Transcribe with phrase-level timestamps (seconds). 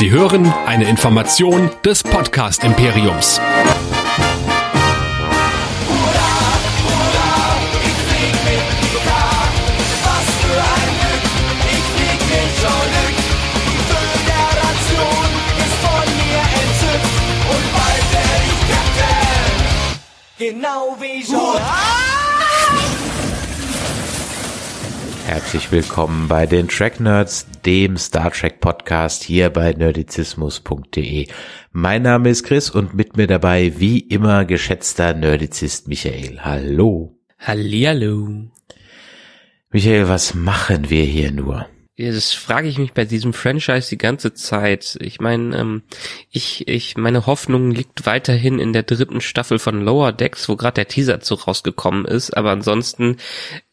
[0.00, 3.38] Sie hören eine Information des Podcast Imperiums.
[20.38, 21.26] Genau wie.
[25.26, 31.26] Herzlich willkommen bei den Track Nerds, dem Star Trek Podcast hier bei nerdizismus.de.
[31.72, 36.40] Mein Name ist Chris und mit mir dabei wie immer geschätzter Nerdizist Michael.
[36.40, 37.16] Hallo.
[37.38, 38.48] Hallihallo.
[39.70, 41.66] Michael, was machen wir hier nur?
[41.96, 44.96] Das frage ich mich bei diesem Franchise die ganze Zeit.
[45.02, 45.82] Ich meine, ähm,
[46.30, 50.74] ich, ich, meine Hoffnung liegt weiterhin in der dritten Staffel von Lower Decks, wo gerade
[50.74, 52.34] der Teaser zu rausgekommen ist.
[52.36, 53.16] Aber ansonsten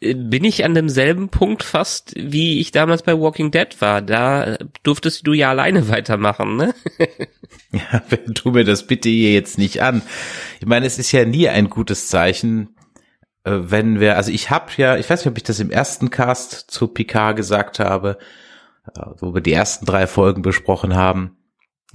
[0.02, 4.02] äh, bin ich an demselben Punkt fast, wie ich damals bei Walking Dead war.
[4.02, 6.76] Da äh, durftest du ja alleine weitermachen, ne?
[7.72, 10.02] ja, tu mir das bitte hier jetzt nicht an.
[10.60, 12.76] Ich meine, es ist ja nie ein gutes Zeichen,
[13.50, 16.72] wenn wir, also ich habe ja, ich weiß nicht, ob ich das im ersten Cast
[16.72, 18.18] zu Picard gesagt habe,
[18.96, 21.38] äh, wo wir die ersten drei Folgen besprochen haben,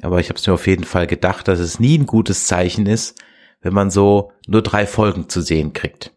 [0.01, 2.87] aber ich habe es mir auf jeden Fall gedacht, dass es nie ein gutes Zeichen
[2.87, 3.21] ist,
[3.61, 6.13] wenn man so nur drei Folgen zu sehen kriegt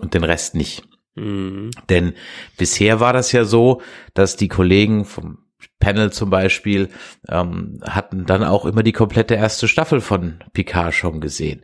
[0.00, 0.84] und den Rest nicht.
[1.14, 1.70] Mhm.
[1.88, 2.14] Denn
[2.56, 3.82] bisher war das ja so,
[4.14, 5.38] dass die Kollegen vom
[5.80, 6.88] Panel zum Beispiel
[7.28, 11.62] ähm, hatten dann auch immer die komplette erste Staffel von Picard schon gesehen.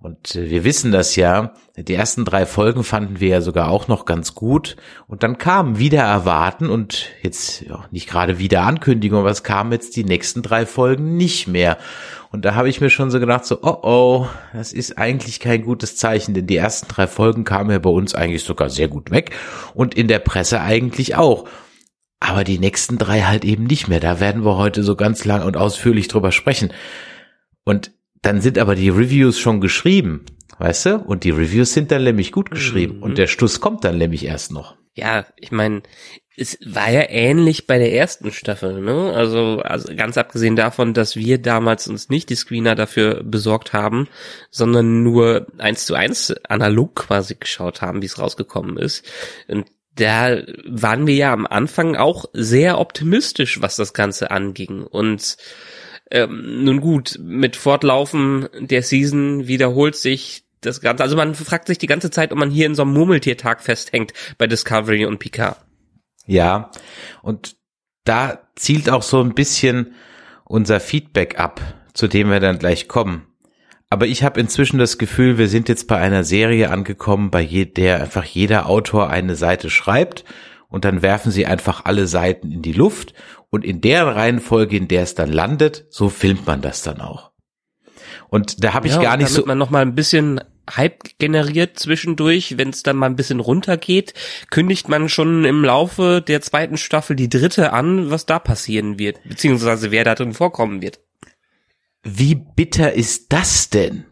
[0.00, 3.88] Und äh, wir wissen das ja, die ersten drei Folgen fanden wir ja sogar auch
[3.88, 4.76] noch ganz gut.
[5.08, 9.72] Und dann kam wieder erwarten und jetzt ja, nicht gerade wieder Ankündigung, aber es kamen
[9.72, 11.76] jetzt die nächsten drei Folgen nicht mehr.
[12.30, 15.62] Und da habe ich mir schon so gedacht, so, oh oh, das ist eigentlich kein
[15.62, 19.10] gutes Zeichen, denn die ersten drei Folgen kamen ja bei uns eigentlich sogar sehr gut
[19.10, 19.30] weg
[19.74, 21.48] und in der Presse eigentlich auch.
[22.20, 24.00] Aber die nächsten drei halt eben nicht mehr.
[24.00, 26.72] Da werden wir heute so ganz lang und ausführlich drüber sprechen.
[27.64, 27.90] Und
[28.22, 30.24] dann sind aber die Reviews schon geschrieben,
[30.58, 30.96] weißt du?
[30.96, 32.96] Und die Reviews sind dann nämlich gut geschrieben.
[32.96, 33.02] Mhm.
[33.02, 34.76] Und der Stuss kommt dann nämlich erst noch.
[34.94, 35.82] Ja, ich meine,
[36.38, 39.12] es war ja ähnlich bei der ersten Staffel, ne?
[39.14, 44.08] Also, also ganz abgesehen davon, dass wir damals uns nicht die Screener dafür besorgt haben,
[44.50, 49.04] sondern nur eins zu eins analog quasi geschaut haben, wie es rausgekommen ist.
[49.48, 54.82] Und da waren wir ja am Anfang auch sehr optimistisch, was das Ganze anging.
[54.82, 55.36] Und
[56.10, 61.02] ähm, nun gut, mit Fortlaufen der Season wiederholt sich das Ganze.
[61.02, 64.12] Also man fragt sich die ganze Zeit, ob man hier in so einem Murmeltiertag festhängt
[64.38, 65.56] bei Discovery und Picard.
[66.26, 66.70] Ja,
[67.22, 67.56] und
[68.04, 69.94] da zielt auch so ein bisschen
[70.44, 71.60] unser Feedback ab,
[71.94, 73.26] zu dem wir dann gleich kommen.
[73.88, 78.02] Aber ich habe inzwischen das Gefühl, wir sind jetzt bei einer Serie angekommen, bei der
[78.02, 80.24] einfach jeder Autor eine Seite schreibt
[80.68, 83.14] und dann werfen sie einfach alle Seiten in die Luft
[83.50, 87.30] und in der Reihenfolge, in der es dann landet, so filmt man das dann auch.
[88.28, 89.46] Und da habe ich ja, gar nicht damit so.
[89.46, 94.14] man noch mal ein bisschen Hype generiert zwischendurch, wenn es dann mal ein bisschen runtergeht,
[94.50, 99.20] kündigt man schon im Laufe der zweiten Staffel die dritte an, was da passieren wird,
[99.28, 100.98] beziehungsweise wer da drin vorkommen wird.
[102.08, 104.04] Wie bitter ist das denn?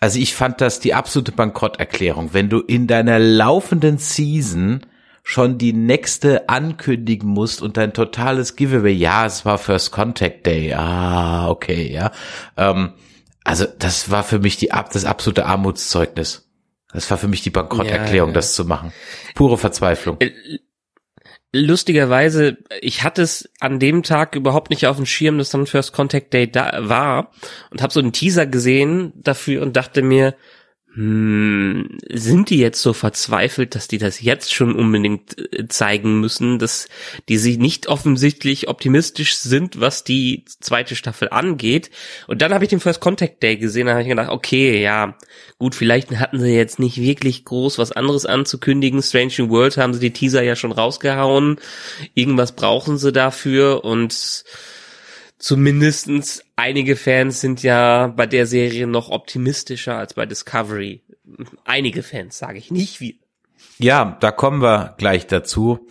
[0.00, 4.80] Also ich fand das die absolute Bankrotterklärung, wenn du in deiner laufenden Season
[5.22, 10.74] schon die nächste ankündigen musst und dein totales Giveaway, ja, es war First Contact Day,
[10.74, 12.10] ah, okay, ja.
[12.56, 12.94] Ähm,
[13.44, 16.48] also das war für mich die, das absolute Armutszeugnis.
[16.92, 18.34] Das war für mich die Bankrotterklärung, ja, ja.
[18.34, 18.92] das zu machen.
[19.34, 20.18] Pure Verzweiflung.
[21.52, 25.94] Lustigerweise, ich hatte es an dem Tag überhaupt nicht auf dem Schirm, dass dann First
[25.94, 27.30] Contact Day da war
[27.70, 30.34] und habe so einen Teaser gesehen dafür und dachte mir,
[30.98, 36.58] hm, sind die jetzt so verzweifelt, dass die das jetzt schon unbedingt äh, zeigen müssen,
[36.58, 36.88] dass
[37.28, 41.92] die sie nicht offensichtlich optimistisch sind, was die zweite Staffel angeht.
[42.26, 45.16] Und dann habe ich den First Contact Day gesehen, da habe ich gedacht, okay, ja,
[45.60, 49.00] gut, vielleicht hatten sie jetzt nicht wirklich groß was anderes anzukündigen.
[49.00, 51.60] Strange New World haben sie die Teaser ja schon rausgehauen.
[52.14, 54.42] Irgendwas brauchen sie dafür und
[55.38, 61.02] zumindestens einige Fans sind ja bei der Serie noch optimistischer als bei Discovery.
[61.64, 63.20] Einige Fans, sage ich nicht wie.
[63.78, 65.86] Ja, da kommen wir gleich dazu.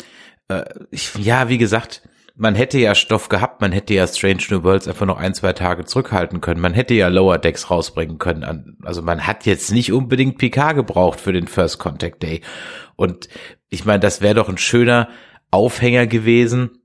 [0.48, 2.02] Äh, ich, ja, wie gesagt,
[2.36, 5.54] man hätte ja Stoff gehabt, man hätte ja Strange New Worlds einfach noch ein, zwei
[5.54, 6.62] Tage zurückhalten können.
[6.62, 8.78] Man hätte ja Lower Decks rausbringen können.
[8.84, 12.42] Also man hat jetzt nicht unbedingt PK gebraucht für den First Contact Day.
[12.96, 13.28] Und
[13.70, 15.10] ich meine, das wäre doch ein schöner
[15.50, 16.84] Aufhänger gewesen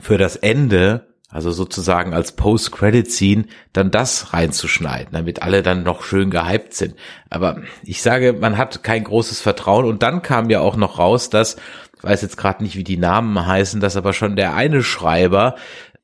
[0.00, 6.30] für das Ende, also sozusagen als Post-Credit-Scene, dann das reinzuschneiden, damit alle dann noch schön
[6.30, 6.96] gehypt sind.
[7.30, 11.30] Aber ich sage, man hat kein großes Vertrauen und dann kam ja auch noch raus,
[11.30, 11.56] dass,
[11.96, 15.54] ich weiß jetzt gerade nicht, wie die Namen heißen, dass aber schon der eine Schreiber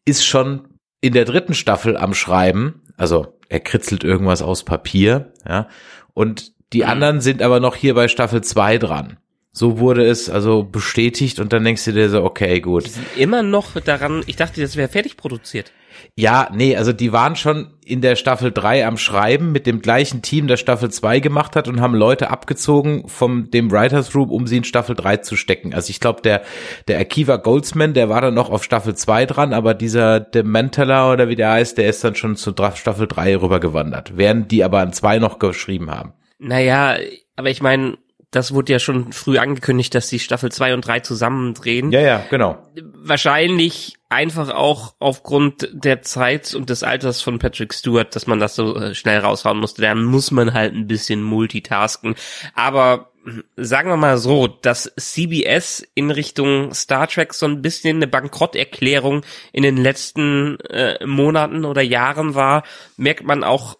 [0.04, 0.68] ist schon
[1.00, 5.68] in der dritten Staffel am Schreiben, also er kritzelt irgendwas aus Papier, ja,
[6.14, 6.88] und die Mhm.
[6.88, 9.18] anderen sind aber noch hier bei Staffel 2 dran.
[9.56, 12.90] So wurde es also bestätigt und dann denkst du dir so, okay, gut.
[13.16, 15.72] Immer noch daran, ich dachte, das wäre fertig produziert.
[16.14, 20.20] Ja, nee, also die waren schon in der Staffel 3 am Schreiben mit dem gleichen
[20.20, 24.46] Team, das Staffel 2 gemacht hat und haben Leute abgezogen vom dem Writers Room, um
[24.46, 25.72] sie in Staffel 3 zu stecken.
[25.72, 26.42] Also ich glaube, der
[26.86, 31.30] der Akiva Goldsman, der war dann noch auf Staffel 2 dran, aber dieser Dementeler oder
[31.30, 34.92] wie der heißt, der ist dann schon zu Staffel 3 rübergewandert, während die aber an
[34.92, 36.12] 2 noch geschrieben haben.
[36.38, 36.98] Naja,
[37.36, 37.96] aber ich meine,
[38.30, 41.92] das wurde ja schon früh angekündigt, dass die Staffel 2 und 3 zusammendrehen.
[41.92, 42.58] Ja, ja, genau.
[42.74, 48.54] Wahrscheinlich einfach auch aufgrund der Zeit und des Alters von Patrick Stewart, dass man das
[48.54, 49.82] so äh, schnell raushauen musste.
[49.82, 52.14] Da muss man halt ein bisschen multitasken.
[52.54, 57.96] Aber hm, sagen wir mal so, dass CBS in Richtung Star Trek so ein bisschen
[57.96, 59.22] eine Bankrotterklärung
[59.52, 62.64] in den letzten äh, Monaten oder Jahren war,
[62.96, 63.76] merkt man auch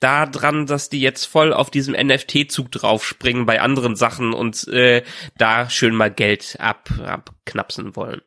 [0.00, 5.02] daran, dass die jetzt voll auf diesem NFT-Zug draufspringen bei anderen Sachen und äh,
[5.38, 8.22] da schön mal Geld ab, abknapsen wollen.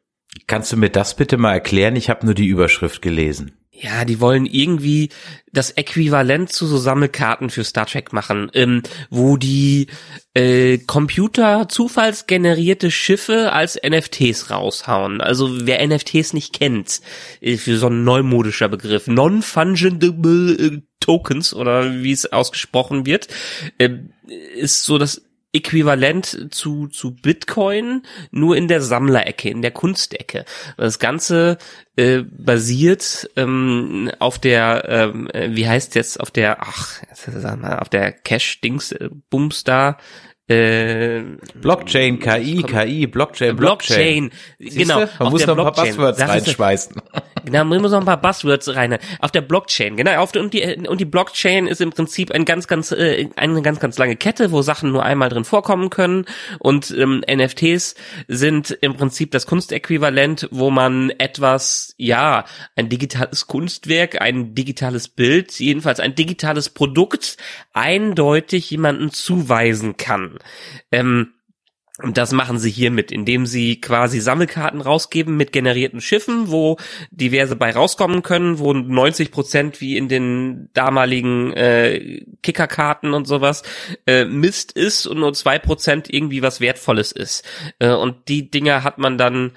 [0.48, 1.96] Kannst du mir das bitte mal erklären?
[1.96, 3.58] Ich habe nur die Überschrift gelesen.
[3.76, 5.10] Ja, die wollen irgendwie
[5.52, 9.88] das Äquivalent zu so Sammelkarten für Star Trek machen, ähm, wo die
[10.36, 15.22] äh, Computer zufallsgenerierte Schiffe als NFTs raushauen.
[15.22, 17.02] Also wer NFTs nicht kennt,
[17.42, 23.28] äh, für so ein neumodischer Begriff, non-fungible äh, Tokens oder wie es ausgesprochen wird,
[23.78, 23.90] äh,
[24.56, 25.22] ist so das
[25.56, 28.02] Äquivalent zu, zu Bitcoin,
[28.32, 30.46] nur in der Sammlerecke, in der Kunstecke.
[30.78, 31.60] Das Ganze
[31.96, 37.04] äh, basiert ähm, auf der, ähm, äh, wie heißt jetzt, auf der, ach,
[37.80, 39.98] auf der Cash-Dings, äh, Bums da,
[40.48, 41.22] äh,
[41.56, 44.30] Blockchain, KI, KI, Blockchain, Blockchain.
[44.30, 45.00] Blockchain, genau.
[45.00, 47.02] Man auf muss der noch ein paar ist- reinschmeißen.
[47.46, 48.98] Genau, man muss noch ein paar Buzzwords rein.
[49.20, 50.22] Auf der Blockchain, genau.
[50.22, 53.82] Auf und, die, und die Blockchain ist im Prinzip ein ganz, ganz, äh, eine ganz,
[53.82, 56.26] ganz lange Kette, wo Sachen nur einmal drin vorkommen können.
[56.60, 57.96] Und ähm, NFTs
[58.30, 62.46] sind im Prinzip das Kunstäquivalent, wo man etwas, ja,
[62.78, 67.36] ein digitales Kunstwerk, ein digitales Bild, jedenfalls ein digitales Produkt
[67.74, 70.33] eindeutig jemanden zuweisen kann.
[70.92, 71.34] Ähm,
[72.02, 76.78] und das machen sie hiermit, indem sie quasi Sammelkarten rausgeben mit generierten Schiffen, wo
[77.12, 83.62] diverse bei rauskommen können, wo 90 Prozent wie in den damaligen äh, Kickerkarten und sowas
[84.08, 87.46] äh, Mist ist und nur zwei Prozent irgendwie was Wertvolles ist.
[87.78, 89.52] Äh, und die Dinger hat man dann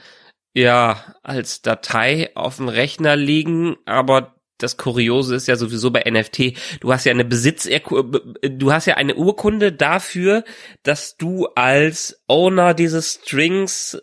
[0.52, 6.54] ja als Datei auf dem Rechner liegen, aber das Kuriose ist ja sowieso bei NFT,
[6.80, 10.44] du hast ja eine Besitz, du hast ja eine Urkunde dafür,
[10.82, 14.00] dass du als Owner dieses Strings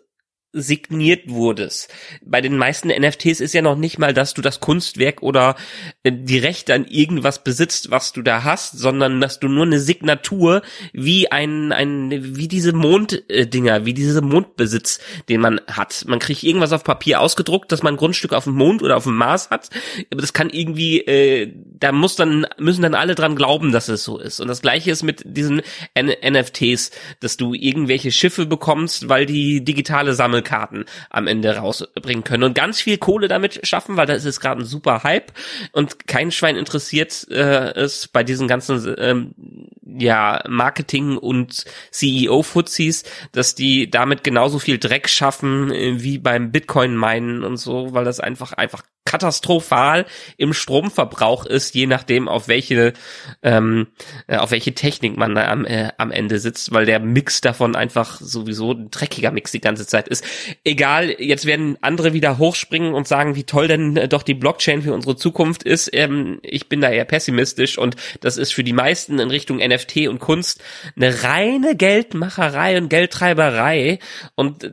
[0.54, 1.92] signiert wurdest.
[2.24, 5.56] Bei den meisten NFTs ist ja noch nicht mal, dass du das Kunstwerk oder
[6.04, 9.80] äh, die Rechte an irgendwas besitzt, was du da hast, sondern dass du nur eine
[9.80, 10.62] Signatur
[10.94, 16.06] wie ein, ein wie diese Monddinger, wie diese Mondbesitz, den man hat.
[16.08, 19.04] Man kriegt irgendwas auf Papier ausgedruckt, dass man ein Grundstück auf dem Mond oder auf
[19.06, 19.70] dem Mars hat,
[20.12, 24.04] aber das kann irgendwie, äh, da muss dann müssen dann alle dran glauben, dass es
[24.04, 24.40] so ist.
[24.40, 25.62] Und das gleiche ist mit diesen
[25.96, 32.44] N NFTs, dass du irgendwelche Schiffe bekommst, weil die digitale Sammelkarten am Ende rausbringen können
[32.44, 35.31] und ganz viel Kohle damit schaffen, weil das ist gerade ein super Hype
[35.72, 39.34] und kein Schwein interessiert äh, ist bei diesen ganzen ähm,
[39.82, 47.44] ja Marketing und CEO-Fuzis, dass die damit genauso viel Dreck schaffen äh, wie beim Bitcoin-Minen
[47.44, 52.93] und so, weil das einfach einfach katastrophal im Stromverbrauch ist, je nachdem auf welche
[53.43, 53.88] ähm,
[54.25, 57.75] äh, auf welche Technik man da am, äh, am Ende sitzt, weil der Mix davon
[57.75, 60.25] einfach sowieso ein dreckiger Mix die ganze Zeit ist.
[60.63, 64.82] Egal, jetzt werden andere wieder hochspringen und sagen, wie toll denn äh, doch die Blockchain
[64.82, 65.91] für unsere Zukunft ist.
[65.93, 70.08] Ähm, ich bin da eher pessimistisch und das ist für die meisten in Richtung NFT
[70.08, 70.63] und Kunst
[70.96, 74.00] eine reine Geldmacherei und Geldtreiberei
[74.34, 74.72] und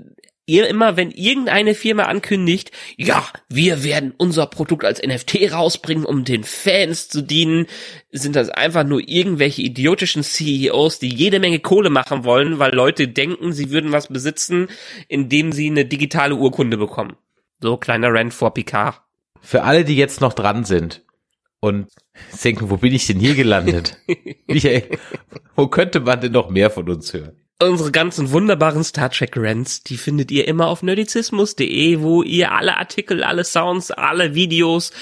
[0.50, 6.24] ihr immer, wenn irgendeine Firma ankündigt, ja, wir werden unser Produkt als NFT rausbringen, um
[6.24, 7.66] den Fans zu dienen,
[8.10, 13.06] sind das einfach nur irgendwelche idiotischen CEOs, die jede Menge Kohle machen wollen, weil Leute
[13.06, 14.68] denken, sie würden was besitzen,
[15.06, 17.16] indem sie eine digitale Urkunde bekommen.
[17.60, 19.00] So kleiner Rant vor Picard.
[19.40, 21.04] Für alle, die jetzt noch dran sind
[21.60, 21.86] und
[22.42, 23.96] denken, wo bin ich denn hier gelandet?
[24.48, 24.98] Michael,
[25.54, 27.39] wo könnte man denn noch mehr von uns hören?
[27.62, 32.78] Unsere ganzen wunderbaren Star Trek Rants, die findet ihr immer auf nerdizismus.de, wo ihr alle
[32.78, 34.92] Artikel, alle Sounds, alle Videos,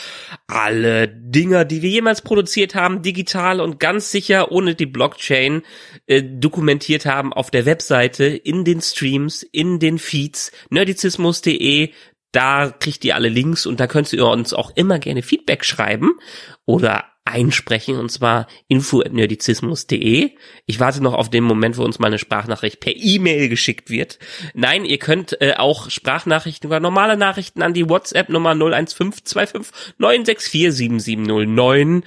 [0.48, 5.62] alle Dinger, die wir jemals produziert haben, digital und ganz sicher ohne die Blockchain
[6.08, 11.92] äh, dokumentiert haben auf der Webseite, in den Streams, in den Feeds, nerdizismus.de
[12.32, 16.18] Da kriegt ihr alle Links und da könnt ihr uns auch immer gerne Feedback schreiben
[16.66, 20.32] oder einsprechen und zwar info@nerdizismus.de.
[20.66, 24.18] Ich warte noch auf den Moment, wo uns mal eine Sprachnachricht per E-Mail geschickt wird.
[24.54, 30.72] Nein, ihr könnt äh, auch Sprachnachrichten oder normale Nachrichten an die WhatsApp Nummer 01525 964
[30.74, 32.04] 7709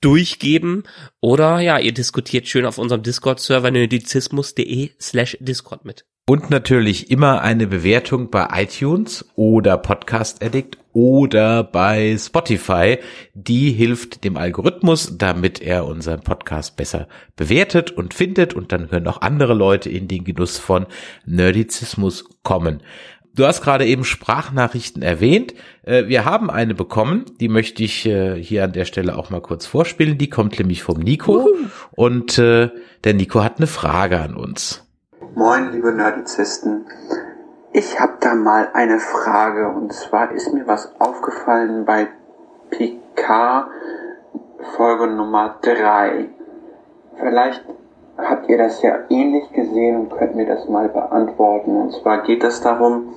[0.00, 0.84] durchgeben
[1.20, 6.04] oder ja, ihr diskutiert schön auf unserem Discord-Server nerdizismus.de slash Discord mit.
[6.28, 12.98] Und natürlich immer eine Bewertung bei iTunes oder Podcast Addict oder bei Spotify.
[13.32, 19.08] Die hilft dem Algorithmus, damit er unseren Podcast besser bewertet und findet und dann können
[19.08, 20.84] auch andere Leute in den Genuss von
[21.24, 22.82] Nerdizismus kommen.
[23.34, 25.54] Du hast gerade eben Sprachnachrichten erwähnt.
[25.82, 29.40] Äh, wir haben eine bekommen, die möchte ich äh, hier an der Stelle auch mal
[29.40, 30.18] kurz vorspielen.
[30.18, 31.48] Die kommt nämlich vom Nico Uhu.
[31.92, 32.68] und äh,
[33.04, 34.84] der Nico hat eine Frage an uns.
[35.38, 36.84] Moin, liebe Nerdizisten.
[37.70, 42.08] Ich habe da mal eine Frage und zwar ist mir was aufgefallen bei
[42.70, 43.68] Picard
[44.76, 46.26] Folge Nummer 3.
[47.20, 47.64] Vielleicht
[48.16, 51.82] habt ihr das ja ähnlich gesehen und könnt mir das mal beantworten.
[51.82, 53.14] Und zwar geht es darum,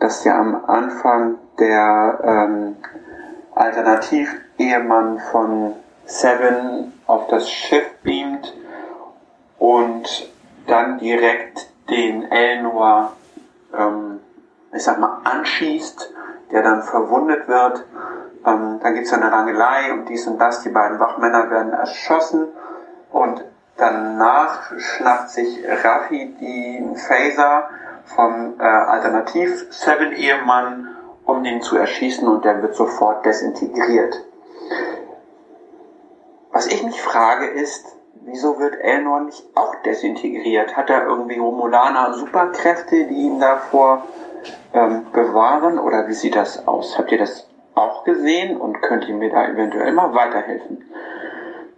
[0.00, 2.76] dass ja am Anfang der ähm,
[3.54, 5.72] Alternativ-Ehemann von
[6.04, 8.52] Seven auf das Schiff beamt
[9.58, 10.33] und
[10.66, 13.14] dann direkt den Elnor,
[13.76, 14.20] ähm,
[14.72, 16.12] ich sag mal, anschießt,
[16.50, 17.84] der dann verwundet wird.
[18.46, 20.62] Ähm, dann gibt's eine Rangelei und dies und das.
[20.62, 22.48] Die beiden Wachmänner werden erschossen
[23.10, 23.44] und
[23.76, 27.68] danach schnappt sich Raffi die Phaser
[28.04, 34.22] vom äh, Alternativ-Seven-Ehemann, um den zu erschießen und der wird sofort desintegriert.
[36.52, 40.76] Was ich mich frage ist, wieso wird Elnor nicht auch desintegriert?
[40.76, 44.06] Hat er irgendwie Romulaner Superkräfte, die ihn davor
[44.72, 45.78] ähm, bewahren?
[45.78, 46.98] Oder wie sieht das aus?
[46.98, 50.84] Habt ihr das auch gesehen und könnt ihr mir da eventuell mal weiterhelfen?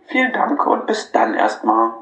[0.07, 1.93] Vielen Dank und bis dann erstmal.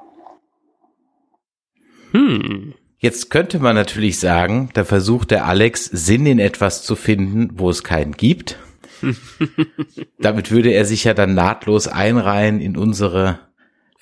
[2.12, 2.74] Hm.
[2.98, 7.68] Jetzt könnte man natürlich sagen, da versucht der Alex Sinn in etwas zu finden, wo
[7.68, 8.58] es keinen gibt.
[10.18, 13.40] Damit würde er sich ja dann nahtlos einreihen in unsere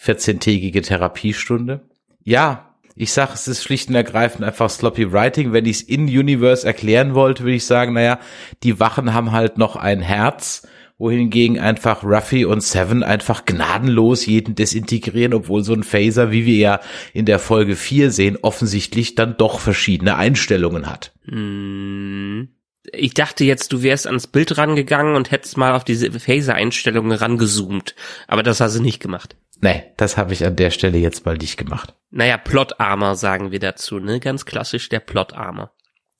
[0.02, 1.80] 14-tägige Therapiestunde.
[2.24, 5.52] Ja, ich sage, es ist schlicht und ergreifend einfach sloppy writing.
[5.52, 8.18] Wenn ich es in Universe erklären wollte, würde ich sagen, naja,
[8.62, 10.66] die Wachen haben halt noch ein Herz,
[10.98, 16.56] wohingegen einfach Ruffy und Seven einfach gnadenlos jeden desintegrieren, obwohl so ein Phaser, wie wir
[16.56, 16.80] ja
[17.14, 21.12] in der Folge 4 sehen, offensichtlich dann doch verschiedene Einstellungen hat.
[21.24, 22.48] Hm.
[22.92, 27.94] Ich dachte jetzt, du wärst ans Bild rangegangen und hättest mal auf diese Phaser-Einstellungen rangezoomt.
[28.26, 29.36] Aber das hast du nicht gemacht.
[29.62, 31.94] Nee, das habe ich an der Stelle jetzt mal nicht gemacht.
[32.10, 34.18] Naja, Plot-Armor sagen wir dazu, ne?
[34.20, 35.72] Ganz klassisch der Plot-Armor.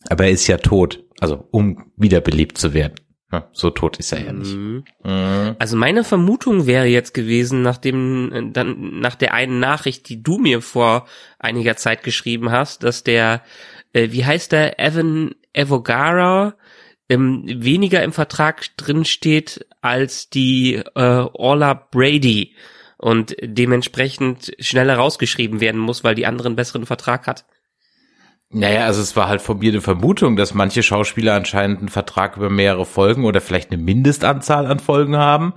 [0.08, 2.94] Aber er ist ja tot, also um wiederbelebt zu werden.
[3.52, 4.54] So tot ist er ja nicht.
[4.54, 4.84] Mhm.
[5.02, 5.56] Mhm.
[5.58, 10.60] Also meine Vermutung wäre jetzt gewesen, nachdem dann nach der einen Nachricht, die du mir
[10.60, 11.06] vor
[11.38, 13.42] einiger Zeit geschrieben hast, dass der,
[13.92, 16.54] äh, wie heißt der, Evan Evogara
[17.08, 22.54] ähm, weniger im Vertrag drin steht als die äh, Orla Brady
[23.02, 27.44] und dementsprechend schneller rausgeschrieben werden muss, weil die anderen besseren Vertrag hat.
[28.48, 32.36] Naja, also es war halt von mir eine Vermutung, dass manche Schauspieler anscheinend einen Vertrag
[32.36, 35.54] über mehrere Folgen oder vielleicht eine Mindestanzahl an Folgen haben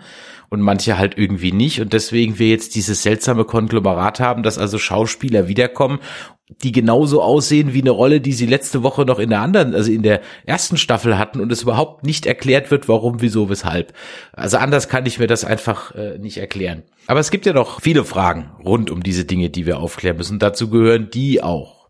[0.49, 4.79] und manche halt irgendwie nicht und deswegen wir jetzt dieses seltsame Konglomerat haben, dass also
[4.79, 5.99] Schauspieler wiederkommen,
[6.47, 9.91] die genauso aussehen wie eine Rolle, die sie letzte Woche noch in der anderen, also
[9.91, 13.93] in der ersten Staffel hatten und es überhaupt nicht erklärt wird, warum, wieso, weshalb.
[14.31, 16.83] Also anders kann ich mir das einfach äh, nicht erklären.
[17.07, 20.37] Aber es gibt ja noch viele Fragen rund um diese Dinge, die wir aufklären müssen.
[20.37, 21.89] Dazu gehören die auch.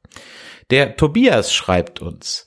[0.70, 2.46] Der Tobias schreibt uns.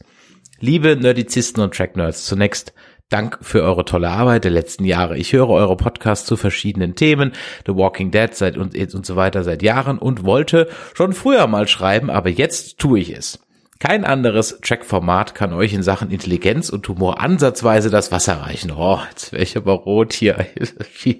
[0.61, 2.73] Liebe Nerdizisten und Track Nerds, zunächst
[3.11, 5.17] Dank für eure tolle Arbeit der letzten Jahre.
[5.17, 7.33] Ich höre eure Podcasts zu verschiedenen Themen,
[7.67, 11.69] The Walking Dead seit und, und so weiter seit Jahren und wollte schon früher mal
[11.69, 13.39] schreiben, aber jetzt tue ich es.
[13.79, 18.73] Kein anderes Track-Format kann euch in Sachen Intelligenz und Humor ansatzweise das Wasser reichen.
[18.73, 20.47] Oh, jetzt wäre ich aber rot hier.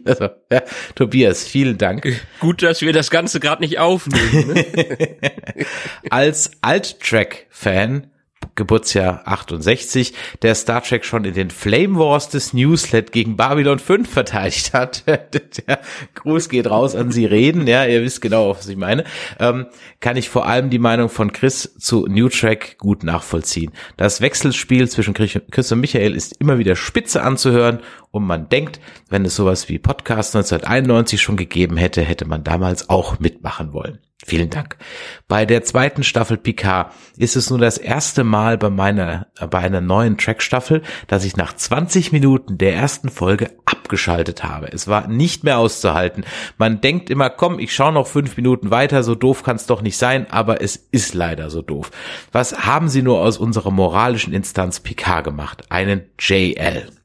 [0.05, 0.63] Also, ja,
[0.95, 2.07] Tobias, vielen Dank.
[2.41, 4.55] Gut, dass wir das Ganze gerade nicht aufnehmen.
[4.55, 5.17] Ne?
[6.11, 8.11] Als Alt-Track-Fan
[8.59, 10.13] Geburtsjahr 68,
[10.43, 15.05] der Star Trek schon in den Flame Wars des Newslet gegen Babylon 5 verteidigt hat.
[15.07, 15.81] der
[16.15, 19.05] Gruß geht raus an Sie reden, ja, ihr wisst genau, was ich meine.
[19.39, 19.67] Ähm,
[20.01, 23.71] kann ich vor allem die Meinung von Chris zu New Track gut nachvollziehen.
[23.97, 27.79] Das Wechselspiel zwischen Chris und Michael ist immer wieder spitze anzuhören
[28.11, 32.91] und man denkt, wenn es sowas wie Podcast 1991 schon gegeben hätte, hätte man damals
[32.91, 34.01] auch mitmachen wollen.
[34.29, 34.77] Vielen Dank.
[35.27, 39.81] Bei der zweiten Staffel Picard ist es nun das erste Mal bei meiner, bei einer
[39.81, 44.71] neuen Trackstaffel, dass ich nach 20 Minuten der ersten Folge abgeschaltet habe.
[44.71, 46.27] Es war nicht mehr auszuhalten.
[46.59, 49.81] Man denkt immer, komm, ich schaue noch fünf Minuten weiter, so doof kann es doch
[49.81, 51.91] nicht sein, aber es ist leider so doof.
[52.31, 55.65] Was haben sie nur aus unserer moralischen Instanz Picard gemacht?
[55.71, 56.98] Einen JL.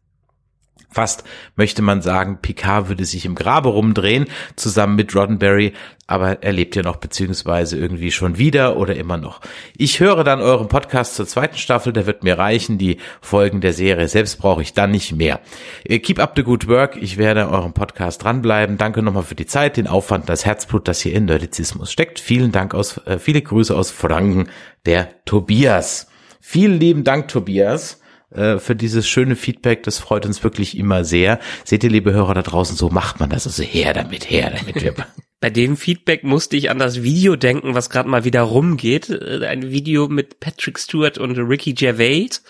[0.93, 1.23] Fast
[1.55, 5.73] möchte man sagen, Picard würde sich im Grabe rumdrehen, zusammen mit Roddenberry,
[6.05, 9.41] aber er lebt ja noch beziehungsweise irgendwie schon wieder oder immer noch.
[9.75, 12.77] Ich höre dann euren Podcast zur zweiten Staffel, der wird mir reichen.
[12.77, 15.39] Die Folgen der Serie selbst brauche ich dann nicht mehr.
[15.85, 16.97] Äh, keep up the good work.
[17.01, 18.77] Ich werde eurem Podcast dranbleiben.
[18.77, 22.19] Danke nochmal für die Zeit, den Aufwand, das Herzblut, das hier in Nerdizismus steckt.
[22.19, 24.49] Vielen Dank aus, äh, viele Grüße aus Franken,
[24.85, 26.07] der Tobias.
[26.41, 28.02] Vielen lieben Dank, Tobias.
[28.33, 29.83] Äh, für dieses schöne Feedback.
[29.83, 31.39] Das freut uns wirklich immer sehr.
[31.63, 33.45] Seht ihr, liebe Hörer da draußen, so macht man das.
[33.45, 34.95] Also her damit, her damit.
[35.43, 39.09] Bei dem Feedback musste ich an das Video denken, was gerade mal wieder rumgeht.
[39.09, 42.41] Äh, ein Video mit Patrick Stewart und Ricky Gervais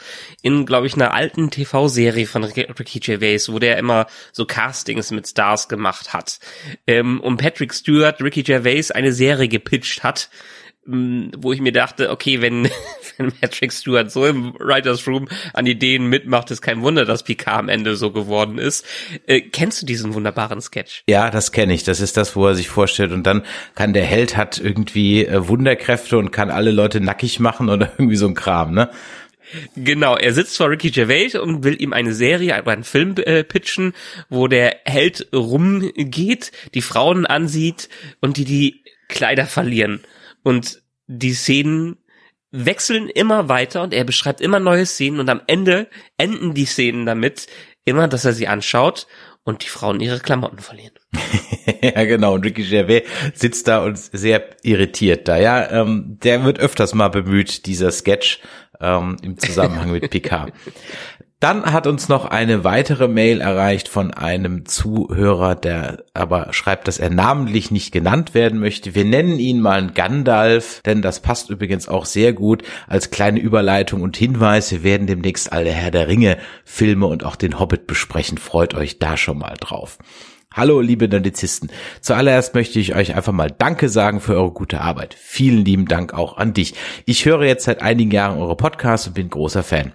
[0.41, 5.27] in, glaube ich, einer alten TV-Serie von Ricky Gervais, wo der immer so Castings mit
[5.27, 6.39] Stars gemacht hat.
[6.85, 10.29] Ähm, und Patrick Stewart, Ricky Gervais eine Serie gepitcht hat,
[10.85, 12.69] wo ich mir dachte, okay, wenn,
[13.17, 17.59] wenn Patrick Stewart so im Writers Room an Ideen mitmacht, ist kein Wunder, dass Picard
[17.59, 18.85] am Ende so geworden ist.
[19.27, 21.03] Äh, kennst du diesen wunderbaren Sketch?
[21.07, 21.83] Ja, das kenne ich.
[21.83, 23.43] Das ist das, wo er sich vorstellt und dann
[23.75, 28.17] kann der Held hat irgendwie äh, Wunderkräfte und kann alle Leute nackig machen oder irgendwie
[28.17, 28.89] so ein Kram, ne?
[29.75, 33.93] Genau, er sitzt vor Ricky Gervais und will ihm eine Serie, einen Film äh, pitchen,
[34.29, 37.87] wo der Held rumgeht, die Frauen ansieht
[38.19, 40.01] und die die Kleider verlieren.
[40.43, 41.97] Und die Szenen
[42.51, 47.05] wechseln immer weiter und er beschreibt immer neue Szenen und am Ende enden die Szenen
[47.05, 47.47] damit,
[47.83, 49.07] immer, dass er sie anschaut
[49.43, 50.93] und die Frauen ihre Klamotten verlieren.
[51.81, 52.35] ja, genau.
[52.35, 55.37] Und Ricky Gervais sitzt da und sehr irritiert da.
[55.37, 58.39] Ja, ähm, der wird öfters mal bemüht, dieser Sketch
[58.79, 60.53] ähm, im Zusammenhang mit Picard.
[61.43, 66.99] Dann hat uns noch eine weitere Mail erreicht von einem Zuhörer, der aber schreibt, dass
[66.99, 68.95] er namentlich nicht genannt werden möchte.
[68.95, 74.03] Wir nennen ihn mal Gandalf, denn das passt übrigens auch sehr gut als kleine Überleitung
[74.03, 74.71] und Hinweis.
[74.71, 78.37] Wir werden demnächst alle Herr der Ringe Filme und auch den Hobbit besprechen.
[78.37, 79.97] Freut euch da schon mal drauf.
[80.53, 81.69] Hallo, liebe Nerdizisten.
[81.99, 85.13] Zuallererst möchte ich euch einfach mal Danke sagen für eure gute Arbeit.
[85.19, 86.75] Vielen lieben Dank auch an dich.
[87.05, 89.91] Ich höre jetzt seit einigen Jahren eure Podcasts und bin großer Fan.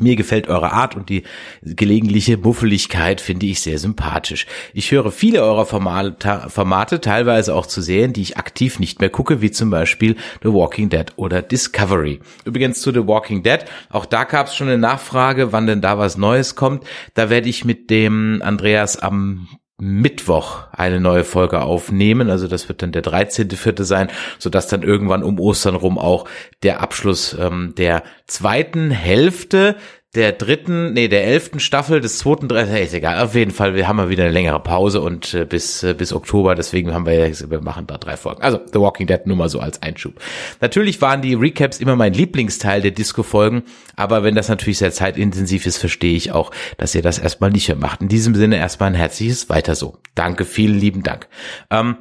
[0.00, 1.22] Mir gefällt eure Art und die
[1.62, 4.46] gelegentliche Muffeligkeit finde ich sehr sympathisch.
[4.72, 9.40] Ich höre viele eurer Formate, teilweise auch zu sehen, die ich aktiv nicht mehr gucke,
[9.40, 12.20] wie zum Beispiel The Walking Dead oder Discovery.
[12.44, 15.98] Übrigens zu The Walking Dead, auch da gab es schon eine Nachfrage, wann denn da
[15.98, 16.84] was Neues kommt.
[17.14, 22.30] Da werde ich mit dem Andreas am Mittwoch eine neue Folge aufnehmen.
[22.30, 23.84] Also das wird dann der 13.4.
[23.84, 24.08] sein,
[24.38, 26.26] sodass dann irgendwann um Ostern rum auch
[26.62, 29.76] der Abschluss ähm, der zweiten Hälfte
[30.16, 33.86] der dritten, nee, der elften Staffel des zweiten, hey, ist egal, auf jeden Fall, wir
[33.86, 37.26] haben ja wieder eine längere Pause und äh, bis, äh, bis Oktober, deswegen haben wir
[37.50, 38.42] wir machen da drei Folgen.
[38.42, 40.14] Also The Walking Dead nur mal so als Einschub.
[40.60, 43.62] Natürlich waren die Recaps immer mein Lieblingsteil der Disco-Folgen,
[43.94, 47.68] aber wenn das natürlich sehr zeitintensiv ist, verstehe ich auch, dass ihr das erstmal nicht
[47.68, 48.00] mehr macht.
[48.00, 49.98] In diesem Sinne erstmal ein herzliches Weiter so.
[50.14, 51.28] Danke, vielen lieben Dank.
[51.70, 51.96] Ähm,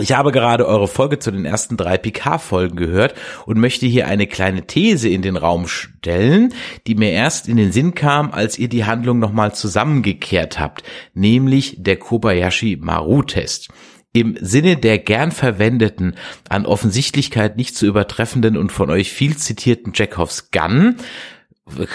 [0.00, 4.26] ich habe gerade eure Folge zu den ersten drei PK-Folgen gehört und möchte hier eine
[4.26, 6.54] kleine These in den Raum stellen,
[6.86, 11.76] die mir erst in den Sinn kam, als ihr die Handlung nochmal zusammengekehrt habt, nämlich
[11.78, 13.68] der Kobayashi Maru-Test.
[14.14, 16.16] Im Sinne der gern verwendeten,
[16.48, 20.96] an Offensichtlichkeit nicht zu übertreffenden und von euch viel zitierten Jackoffs Gun,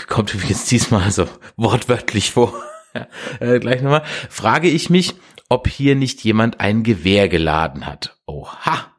[0.08, 1.26] kommt übrigens diesmal so
[1.58, 2.54] wortwörtlich vor,
[3.40, 5.16] äh, gleich nochmal, frage ich mich,
[5.50, 8.18] ob hier nicht jemand ein Gewehr geladen hat.
[8.26, 8.94] Oha!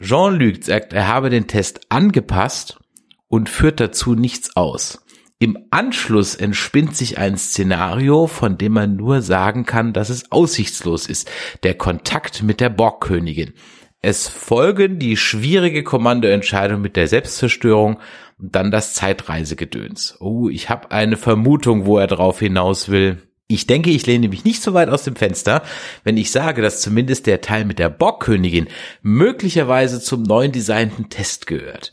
[0.00, 2.80] Jean-Luc sagt, er habe den Test angepasst
[3.28, 5.04] und führt dazu nichts aus.
[5.38, 11.06] Im Anschluss entspinnt sich ein Szenario, von dem man nur sagen kann, dass es aussichtslos
[11.06, 11.30] ist.
[11.62, 13.52] Der Kontakt mit der Borgkönigin.
[14.00, 18.00] Es folgen die schwierige Kommandoentscheidung mit der Selbstzerstörung
[18.38, 20.16] und dann das Zeitreisegedöns.
[20.20, 23.22] Oh, ich habe eine Vermutung, wo er drauf hinaus will.
[23.46, 25.62] Ich denke, ich lehne mich nicht so weit aus dem Fenster,
[26.02, 28.68] wenn ich sage, dass zumindest der Teil mit der Bockkönigin
[29.02, 31.92] möglicherweise zum neuen designten Test gehört.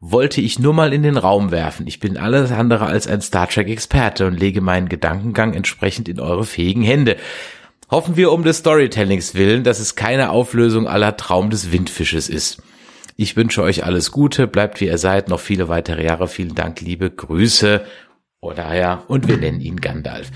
[0.00, 1.86] Wollte ich nur mal in den Raum werfen.
[1.86, 6.18] Ich bin alles andere als ein Star Trek Experte und lege meinen Gedankengang entsprechend in
[6.18, 7.16] eure fähigen Hände.
[7.88, 12.60] Hoffen wir um des Storytellings willen, dass es keine Auflösung aller Traum des Windfisches ist.
[13.16, 16.26] Ich wünsche euch alles Gute, bleibt wie ihr seid, noch viele weitere Jahre.
[16.26, 17.84] Vielen Dank, liebe Grüße
[18.42, 20.30] oder ja, und wir nennen ihn Gandalf.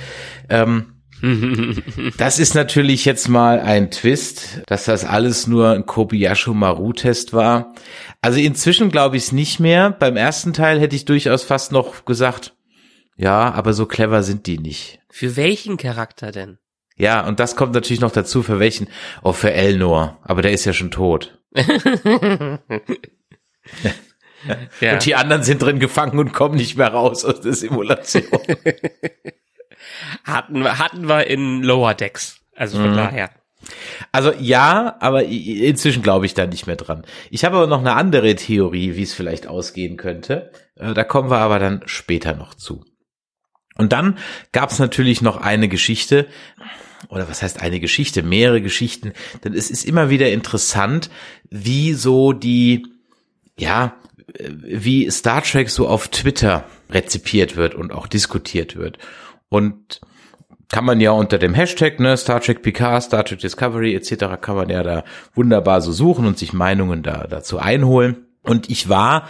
[0.49, 0.92] Ähm,
[2.19, 7.75] Das ist natürlich jetzt mal ein Twist, dass das alles nur ein Kobayashi Maru-Test war.
[8.21, 9.90] Also inzwischen glaube ich es nicht mehr.
[9.90, 12.55] Beim ersten Teil hätte ich durchaus fast noch gesagt,
[13.16, 15.01] ja, aber so clever sind die nicht.
[15.09, 16.59] Für welchen Charakter denn?
[16.97, 18.88] Ja, und das kommt natürlich noch dazu, für welchen?
[19.23, 20.19] Oh, für Elnor.
[20.23, 21.38] Aber der ist ja schon tot.
[24.80, 24.94] Ja.
[24.94, 28.24] Und die anderen sind drin gefangen und kommen nicht mehr raus aus der Simulation.
[30.24, 32.40] hatten, wir- hatten wir in Lower Decks.
[32.54, 33.30] Also von daher.
[34.12, 37.04] Also ja, aber inzwischen glaube ich da nicht mehr dran.
[37.30, 40.52] Ich habe aber noch eine andere Theorie, wie es vielleicht ausgehen könnte.
[40.76, 42.85] Äh, Da kommen wir aber dann später noch zu.
[43.76, 44.18] Und dann
[44.52, 46.26] gab es natürlich noch eine Geschichte,
[47.11, 49.12] oder was heißt eine Geschichte, mehrere Geschichten,
[49.44, 51.11] denn es ist immer wieder interessant,
[51.50, 52.87] wie so die,
[53.59, 53.94] ja,
[54.38, 58.98] wie Star Trek so auf Twitter rezipiert wird und auch diskutiert wird.
[59.48, 60.00] Und
[60.68, 64.40] kann man ja unter dem Hashtag, ne, Star Trek Picard, Star Trek Discovery etc.
[64.40, 68.26] kann man ja da wunderbar so suchen und sich Meinungen da dazu einholen.
[68.42, 69.28] Und ich war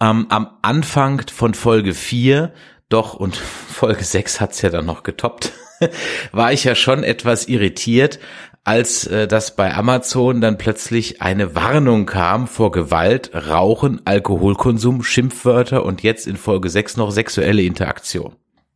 [0.00, 2.52] ähm, am Anfang von Folge 4,
[2.88, 3.36] doch, und
[3.68, 5.52] Folge 6 hat's ja dann noch getoppt,
[6.32, 8.18] war ich ja schon etwas irritiert,
[8.66, 15.84] als äh, das bei Amazon dann plötzlich eine Warnung kam vor Gewalt, Rauchen, Alkoholkonsum, Schimpfwörter
[15.84, 18.34] und jetzt in Folge 6 noch sexuelle Interaktion.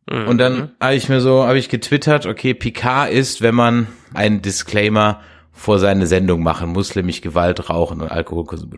[0.09, 4.41] Und dann habe ich mir so, habe ich getwittert, okay, Picard ist, wenn man einen
[4.41, 8.71] Disclaimer vor seine Sendung machen muss, nämlich Gewalt, Rauchen und Alkoholkonsum.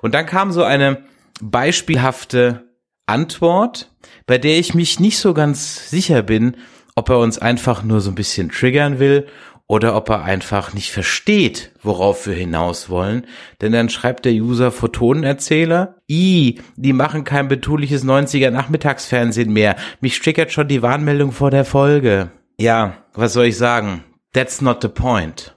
[0.00, 1.04] Und dann kam so eine
[1.40, 2.64] beispielhafte
[3.04, 3.90] Antwort,
[4.26, 6.56] bei der ich mich nicht so ganz sicher bin,
[6.94, 9.26] ob er uns einfach nur so ein bisschen triggern will
[9.68, 13.26] oder ob er einfach nicht versteht, worauf wir hinaus wollen.
[13.60, 19.76] Denn dann schreibt der User Photonenerzähler, i, die machen kein betuliches 90er Nachmittagsfernsehen mehr.
[20.00, 22.30] Mich triggert schon die Warnmeldung vor der Folge.
[22.58, 24.04] Ja, was soll ich sagen?
[24.32, 25.56] That's not the point.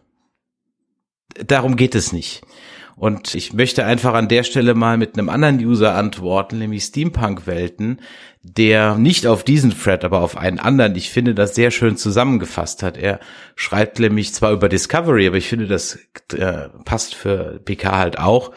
[1.46, 2.42] Darum geht es nicht.
[3.00, 8.02] Und ich möchte einfach an der Stelle mal mit einem anderen User antworten, nämlich Steampunk-Welten,
[8.44, 12.84] der nicht auf diesen Thread, aber auf einen anderen, ich finde, das sehr schön zusammengefasst
[12.84, 12.98] hat.
[12.98, 13.22] Er
[13.56, 15.98] schreibt nämlich zwar über Discovery, aber ich finde, das
[16.34, 18.52] äh, passt für PK halt auch.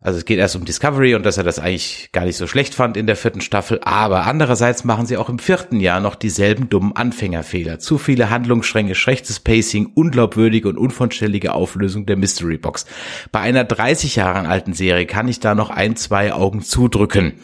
[0.00, 2.74] Also es geht erst um Discovery und dass er das eigentlich gar nicht so schlecht
[2.74, 6.68] fand in der vierten Staffel, aber andererseits machen sie auch im vierten Jahr noch dieselben
[6.68, 7.78] dummen Anfängerfehler.
[7.78, 12.84] Zu viele Handlungsstränge, schlechtes Pacing, unglaubwürdige und unvollständige Auflösung der Mystery Box.
[13.32, 17.40] Bei einer 30 Jahre alten Serie kann ich da noch ein, zwei Augen zudrücken.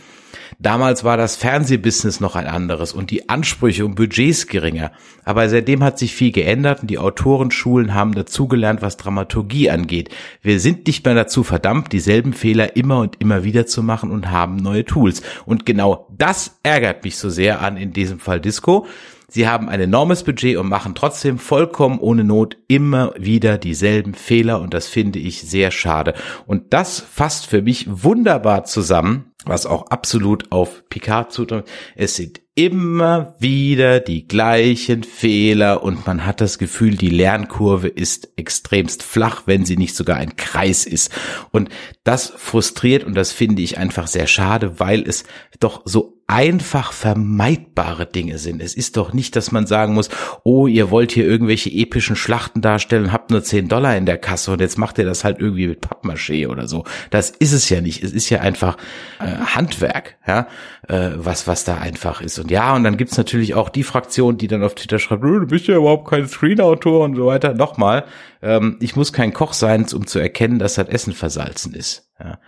[0.62, 4.92] Damals war das Fernsehbusiness noch ein anderes und die Ansprüche und Budgets geringer.
[5.24, 10.10] Aber seitdem hat sich viel geändert und die Autorenschulen haben dazugelernt, was Dramaturgie angeht.
[10.40, 14.30] Wir sind nicht mehr dazu verdammt, dieselben Fehler immer und immer wieder zu machen und
[14.30, 15.22] haben neue Tools.
[15.46, 18.86] Und genau das ärgert mich so sehr an in diesem Fall Disco.
[19.34, 24.60] Sie haben ein enormes Budget und machen trotzdem vollkommen ohne Not immer wieder dieselben Fehler
[24.60, 26.12] und das finde ich sehr schade.
[26.46, 31.66] Und das fasst für mich wunderbar zusammen, was auch absolut auf Picard zutrifft.
[31.96, 38.28] Es sind immer wieder die gleichen Fehler und man hat das Gefühl, die Lernkurve ist
[38.36, 41.10] extremst flach, wenn sie nicht sogar ein Kreis ist.
[41.50, 41.70] Und
[42.04, 45.24] das frustriert und das finde ich einfach sehr schade, weil es
[45.58, 48.62] doch so einfach vermeidbare Dinge sind.
[48.62, 50.08] Es ist doch nicht, dass man sagen muss,
[50.44, 54.52] oh, ihr wollt hier irgendwelche epischen Schlachten darstellen, habt nur 10 Dollar in der Kasse
[54.52, 56.84] und jetzt macht ihr das halt irgendwie mit Pappmaché oder so.
[57.10, 58.02] Das ist es ja nicht.
[58.02, 58.78] Es ist ja einfach
[59.20, 60.46] äh, Handwerk, ja,
[60.88, 62.38] äh, was, was da einfach ist.
[62.38, 65.40] Und ja, und dann gibt's natürlich auch die Fraktion, die dann auf Twitter schreibt, "Nö,
[65.40, 67.52] du bist ja überhaupt kein Screenautor und so weiter.
[67.52, 68.04] Nochmal,
[68.40, 72.08] ähm, ich muss kein Koch sein, um zu erkennen, dass das Essen versalzen ist.
[72.18, 72.38] Ja.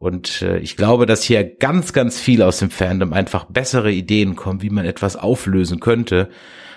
[0.00, 4.34] Und äh, ich glaube, dass hier ganz, ganz viel aus dem Fandom einfach bessere Ideen
[4.34, 6.30] kommen, wie man etwas auflösen könnte.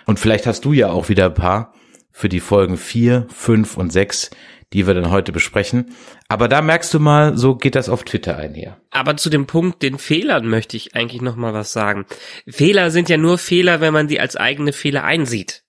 [0.05, 1.73] Und vielleicht hast du ja auch wieder ein paar
[2.11, 4.29] für die Folgen vier, fünf und sechs,
[4.73, 5.95] die wir dann heute besprechen.
[6.27, 8.81] Aber da merkst du mal, so geht das auf Twitter einher.
[8.91, 12.05] Aber zu dem Punkt, den Fehlern möchte ich eigentlich noch mal was sagen.
[12.45, 15.63] Fehler sind ja nur Fehler, wenn man die als eigene Fehler einsieht.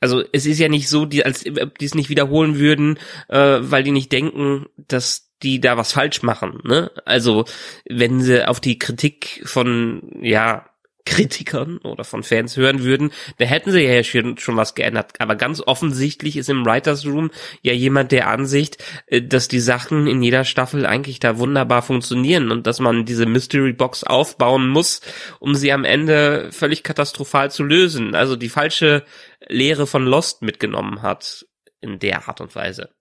[0.00, 3.58] Also es ist ja nicht so, die, als ob die es nicht wiederholen würden, äh,
[3.60, 6.60] weil die nicht denken, dass die da was falsch machen.
[6.64, 6.90] Ne?
[7.04, 7.44] Also
[7.88, 10.66] wenn sie auf die Kritik von ja
[11.06, 15.12] Kritikern oder von Fans hören würden, da hätten sie ja schon, schon was geändert.
[15.20, 17.30] Aber ganz offensichtlich ist im Writers Room
[17.60, 22.50] ja jemand der Ansicht, äh, dass die Sachen in jeder Staffel eigentlich da wunderbar funktionieren
[22.50, 25.02] und dass man diese Mystery Box aufbauen muss,
[25.40, 28.14] um sie am Ende völlig katastrophal zu lösen.
[28.14, 29.04] Also die falsche
[29.46, 31.44] Lehre von Lost mitgenommen hat
[31.82, 32.94] in der Art und Weise.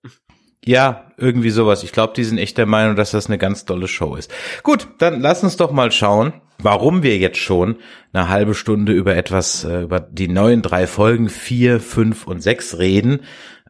[0.66, 1.84] Ja, irgendwie sowas.
[1.84, 4.32] Ich glaube, die sind echt der Meinung, dass das eine ganz tolle Show ist.
[4.64, 7.78] Gut, dann lass uns doch mal schauen, warum wir jetzt schon
[8.14, 12.78] eine halbe Stunde über etwas, äh, über die neuen drei Folgen vier, fünf und sechs
[12.78, 13.22] reden,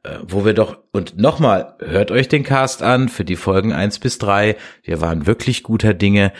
[0.03, 3.97] äh, wo wir doch, und nochmal, hört euch den Cast an für die Folgen eins
[3.97, 4.55] bis drei.
[4.83, 6.31] Wir waren wirklich guter Dinge.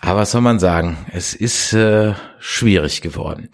[0.00, 0.98] Aber was soll man sagen?
[1.12, 3.48] Es ist äh, schwierig geworden.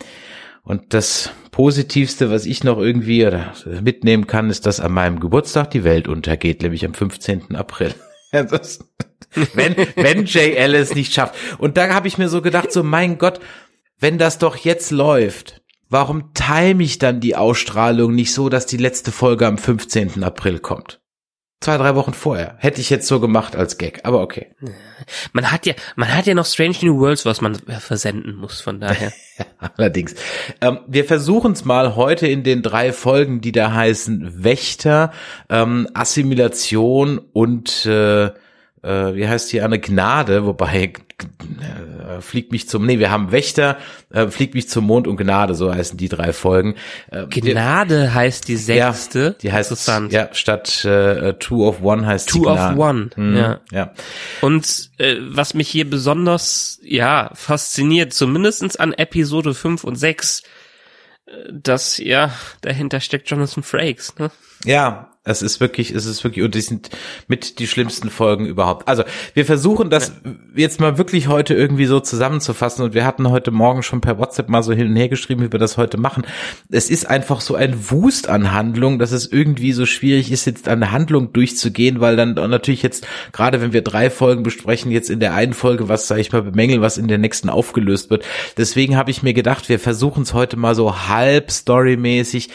[0.68, 3.26] Und das Positivste, was ich noch irgendwie
[3.80, 7.56] mitnehmen kann, ist, dass an meinem Geburtstag die Welt untergeht, nämlich am 15.
[7.56, 7.94] April.
[8.30, 8.78] Das,
[9.54, 11.34] wenn, wenn Jay Ellis nicht schafft.
[11.56, 13.40] Und da habe ich mir so gedacht, so mein Gott,
[13.98, 18.76] wenn das doch jetzt läuft, warum time ich dann die Ausstrahlung nicht so, dass die
[18.76, 20.22] letzte Folge am 15.
[20.22, 21.00] April kommt?
[21.60, 22.54] Zwei, drei Wochen vorher.
[22.58, 24.46] Hätte ich jetzt so gemacht als Gag, aber okay.
[25.32, 28.78] Man hat ja, man hat ja noch Strange New Worlds, was man versenden muss, von
[28.78, 29.12] daher.
[29.76, 30.14] Allerdings.
[30.60, 35.12] Ähm, wir versuchen es mal heute in den drei Folgen, die da heißen Wächter,
[35.48, 38.30] ähm, Assimilation und äh,
[38.82, 43.78] äh, wie heißt die eine Gnade, wobei äh, fliegt mich zum, nee, wir haben Wächter,
[44.10, 46.74] äh, fliegt mich zum Mond und Gnade, so heißen die drei Folgen.
[47.10, 49.18] Äh, Gnade wir, heißt die sechste.
[49.20, 50.12] Ja, die heißt Interessant.
[50.12, 53.10] Ja, statt äh, Two of One heißt Two of One.
[53.16, 53.60] Mhm, ja.
[53.72, 53.92] ja.
[54.40, 60.42] Und äh, was mich hier besonders ja fasziniert, zumindestens an Episode 5 und 6,
[61.26, 64.14] äh, dass ja dahinter steckt Jonathan Frakes.
[64.18, 64.30] Ne?
[64.64, 66.90] Ja, es ist wirklich, es ist wirklich, und die sind
[67.28, 68.88] mit die schlimmsten Folgen überhaupt.
[68.88, 70.12] Also, wir versuchen das
[70.54, 74.48] jetzt mal wirklich heute irgendwie so zusammenzufassen und wir hatten heute Morgen schon per WhatsApp
[74.48, 76.24] mal so hin und her geschrieben, wie wir das heute machen.
[76.70, 80.68] Es ist einfach so ein Wust an Handlung, dass es irgendwie so schwierig ist, jetzt
[80.68, 85.20] eine Handlung durchzugehen, weil dann natürlich jetzt, gerade wenn wir drei Folgen besprechen, jetzt in
[85.20, 88.24] der einen Folge was, sag ich mal, bemängeln, was in der nächsten aufgelöst wird.
[88.56, 92.48] Deswegen habe ich mir gedacht, wir versuchen es heute mal so halb storymäßig,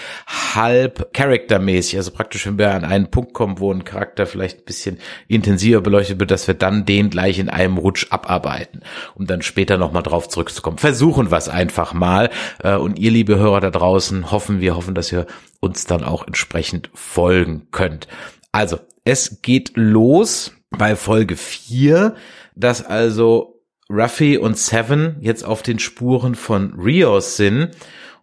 [0.55, 4.59] halb charaktermäßig, also praktisch, wenn wir wir an einen Punkt kommen, wo ein Charakter vielleicht
[4.59, 8.81] ein bisschen intensiver beleuchtet wird, dass wir dann den gleich in einem Rutsch abarbeiten,
[9.15, 10.77] um dann später nochmal drauf zurückzukommen.
[10.77, 12.29] Versuchen wir es einfach mal.
[12.63, 15.27] Äh, und ihr, liebe Hörer da draußen, hoffen wir, hoffen, dass ihr
[15.59, 18.07] uns dann auch entsprechend folgen könnt.
[18.51, 22.15] Also, es geht los bei Folge 4,
[22.55, 27.71] dass also Ruffy und Seven jetzt auf den Spuren von Rios sind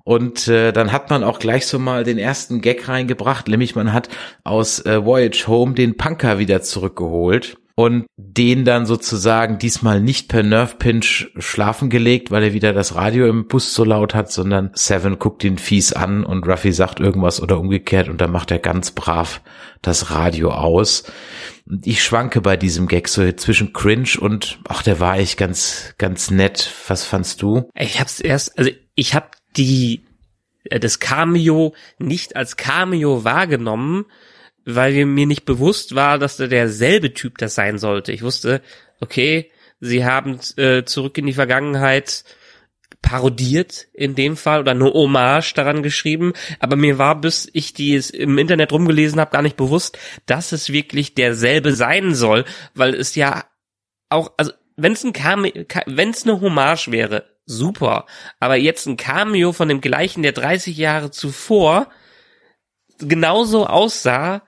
[0.05, 3.93] und äh, dann hat man auch gleich so mal den ersten Gag reingebracht, nämlich man
[3.93, 4.09] hat
[4.45, 10.43] aus äh, Voyage Home den Punker wieder zurückgeholt und den dann sozusagen diesmal nicht per
[10.43, 14.71] Nerve Pinch schlafen gelegt, weil er wieder das Radio im Bus so laut hat, sondern
[14.75, 18.59] Seven guckt ihn fies an und Ruffy sagt irgendwas oder umgekehrt und dann macht er
[18.59, 19.41] ganz brav
[19.81, 21.05] das Radio aus.
[21.83, 26.31] Ich schwanke bei diesem Gag so zwischen cringe und ach, der war echt ganz ganz
[26.31, 26.71] nett.
[26.89, 27.71] Was fandst du?
[27.75, 30.03] Ich hab's erst, also ich hab die
[30.65, 34.07] äh, das Cameo nicht als Cameo wahrgenommen,
[34.65, 38.13] weil mir nicht bewusst war, dass da derselbe Typ das sein sollte.
[38.13, 38.63] Ich wusste,
[39.01, 42.25] okay, sie haben äh, zurück in die Vergangenheit
[43.03, 47.95] parodiert in dem Fall oder eine Hommage daran geschrieben, aber mir war, bis ich die
[47.95, 53.15] im Internet rumgelesen habe, gar nicht bewusst, dass es wirklich derselbe sein soll, weil es
[53.15, 53.45] ja
[54.11, 55.53] auch, also wenn es ein Cameo,
[55.87, 58.07] wenn es eine Hommage wäre, super.
[58.39, 61.89] Aber jetzt ein Cameo von dem gleichen, der 30 Jahre zuvor
[62.99, 64.43] genauso aussah,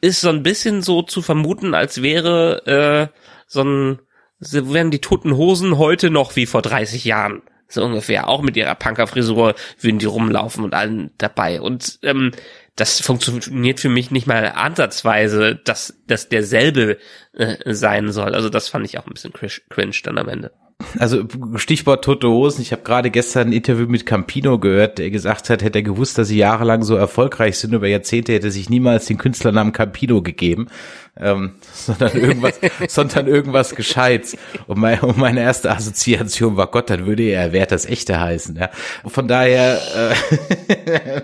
[0.00, 3.98] ist so ein bisschen so zu vermuten, als wäre äh, so ein,
[4.38, 7.42] wären die toten Hosen heute noch wie vor 30 Jahren.
[7.68, 8.28] So ungefähr.
[8.28, 11.60] Auch mit ihrer Punkerfrisur würden die rumlaufen und allen dabei.
[11.60, 12.32] Und ähm,
[12.74, 16.98] das funktioniert für mich nicht mal ansatzweise, dass das derselbe
[17.32, 18.34] äh, sein soll.
[18.34, 20.50] Also das fand ich auch ein bisschen cringe dann am Ende
[20.98, 21.24] also
[21.56, 22.62] Stichwort Tote Hosen.
[22.62, 26.18] Ich habe gerade gestern ein Interview mit Campino gehört, der gesagt hat, hätte er gewusst,
[26.18, 30.22] dass sie jahrelang so erfolgreich sind, über Jahrzehnte hätte er sich niemals den Künstlernamen Campino
[30.22, 30.68] gegeben,
[31.16, 34.36] ähm, sondern irgendwas, sondern irgendwas Gescheites.
[34.66, 38.56] Und, mein, und meine erste Assoziation war Gott, dann würde er Wert das Echte heißen.
[38.56, 38.70] Ja.
[39.06, 41.22] von daher, äh,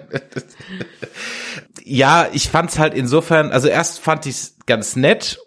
[1.84, 5.38] ja, ich fand's halt insofern, also erst fand ich's ganz nett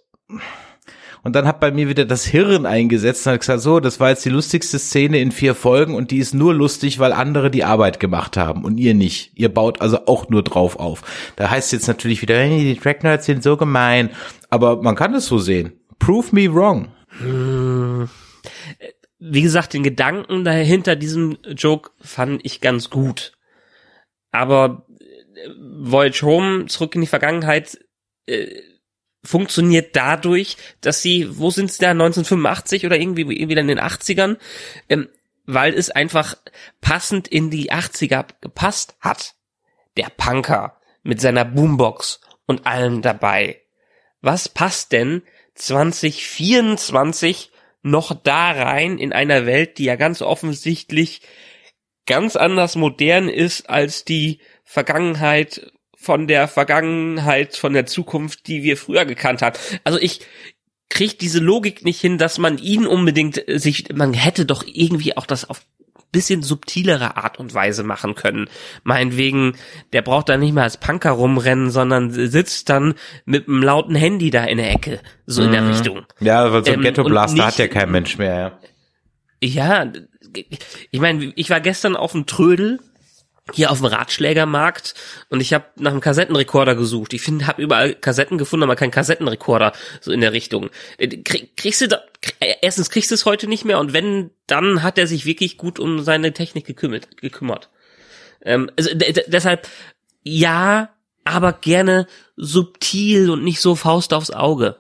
[1.23, 4.09] und dann hat bei mir wieder das Hirn eingesetzt und hat gesagt, so, das war
[4.09, 7.63] jetzt die lustigste Szene in vier Folgen und die ist nur lustig, weil andere die
[7.63, 9.31] Arbeit gemacht haben und ihr nicht.
[9.35, 11.03] Ihr baut also auch nur drauf auf.
[11.35, 14.11] Da heißt jetzt natürlich wieder, hey, die Tracknerds sind so gemein.
[14.49, 15.73] Aber man kann es so sehen.
[15.99, 16.89] Prove me wrong.
[17.19, 18.09] Hm.
[19.19, 23.33] Wie gesagt, den Gedanken dahinter diesem Joke fand ich ganz gut.
[24.31, 25.49] Aber äh,
[25.81, 27.77] Voyage Home, zurück in die Vergangenheit,
[28.27, 28.47] äh,
[29.23, 34.37] funktioniert dadurch, dass sie, wo sind sie da, 1985 oder irgendwie wieder in den 80ern,
[34.87, 35.09] ähm,
[35.45, 36.35] weil es einfach
[36.81, 39.35] passend in die 80er gepasst hat.
[39.97, 43.61] Der Punker mit seiner Boombox und allem dabei.
[44.21, 45.23] Was passt denn
[45.55, 47.51] 2024
[47.81, 51.21] noch da rein in einer Welt, die ja ganz offensichtlich
[52.05, 58.77] ganz anders modern ist als die Vergangenheit von der Vergangenheit, von der Zukunft, die wir
[58.77, 59.57] früher gekannt haben.
[59.83, 60.21] Also ich
[60.89, 65.25] krieg diese Logik nicht hin, dass man ihn unbedingt sich, man hätte doch irgendwie auch
[65.25, 65.61] das auf
[66.11, 68.49] bisschen subtilere Art und Weise machen können.
[68.83, 69.55] Meinetwegen,
[69.93, 74.31] der braucht da nicht mehr als Punker rumrennen, sondern sitzt dann mit einem lauten Handy
[74.31, 75.67] da in der Ecke, so in der Mhm.
[75.67, 76.05] Richtung.
[76.19, 78.59] Ja, weil so ein Ähm, Ghetto Blaster hat ja kein Mensch mehr.
[79.41, 79.85] Ja.
[79.85, 79.91] Ja,
[80.91, 82.79] ich meine, ich war gestern auf dem Trödel
[83.53, 84.95] hier auf dem Ratschlägermarkt
[85.29, 87.13] und ich habe nach einem Kassettenrekorder gesucht.
[87.13, 90.69] Ich finde, habe überall Kassetten gefunden, aber keinen Kassettenrekorder so in der Richtung.
[90.97, 92.01] Äh, Krieg, kriegst du da,
[92.39, 95.57] äh, erstens kriegst du es heute nicht mehr und wenn, dann hat er sich wirklich
[95.57, 97.17] gut um seine Technik gekümmert.
[97.17, 97.69] gekümmert.
[98.41, 99.67] Ähm, also deshalb
[100.23, 100.89] ja,
[101.23, 104.77] aber gerne subtil und nicht so Faust aufs Auge.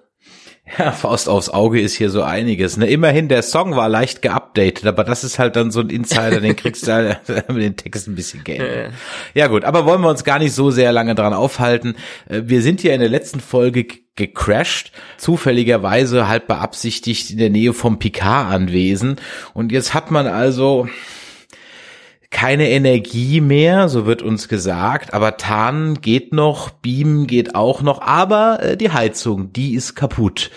[0.77, 2.77] Ja, Faust aufs Auge ist hier so einiges.
[2.77, 2.87] Ne?
[2.87, 6.55] Immerhin, der Song war leicht geupdatet, aber das ist halt dann so ein Insider, den
[6.55, 8.93] kriegst du halt mit den Text ein bisschen geändert.
[9.33, 11.95] Ja gut, aber wollen wir uns gar nicht so sehr lange dran aufhalten.
[12.29, 17.73] Äh, Wir sind hier in der letzten Folge gecrashed, zufälligerweise halb beabsichtigt in der Nähe
[17.73, 19.15] vom Picard-Anwesen.
[19.53, 20.87] Und jetzt hat man also
[22.31, 28.01] keine Energie mehr, so wird uns gesagt, aber Tarnen geht noch, Beamen geht auch noch,
[28.01, 30.51] aber äh, die Heizung, die ist kaputt.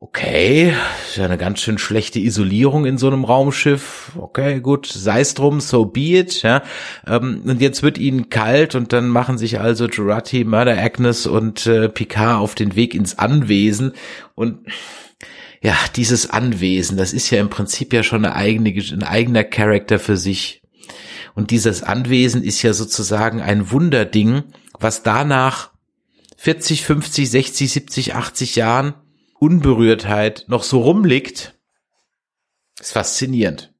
[0.00, 0.72] Okay,
[1.08, 4.12] ist ja eine ganz schön schlechte Isolierung in so einem Raumschiff.
[4.16, 6.42] Okay, gut, sei es drum, so be it.
[6.42, 6.62] Ja.
[7.04, 11.66] Ähm, und jetzt wird ihnen kalt und dann machen sich also Jurati, Murder Agnes und
[11.66, 13.92] äh, Picard auf den Weg ins Anwesen
[14.36, 14.60] und
[15.60, 19.98] ja, dieses Anwesen, das ist ja im Prinzip ja schon eine eigene, ein eigener Charakter
[19.98, 20.62] für sich.
[21.38, 24.42] Und dieses Anwesen ist ja sozusagen ein Wunderding,
[24.80, 25.70] was danach
[26.36, 28.94] 40, 50, 60, 70, 80 Jahren
[29.38, 31.56] Unberührtheit noch so rumliegt.
[32.80, 33.72] Ist faszinierend.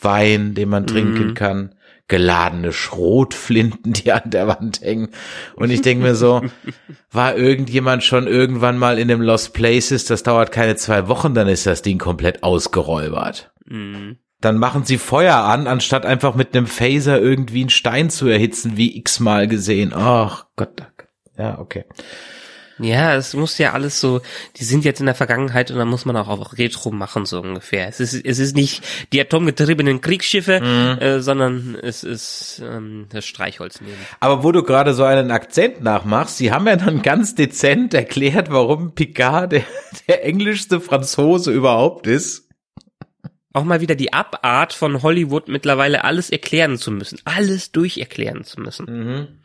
[0.00, 1.34] Wein, den man trinken Mhm.
[1.34, 1.76] kann,
[2.08, 5.10] geladene Schrotflinten, die an der Wand hängen.
[5.54, 6.42] Und ich denke mir so,
[7.12, 11.46] war irgendjemand schon irgendwann mal in dem Lost Places, das dauert keine zwei Wochen, dann
[11.46, 13.52] ist das Ding komplett ausgeräubert.
[13.66, 14.18] Mhm.
[14.40, 18.76] Dann machen sie Feuer an, anstatt einfach mit einem Phaser irgendwie einen Stein zu erhitzen,
[18.76, 19.92] wie x-mal gesehen.
[19.94, 20.82] Ach Gott.
[21.38, 21.84] Ja, okay.
[22.78, 24.20] Ja, es muss ja alles so,
[24.56, 27.40] die sind jetzt in der Vergangenheit und dann muss man auch auf Retro machen, so
[27.40, 27.88] ungefähr.
[27.88, 30.56] Es ist, es ist nicht die atomgetriebenen Kriegsschiffe,
[31.00, 33.96] äh, sondern es ist ähm, das Streichholz nehmen.
[34.20, 38.50] Aber wo du gerade so einen Akzent nachmachst, sie haben ja dann ganz dezent erklärt,
[38.50, 39.62] warum Picard der,
[40.08, 42.45] der englischste Franzose überhaupt ist.
[43.56, 48.60] Auch mal wieder die Abart von Hollywood mittlerweile alles erklären zu müssen, alles durcherklären zu
[48.60, 49.38] müssen.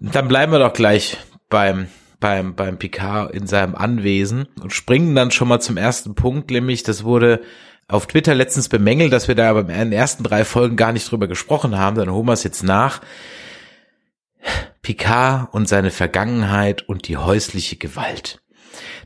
[0.00, 1.16] Dann bleiben wir doch gleich
[1.48, 1.88] beim
[2.20, 6.84] beim beim Picard in seinem Anwesen und springen dann schon mal zum ersten Punkt, nämlich
[6.84, 7.40] das wurde
[7.88, 11.10] auf Twitter letztens bemängelt, dass wir da aber in den ersten drei Folgen gar nicht
[11.10, 11.96] drüber gesprochen haben.
[11.96, 13.00] Dann holen wir es jetzt nach.
[14.82, 18.38] Picard und seine Vergangenheit und die häusliche Gewalt.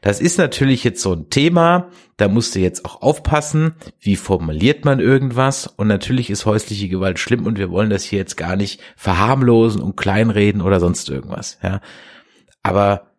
[0.01, 4.85] Das ist natürlich jetzt so ein Thema, da musst du jetzt auch aufpassen, wie formuliert
[4.85, 8.57] man irgendwas und natürlich ist häusliche Gewalt schlimm und wir wollen das hier jetzt gar
[8.57, 11.81] nicht verharmlosen und kleinreden oder sonst irgendwas, ja.
[12.63, 13.11] Aber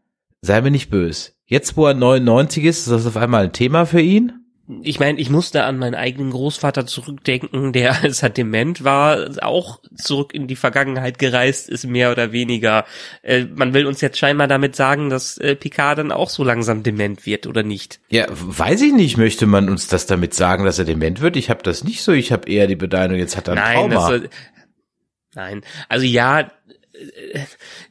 [0.41, 1.31] sei mir nicht böse.
[1.45, 4.40] Jetzt, wo er 99 ist, ist das auf einmal ein Thema für ihn?
[4.83, 9.79] Ich meine, ich musste an meinen eigenen Großvater zurückdenken, der als er dement war, auch
[9.95, 12.85] zurück in die Vergangenheit gereist ist, mehr oder weniger.
[13.21, 16.83] Äh, man will uns jetzt scheinbar damit sagen, dass äh, Picard dann auch so langsam
[16.83, 17.99] dement wird, oder nicht?
[18.09, 21.35] Ja, weiß ich nicht, möchte man uns das damit sagen, dass er dement wird?
[21.35, 23.91] Ich habe das nicht so, ich habe eher die Bedeutung, jetzt hat er ein Nein,
[23.91, 24.19] Trauma.
[25.35, 25.61] nein.
[25.89, 26.51] Also ja,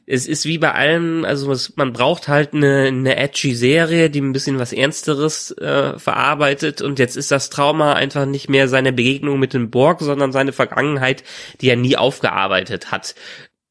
[0.05, 4.21] es ist wie bei allem, also es, man braucht halt eine, eine edgy Serie, die
[4.21, 8.93] ein bisschen was Ernsteres äh, verarbeitet und jetzt ist das Trauma einfach nicht mehr seine
[8.93, 11.23] Begegnung mit dem Borg, sondern seine Vergangenheit,
[11.61, 13.15] die er nie aufgearbeitet hat.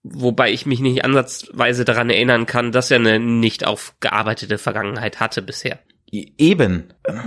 [0.02, 5.42] Wobei ich mich nicht ansatzweise daran erinnern kann, dass er eine nicht aufgearbeitete Vergangenheit hatte
[5.42, 5.78] bisher.
[6.12, 6.84] Eben.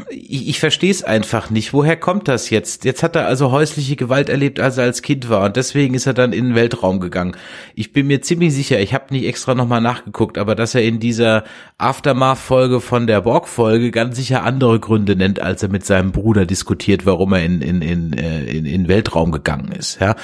[0.09, 1.71] Ich, ich verstehe es einfach nicht.
[1.71, 2.83] Woher kommt das jetzt?
[2.83, 6.05] Jetzt hat er also häusliche Gewalt erlebt, als er als Kind war und deswegen ist
[6.05, 7.37] er dann in den Weltraum gegangen.
[7.75, 10.99] Ich bin mir ziemlich sicher, ich habe nicht extra nochmal nachgeguckt, aber dass er in
[10.99, 11.45] dieser
[11.77, 17.05] Aftermath-Folge von der Borg-Folge ganz sicher andere Gründe nennt, als er mit seinem Bruder diskutiert,
[17.05, 20.01] warum er in, in, in, äh, in, in Weltraum gegangen ist.
[20.01, 20.15] Ja?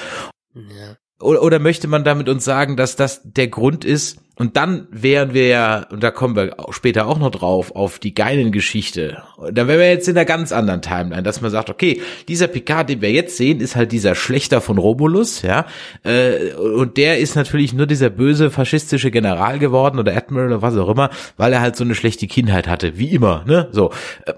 [0.54, 0.96] Ja.
[1.20, 4.18] Oder, oder möchte man damit uns sagen, dass das der Grund ist?
[4.40, 8.14] Und dann wären wir ja, und da kommen wir später auch noch drauf, auf die
[8.14, 9.22] geilen Geschichte.
[9.52, 12.88] Da wären wir jetzt in einer ganz anderen Timeline, dass man sagt, okay, dieser Picard,
[12.88, 15.66] den wir jetzt sehen, ist halt dieser Schlechter von Romulus, ja.
[16.04, 20.74] Äh, und der ist natürlich nur dieser böse faschistische General geworden oder Admiral oder was
[20.78, 23.68] auch immer, weil er halt so eine schlechte Kindheit hatte, wie immer, ne?
[23.72, 23.92] So.
[24.24, 24.32] Äh,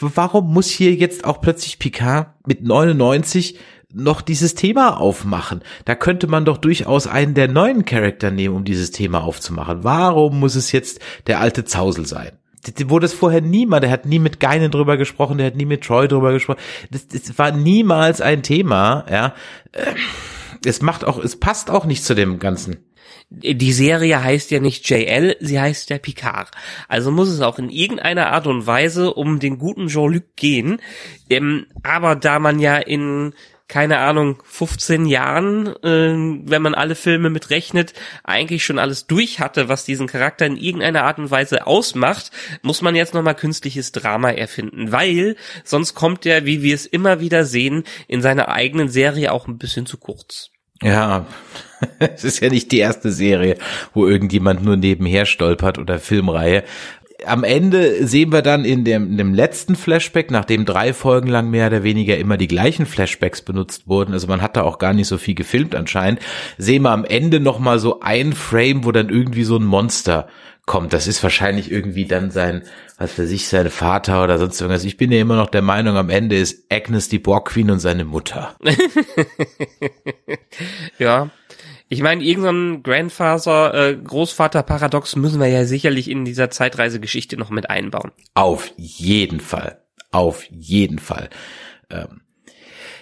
[0.00, 3.56] warum muss hier jetzt auch plötzlich Picard mit 99
[3.92, 5.62] noch dieses Thema aufmachen?
[5.84, 9.84] Da könnte man doch durchaus einen der neuen Charakter nehmen, um dieses Thema aufzumachen.
[9.84, 12.32] Warum muss es jetzt der alte Zausel sein?
[12.86, 15.82] Wurde es vorher niemand, der hat nie mit Geinen drüber gesprochen, der hat nie mit
[15.82, 16.60] Troy drüber gesprochen.
[16.90, 19.34] Das, das war niemals ein Thema, ja.
[20.64, 22.84] Es macht auch, es passt auch nicht zu dem Ganzen
[23.30, 26.50] die Serie heißt ja nicht JL, sie heißt ja Picard.
[26.88, 30.80] Also muss es auch in irgendeiner Art und Weise um den guten Jean-Luc gehen.
[31.28, 33.32] Ähm, aber da man ja in
[33.70, 37.94] keine Ahnung, 15 Jahren, äh, wenn man alle Filme mitrechnet,
[38.24, 42.82] eigentlich schon alles durch hatte, was diesen Charakter in irgendeiner Art und Weise ausmacht, muss
[42.82, 47.44] man jetzt nochmal künstliches Drama erfinden, weil sonst kommt er, wie wir es immer wieder
[47.44, 50.50] sehen, in seiner eigenen Serie auch ein bisschen zu kurz.
[50.82, 51.26] Ja,
[52.00, 53.56] es ist ja nicht die erste Serie,
[53.94, 56.64] wo irgendjemand nur nebenher stolpert oder Filmreihe.
[57.26, 61.50] Am Ende sehen wir dann in dem, in dem letzten Flashback, nachdem drei Folgen lang
[61.50, 64.92] mehr oder weniger immer die gleichen Flashbacks benutzt wurden, also man hat da auch gar
[64.92, 66.20] nicht so viel gefilmt anscheinend,
[66.58, 70.28] sehen wir am Ende nochmal so ein Frame, wo dann irgendwie so ein Monster
[70.66, 70.92] kommt.
[70.92, 72.62] Das ist wahrscheinlich irgendwie dann sein,
[72.96, 74.84] was für sich, sein Vater oder sonst irgendwas.
[74.84, 77.80] Ich bin ja immer noch der Meinung, am Ende ist Agnes die Borg Queen und
[77.80, 78.54] seine Mutter.
[80.98, 81.30] ja.
[81.92, 87.68] Ich meine, irgendein Grandfather, äh, Großvater-Paradox müssen wir ja sicherlich in dieser Zeitreisegeschichte noch mit
[87.68, 88.12] einbauen.
[88.34, 89.82] Auf jeden Fall.
[90.12, 91.30] Auf jeden Fall.
[91.90, 92.20] Ähm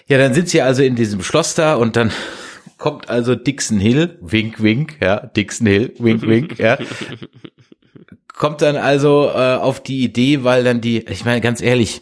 [0.07, 2.11] ja, dann sind sie also in diesem Schloss da und dann
[2.79, 6.79] kommt also Dixon Hill, wink, wink, ja, Dixon Hill, wink, wink, ja.
[8.33, 12.01] Kommt dann also äh, auf die Idee, weil dann die, ich meine ganz ehrlich,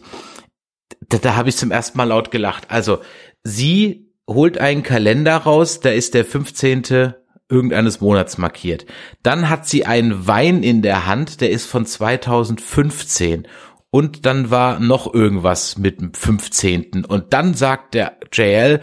[1.09, 2.71] da, da habe ich zum ersten Mal laut gelacht.
[2.71, 2.99] Also
[3.43, 7.13] sie holt einen Kalender raus, da ist der 15.
[7.49, 8.85] irgendeines Monats markiert.
[9.23, 13.47] Dann hat sie einen Wein in der Hand, der ist von 2015
[13.89, 17.05] und dann war noch irgendwas mit dem 15.
[17.05, 18.81] Und dann sagt der JL,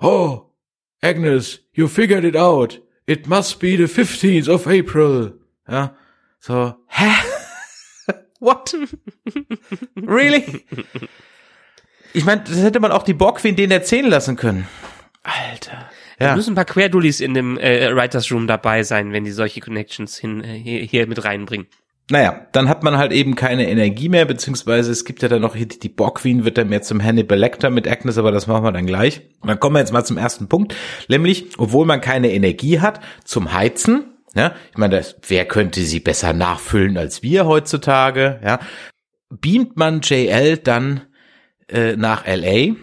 [0.00, 0.46] Oh,
[1.02, 2.82] Agnes, you figured it out.
[3.06, 5.38] It must be the 15th of April.
[5.68, 5.94] Ja,
[6.38, 7.10] so, hä?
[8.40, 8.74] What?
[9.96, 10.64] really?
[12.12, 14.66] Ich meine, das hätte man auch die Borgqueen denen erzählen lassen können.
[15.22, 15.90] Alter.
[16.18, 16.28] Ja.
[16.28, 19.60] Da müssen ein paar Querdullis in dem äh, Writers Room dabei sein, wenn die solche
[19.60, 21.66] Connections hin, äh, hier, hier mit reinbringen.
[22.10, 25.54] Naja, dann hat man halt eben keine Energie mehr, beziehungsweise es gibt ja dann noch
[25.54, 28.72] die, die Borg-Queen wird dann mehr zum Hannibal Lecter mit Agnes, aber das machen wir
[28.72, 29.22] dann gleich.
[29.40, 30.74] Und dann kommen wir jetzt mal zum ersten Punkt,
[31.08, 36.00] nämlich, obwohl man keine Energie hat zum Heizen, ja, ich meine, das, wer könnte sie
[36.00, 38.58] besser nachfüllen als wir heutzutage, ja,
[39.28, 41.02] beamt man JL dann
[41.70, 42.74] äh, nach LA,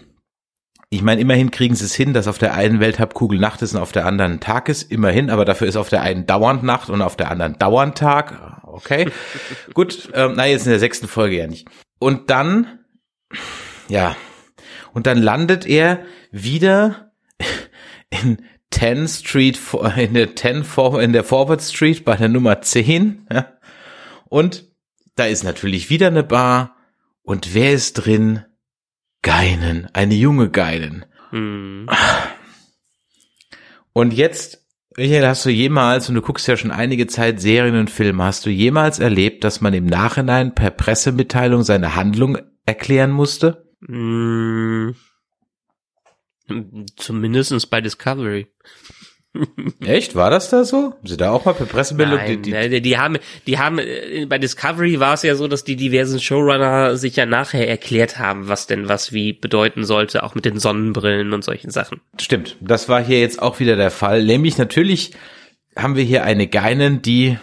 [0.90, 3.82] ich meine, immerhin kriegen sie es hin, dass auf der einen Welthalbkugel Nacht ist und
[3.82, 4.90] auf der anderen Tag ist.
[4.90, 8.62] Immerhin, aber dafür ist auf der einen dauernd Nacht und auf der anderen dauernd Tag.
[8.64, 9.12] Okay,
[9.74, 10.10] gut.
[10.14, 11.68] Ähm, na, jetzt in der sechsten Folge ja nicht.
[12.00, 12.80] Und dann,
[13.90, 14.16] ja,
[14.94, 17.12] und dann landet er wieder
[18.10, 19.60] in 10 Street,
[19.98, 20.64] in der 10
[21.02, 23.28] in der Forward Street bei der Nummer 10.
[23.32, 23.54] Ja.
[24.30, 24.72] Und
[25.16, 26.78] da ist natürlich wieder eine Bar.
[27.24, 28.46] Und wer ist drin?
[29.28, 31.06] Geinen, eine junge Geinen.
[31.32, 31.90] Hm.
[33.92, 34.66] Und jetzt,
[34.96, 38.46] Michael, hast du jemals, und du guckst ja schon einige Zeit Serien und Filme, hast
[38.46, 43.70] du jemals erlebt, dass man im Nachhinein per Pressemitteilung seine Handlung erklären musste?
[43.86, 44.96] Hm.
[46.96, 48.48] Zumindestens bei Discovery.
[49.86, 50.16] Echt?
[50.16, 50.78] War das da so?
[50.78, 52.18] Haben Sie da auch mal per Pressemeldung?
[52.18, 55.64] Nein, die, die, die, haben, die haben, äh, bei Discovery war es ja so, dass
[55.64, 60.36] die diversen Showrunner sich ja nachher erklärt haben, was denn was wie bedeuten sollte, auch
[60.36, 62.02] mit den Sonnenbrillen und solchen Sachen.
[62.20, 62.58] Stimmt.
[62.62, 64.24] Das war hier jetzt auch wieder der Fall.
[64.24, 65.12] Nämlich natürlich
[65.76, 67.38] haben wir hier eine Geinen, die,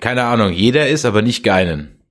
[0.00, 2.01] keine Ahnung, jeder ist, aber nicht Geinen.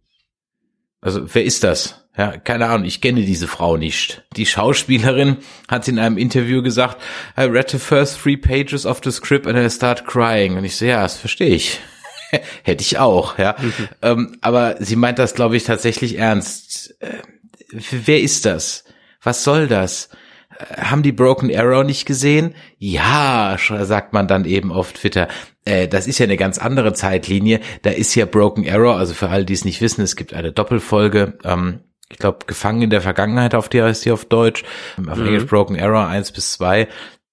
[1.02, 2.02] Also, wer ist das?
[2.18, 4.24] Ja, keine Ahnung, ich kenne diese Frau nicht.
[4.36, 5.38] Die Schauspielerin
[5.68, 7.02] hat in einem Interview gesagt,
[7.38, 10.58] I read the first three pages of the script and I start crying.
[10.58, 11.80] Und ich so, ja, das verstehe ich.
[12.64, 13.56] Hätte ich auch, ja.
[13.60, 13.90] Mhm.
[14.02, 16.96] Ähm, aber sie meint das, glaube ich, tatsächlich ernst.
[17.02, 17.22] Äh,
[17.72, 18.84] wer ist das?
[19.24, 20.10] Was soll das?
[20.78, 22.56] Haben die Broken Arrow nicht gesehen?
[22.78, 25.28] Ja, sagt man dann eben auf Twitter.
[25.66, 27.60] Äh, das ist ja eine ganz andere Zeitlinie.
[27.82, 30.52] Da ist ja Broken Arrow, also für alle, die es nicht wissen, es gibt eine
[30.52, 31.38] Doppelfolge.
[31.44, 34.64] Ähm, ich glaube, Gefangen in der Vergangenheit, auf der heißt sie auf Deutsch,
[35.08, 35.28] auf mhm.
[35.28, 36.88] Englisch Broken Arrow 1 bis 2,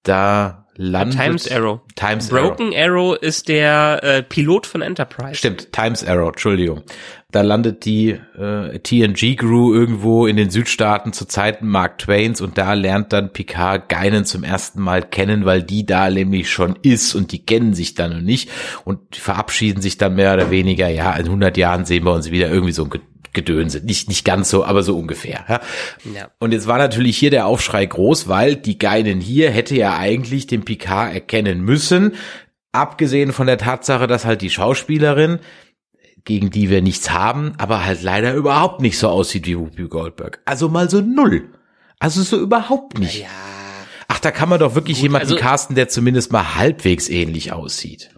[0.04, 1.18] da landet...
[1.18, 1.80] Times Arrow.
[1.96, 3.12] Times Broken Arrow.
[3.12, 5.34] Arrow ist der äh, Pilot von Enterprise.
[5.34, 6.82] Stimmt, Times Arrow, Entschuldigung.
[7.30, 12.72] Da landet die äh, TNG-Crew irgendwo in den Südstaaten zu Zeiten Mark Twains und da
[12.72, 17.32] lernt dann Picard Geinen zum ersten Mal kennen, weil die da nämlich schon ist und
[17.32, 18.48] die kennen sich dann und nicht
[18.86, 22.48] und verabschieden sich dann mehr oder weniger, ja, in 100 Jahren sehen wir uns wieder
[22.48, 22.90] irgendwie so ein
[23.34, 23.84] Gedönse.
[23.84, 25.44] Nicht, nicht ganz so, aber so ungefähr.
[25.50, 25.60] Ja.
[26.14, 26.30] Ja.
[26.38, 30.46] Und jetzt war natürlich hier der Aufschrei groß, weil die Geinen hier hätte ja eigentlich
[30.46, 32.14] den Picard erkennen müssen.
[32.72, 35.40] Abgesehen von der Tatsache, dass halt die Schauspielerin,
[36.24, 40.40] gegen die wir nichts haben, aber halt leider überhaupt nicht so aussieht wie Whoopi Goldberg.
[40.44, 41.50] Also mal so null.
[41.98, 43.22] Also so überhaupt nicht.
[43.22, 43.28] Ja.
[44.08, 47.52] Ach, da kann man doch wirklich Gut, jemanden also- casten, der zumindest mal halbwegs ähnlich
[47.52, 48.10] aussieht.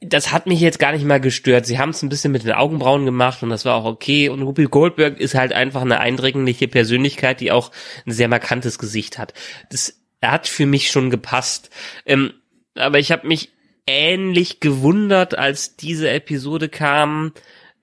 [0.00, 1.66] Das hat mich jetzt gar nicht mal gestört.
[1.66, 4.28] Sie haben es ein bisschen mit den Augenbrauen gemacht und das war auch okay.
[4.28, 7.72] Und Whoopi Goldberg ist halt einfach eine eindringliche Persönlichkeit, die auch
[8.06, 9.34] ein sehr markantes Gesicht hat.
[9.70, 11.70] Das hat für mich schon gepasst.
[12.06, 12.32] Ähm,
[12.76, 13.50] aber ich habe mich
[13.88, 17.32] ähnlich gewundert, als diese Episode kam,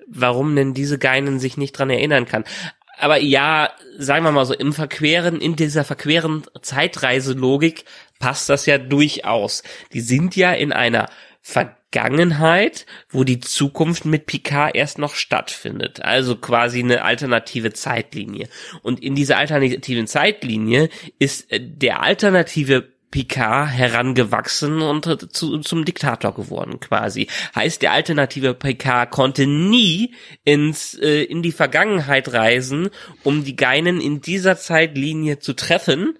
[0.08, 2.44] warum denn diese Geinen sich nicht dran erinnern kann.
[2.98, 7.86] Aber ja, sagen wir mal so, im verqueren, in dieser verqueren Zeitreiselogik
[8.20, 9.64] passt das ja durchaus.
[9.94, 11.10] Die sind ja in einer
[11.42, 16.04] Vergangenheit, wo die Zukunft mit Picard erst noch stattfindet.
[16.04, 18.48] Also quasi eine alternative Zeitlinie.
[18.84, 20.90] Und in dieser alternativen Zeitlinie
[21.20, 27.30] ist äh, der alternative Picard herangewachsen und zu, zum Diktator geworden quasi.
[27.56, 30.14] Heißt, der alternative Picard konnte nie
[30.44, 32.90] ins äh, in die Vergangenheit reisen,
[33.24, 36.20] um die Geinen in dieser Zeitlinie zu treffen,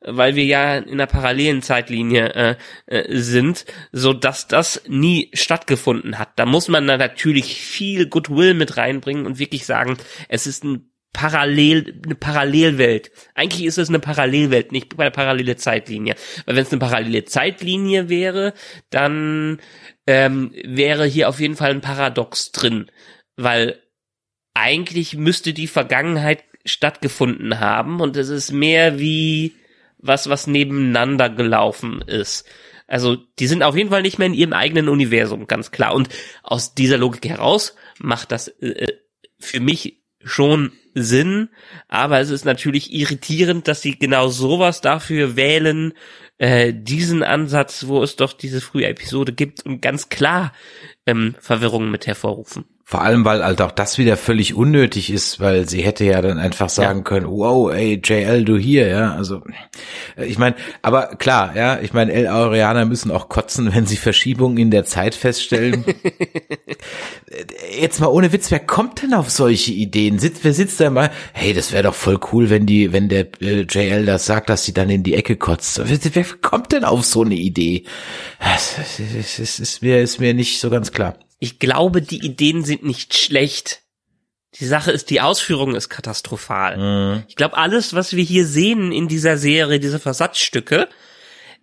[0.00, 6.16] weil wir ja in einer parallelen Zeitlinie äh, äh, sind, so dass das nie stattgefunden
[6.16, 6.38] hat.
[6.38, 9.96] Da muss man dann natürlich viel Goodwill mit reinbringen und wirklich sagen,
[10.28, 13.10] es ist ein Parallel, eine Parallelwelt.
[13.34, 16.14] Eigentlich ist es eine Parallelwelt, nicht eine parallele Zeitlinie.
[16.44, 18.52] Weil wenn es eine parallele Zeitlinie wäre,
[18.90, 19.58] dann
[20.06, 22.90] ähm, wäre hier auf jeden Fall ein Paradox drin.
[23.34, 23.80] Weil
[24.52, 29.54] eigentlich müsste die Vergangenheit stattgefunden haben und es ist mehr wie
[29.96, 32.46] was, was nebeneinander gelaufen ist.
[32.86, 35.94] Also die sind auf jeden Fall nicht mehr in ihrem eigenen Universum, ganz klar.
[35.94, 36.10] Und
[36.42, 38.92] aus dieser Logik heraus macht das äh,
[39.38, 41.50] für mich schon Sinn,
[41.88, 45.92] aber es ist natürlich irritierend, dass sie genau sowas dafür wählen,
[46.38, 49.64] äh, diesen Ansatz, wo es doch diese frühe Episode gibt.
[49.64, 50.52] Und ganz klar
[51.06, 52.64] ähm, Verwirrungen mit hervorrufen.
[52.88, 56.38] Vor allem, weil halt auch das wieder völlig unnötig ist, weil sie hätte ja dann
[56.38, 57.02] einfach sagen Ja.
[57.04, 59.42] können, wow, ey, JL, du hier, ja, also
[60.16, 63.96] äh, ich meine, aber klar, ja, ich meine, El Aureaner müssen auch kotzen, wenn sie
[63.96, 65.84] Verschiebungen in der Zeit feststellen.
[65.88, 66.74] Äh,
[67.80, 70.18] Jetzt mal ohne Witz, wer kommt denn auf solche Ideen?
[70.20, 73.26] Sitzt, wer sitzt da mal, hey, das wäre doch voll cool, wenn die, wenn der
[73.42, 75.80] äh, JL das sagt, dass sie dann in die Ecke kotzt.
[75.84, 77.82] Wer, wer kommt denn auf so eine Idee?
[78.38, 81.18] Das, das, das ist mir, ist mir nicht so ganz klar.
[81.38, 83.82] Ich glaube, die Ideen sind nicht schlecht.
[84.58, 87.24] Die Sache ist, die Ausführung ist katastrophal.
[87.28, 90.88] Ich glaube, alles, was wir hier sehen in dieser Serie, diese Versatzstücke,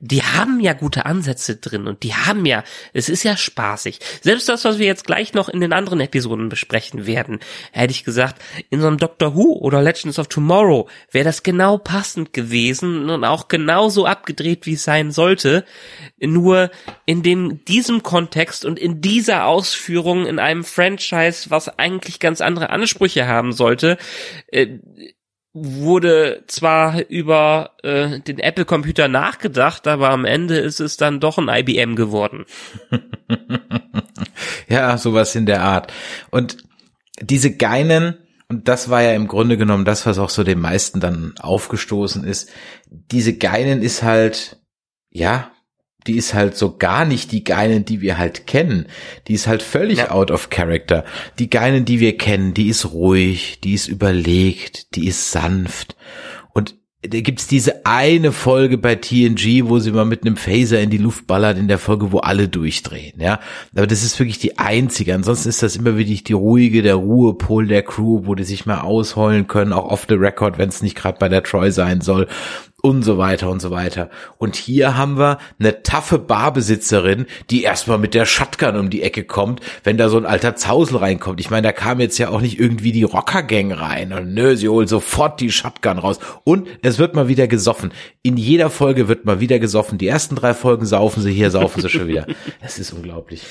[0.06, 4.00] die haben ja gute Ansätze drin und die haben ja, es ist ja spaßig.
[4.20, 7.40] Selbst das, was wir jetzt gleich noch in den anderen Episoden besprechen werden,
[7.72, 11.78] hätte ich gesagt, in so einem Doctor Who oder Legends of Tomorrow wäre das genau
[11.78, 15.64] passend gewesen und auch genauso abgedreht, wie es sein sollte.
[16.20, 16.70] Nur
[17.06, 22.72] in dem, diesem Kontext und in dieser Ausführung in einem Franchise, was eigentlich ganz andere
[22.72, 23.98] Ansprüche haben sollte,
[24.48, 24.80] äh,
[25.54, 31.50] wurde zwar über äh, den Apple-Computer nachgedacht, aber am Ende ist es dann doch ein
[31.50, 32.46] IBM geworden.
[34.68, 35.94] Ja, sowas in der Art.
[36.32, 36.58] Und
[37.20, 38.18] diese Geinen,
[38.50, 42.24] und das war ja im Grunde genommen das, was auch so den meisten dann aufgestoßen
[42.24, 42.50] ist,
[42.90, 44.58] diese Geinen ist halt,
[45.10, 45.52] ja,
[46.08, 48.88] die ist halt so gar nicht die Geinen, die wir halt kennen.
[49.28, 50.12] Die ist halt völlig Ja.
[50.12, 51.06] out of character.
[51.40, 55.96] Die Geinen, die wir kennen, die ist ruhig, die ist überlegt, die ist sanft.
[56.54, 56.76] Und
[57.06, 60.98] da gibt's diese eine Folge bei TNG, wo sie mal mit einem Phaser in die
[60.98, 63.42] Luft ballert, in der Folge, wo alle durchdrehen, ja.
[63.76, 65.14] Aber das ist wirklich die einzige.
[65.14, 68.80] Ansonsten ist das immer wirklich die ruhige, der Ruhepol der Crew, wo die sich mal
[68.80, 72.28] ausheulen können, auch off the record, wenn es nicht gerade bei der Troy sein soll
[72.86, 74.10] und so weiter und so weiter.
[74.38, 79.24] Und hier haben wir eine taffe Barbesitzerin, die erstmal mit der Shotgun um die Ecke
[79.24, 81.40] kommt, wenn da so ein alter Zausel reinkommt.
[81.40, 84.68] Ich meine, da kam jetzt ja auch nicht irgendwie die Rockergang rein und nö, sie
[84.68, 86.20] holt sofort die Shotgun raus.
[86.44, 87.94] Und es wird mal wieder gesoffen.
[88.22, 89.98] In jeder Folge wird mal wieder gesoffen.
[89.98, 92.28] Die ersten drei Folgen saufen sie, hier saufen sie schon wieder.
[92.62, 93.44] Es ist unglaublich.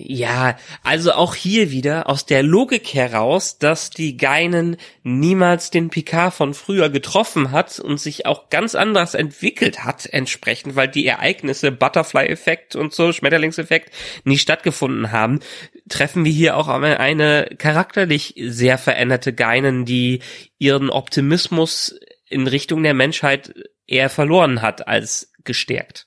[0.00, 6.32] Ja, also auch hier wieder aus der Logik heraus, dass die Geinen niemals den Picard
[6.32, 11.72] von früher getroffen hat und sich auch ganz anders entwickelt hat entsprechend, weil die Ereignisse
[11.72, 13.92] Butterfly-Effekt und so, Schmetterlingseffekt,
[14.22, 15.40] nie stattgefunden haben,
[15.88, 20.20] treffen wir hier auch eine- eine charakterlich sehr veränderte Geinen, die
[20.58, 23.52] ihren Optimismus in Richtung der Menschheit
[23.88, 26.06] eher verloren hat als gestärkt.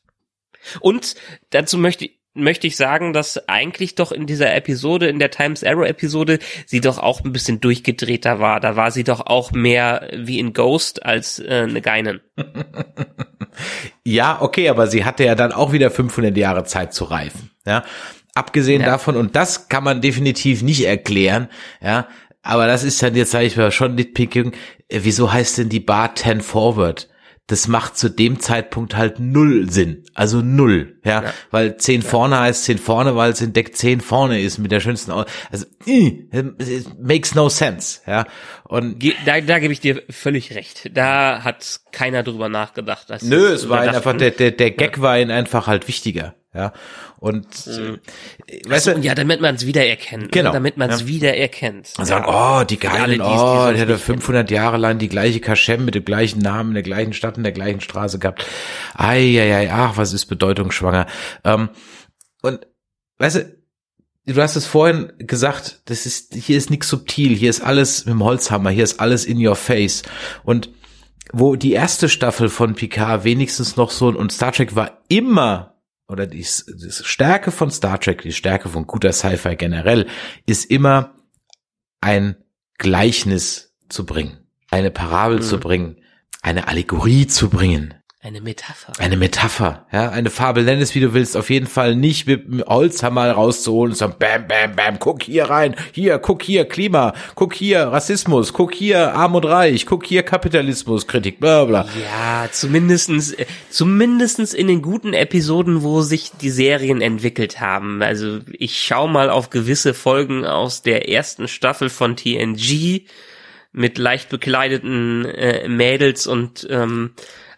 [0.80, 1.16] Und
[1.50, 5.64] dazu möchte ich möchte ich sagen, dass eigentlich doch in dieser Episode, in der Times
[5.64, 8.60] Arrow Episode, sie doch auch ein bisschen durchgedrehter war.
[8.60, 12.22] Da war sie doch auch mehr wie in Ghost als äh, eine Geinen.
[14.04, 17.52] Ja, okay, aber sie hatte ja dann auch wieder 500 Jahre Zeit zu reifen.
[17.66, 17.84] Ja,
[18.34, 18.88] abgesehen Ja.
[18.88, 21.50] davon und das kann man definitiv nicht erklären.
[21.82, 22.08] Ja,
[22.42, 24.54] aber das ist dann jetzt sage ich mal schon Nitpicking.
[24.88, 27.10] Äh, Wieso heißt denn die Bar 10 Forward?
[27.52, 30.06] Das macht zu dem Zeitpunkt halt null Sinn.
[30.14, 31.24] Also null, ja.
[31.24, 31.34] Ja.
[31.50, 34.80] Weil 10 vorne heißt 10 vorne, weil es in Deck 10 vorne ist mit der
[34.80, 38.26] schönsten, Au- also, it makes no sense, ja.
[38.64, 40.92] Und da, da gebe ich dir völlig recht.
[40.94, 43.10] Da hat keiner drüber nachgedacht.
[43.10, 46.74] dass Nö, es war einfach, der, der, der Gag war ihnen einfach halt wichtiger, ja.
[47.18, 47.98] Und, äh,
[48.68, 50.32] weißt Achso, du, ja, damit man es wiedererkennt.
[50.32, 50.54] Genau, ne?
[50.54, 51.08] Damit man es ja.
[51.08, 51.94] wiedererkennt.
[51.98, 54.98] und sagen, oh, die alle, Geilen, die die oh, die hatte nicht 500 Jahre lang
[54.98, 58.20] die gleiche Kaschem mit dem gleichen Namen, in der gleichen Stadt, in der gleichen Straße
[58.20, 58.46] gehabt.
[58.96, 61.08] Ei, ei, ei, ach, was ist bedeutungsschwanger.
[61.46, 61.70] Ähm,
[62.42, 62.68] und,
[63.20, 63.56] weißt du,
[64.26, 68.14] du hast es vorhin gesagt, das ist, hier ist nichts subtil, hier ist alles mit
[68.14, 70.04] dem Holzhammer, hier ist alles in your face.
[70.44, 70.70] Und
[71.32, 75.71] wo die erste Staffel von Picard wenigstens noch so, und Star Trek war immer,
[76.12, 80.08] oder die, die Stärke von Star Trek, die Stärke von guter Sci-Fi generell,
[80.46, 81.16] ist immer
[82.02, 82.36] ein
[82.78, 85.42] Gleichnis zu bringen, eine Parabel Mhm.
[85.44, 85.98] zu bringen,
[86.42, 87.94] eine Allegorie zu bringen.
[88.24, 88.94] Eine Metapher.
[89.00, 92.46] Eine Metapher, ja, eine Fabel, nenn es wie du willst, auf jeden Fall nicht mit
[92.46, 97.16] dem Holzhammer rauszuholen und sagen, bam, bam, bam, guck hier rein, hier, guck hier Klima,
[97.34, 101.88] guck hier Rassismus, guck hier Arm und Reich, guck hier Kapitalismus, Kritik, bla, bla.
[102.00, 103.36] Ja, zumindestens,
[103.72, 108.04] zumindestens in den guten Episoden, wo sich die Serien entwickelt haben.
[108.04, 113.02] Also ich schau mal auf gewisse Folgen aus der ersten Staffel von TNG
[113.72, 117.14] mit leicht bekleideten äh, Mädels und ähm,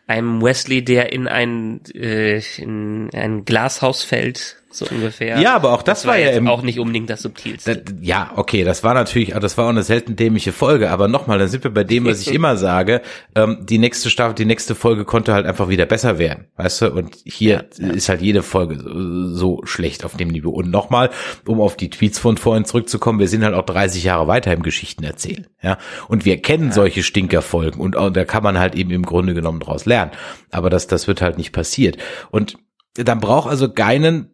[0.07, 5.39] einem Wesley, der in ein äh, in ein Glashaus fällt, so ungefähr.
[5.39, 7.77] Ja, aber auch das war ja im- auch nicht unbedingt das subtilste.
[7.77, 11.39] Da- Ja, okay, das war natürlich, das war auch eine selten dämliche Folge, aber nochmal,
[11.39, 13.01] dann sind wir bei dem, was ich immer sage,
[13.35, 16.91] ähm, die nächste Staffel, die nächste Folge konnte halt einfach wieder besser werden, weißt du,
[16.93, 20.49] und hier ist halt jede Folge so, so schlecht auf dem Niveau.
[20.51, 21.09] Und nochmal,
[21.45, 24.63] um auf die Tweets von vorhin zurückzukommen, wir sind halt auch 30 Jahre weiter im
[24.63, 28.91] Geschichten erzählen, ja, und wir kennen solche Stinkerfolgen und, und da kann man halt eben
[28.91, 30.11] im Grunde genommen draus lernen,
[30.51, 31.97] aber das, das wird halt nicht passiert.
[32.31, 32.57] Und
[32.95, 34.32] dann braucht also Geinen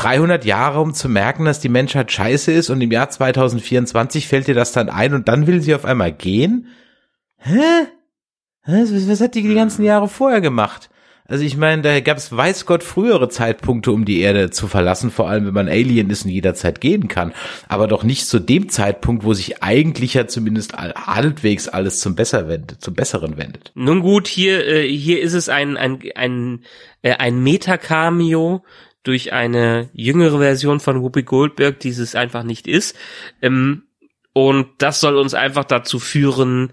[0.00, 4.46] 300 Jahre, um zu merken, dass die Menschheit scheiße ist und im Jahr 2024 fällt
[4.46, 6.68] dir das dann ein und dann will sie auf einmal gehen?
[7.36, 7.86] Hä?
[8.64, 10.88] Was, was hat die die ganzen Jahre vorher gemacht?
[11.26, 15.10] Also ich meine, da gab es weiß Gott frühere Zeitpunkte, um die Erde zu verlassen,
[15.10, 17.32] vor allem wenn man Alien ist und jederzeit gehen kann,
[17.68, 22.48] aber doch nicht zu dem Zeitpunkt, wo sich eigentlich ja zumindest halbwegs alles zum Besser
[22.48, 23.70] wendet, zum Besseren wendet.
[23.74, 26.64] Nun gut, hier, äh, hier ist es ein, ein, ein,
[27.02, 28.64] äh, ein Meta-Cameo
[29.02, 32.96] durch eine jüngere Version von Whoopi Goldberg, die es einfach nicht ist.
[33.40, 33.84] Ähm,
[34.32, 36.72] und das soll uns einfach dazu führen,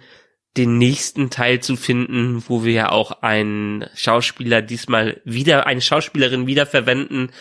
[0.57, 6.47] den nächsten Teil zu finden, wo wir ja auch einen Schauspieler diesmal wieder, eine Schauspielerin
[6.47, 7.31] wiederverwenden,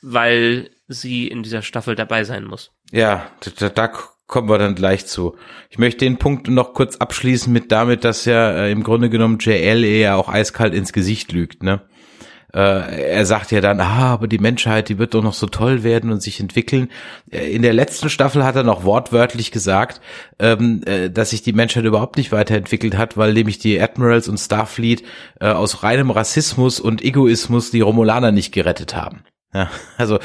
[0.00, 2.72] weil sie in dieser Staffel dabei sein muss.
[2.92, 3.88] Ja, da, da
[4.26, 5.36] kommen wir dann gleich zu.
[5.70, 9.38] Ich möchte den Punkt noch kurz abschließen mit damit, dass ja äh, im Grunde genommen
[9.38, 11.82] JL eher auch eiskalt ins Gesicht lügt, ne?
[12.56, 15.82] Äh, er sagt ja dann, ah, aber die Menschheit, die wird doch noch so toll
[15.82, 16.88] werden und sich entwickeln.
[17.30, 20.00] Äh, In der letzten Staffel hat er noch wortwörtlich gesagt,
[20.38, 24.38] ähm, äh, dass sich die Menschheit überhaupt nicht weiterentwickelt hat, weil nämlich die Admirals und
[24.38, 25.02] Starfleet
[25.38, 29.22] aus reinem Rassismus und Egoismus die Romulaner nicht gerettet haben.
[29.52, 30.18] Ja, also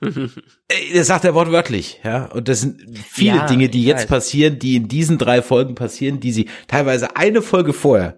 [0.00, 2.26] Das sagt er wortwörtlich, ja.
[2.26, 4.06] Und das sind viele Ja, Dinge, die jetzt weiß.
[4.08, 8.16] passieren, die in diesen drei Folgen passieren, die sie teilweise eine Folge vorher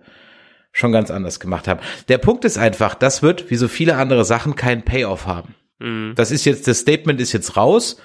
[0.76, 1.80] schon ganz anders gemacht haben.
[2.08, 5.54] Der Punkt ist einfach, das wird, wie so viele andere Sachen, keinen Payoff haben.
[5.78, 6.12] Mhm.
[6.16, 7.96] Das ist jetzt, das Statement ist jetzt raus.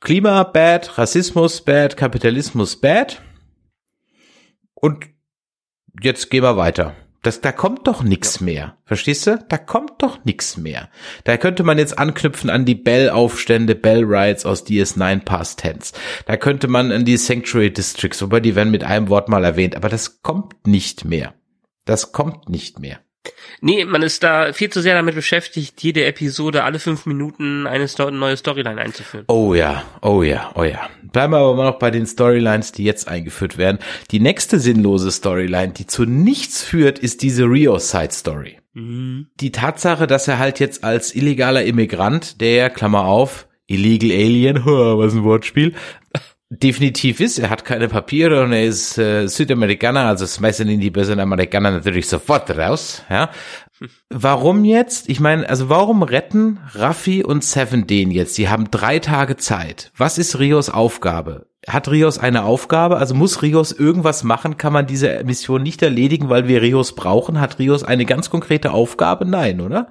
[0.00, 3.20] Klima bad, Rassismus bad, Kapitalismus bad.
[4.74, 5.06] Und
[6.00, 6.94] jetzt gehen wir weiter.
[7.22, 8.76] Das, da kommt doch nix mehr.
[8.84, 9.44] Verstehst du?
[9.48, 10.90] Da kommt doch nix mehr.
[11.24, 15.94] Da könnte man jetzt anknüpfen an die Bell-Aufstände, Bell-Rides aus DS9 Past Tense.
[16.26, 19.74] Da könnte man an die Sanctuary Districts, wobei die werden mit einem Wort mal erwähnt,
[19.74, 21.34] aber das kommt nicht mehr.
[21.84, 23.00] Das kommt nicht mehr.
[23.60, 27.88] Nee, man ist da viel zu sehr damit beschäftigt, jede Episode alle fünf Minuten eine
[27.88, 29.24] Sto neue Storyline einzuführen.
[29.28, 30.90] Oh ja, oh ja, oh ja.
[31.02, 33.78] Bleiben wir aber mal noch bei den Storylines, die jetzt eingeführt werden.
[34.10, 38.58] Die nächste sinnlose Storyline, die zu nichts führt, ist diese Rio-Side-Story.
[38.76, 45.14] Die Tatsache, dass er halt jetzt als illegaler Immigrant, der, Klammer auf, Illegal Alien, was
[45.14, 45.74] ein Wortspiel,
[46.62, 50.90] definitiv ist, er hat keine Papiere und er ist äh, Südamerikaner, also schmeißen ihn die
[50.90, 53.30] bösen Amerikaner natürlich sofort raus, ja.
[54.08, 55.08] Warum jetzt?
[55.08, 58.38] Ich meine, also warum retten Raffi und Seven den jetzt?
[58.38, 59.90] Die haben drei Tage Zeit.
[59.96, 61.46] Was ist Rios Aufgabe?
[61.66, 62.98] Hat Rios eine Aufgabe?
[62.98, 64.56] Also muss Rios irgendwas machen?
[64.56, 67.40] Kann man diese Mission nicht erledigen, weil wir Rios brauchen?
[67.40, 69.24] Hat Rios eine ganz konkrete Aufgabe?
[69.24, 69.88] Nein, oder?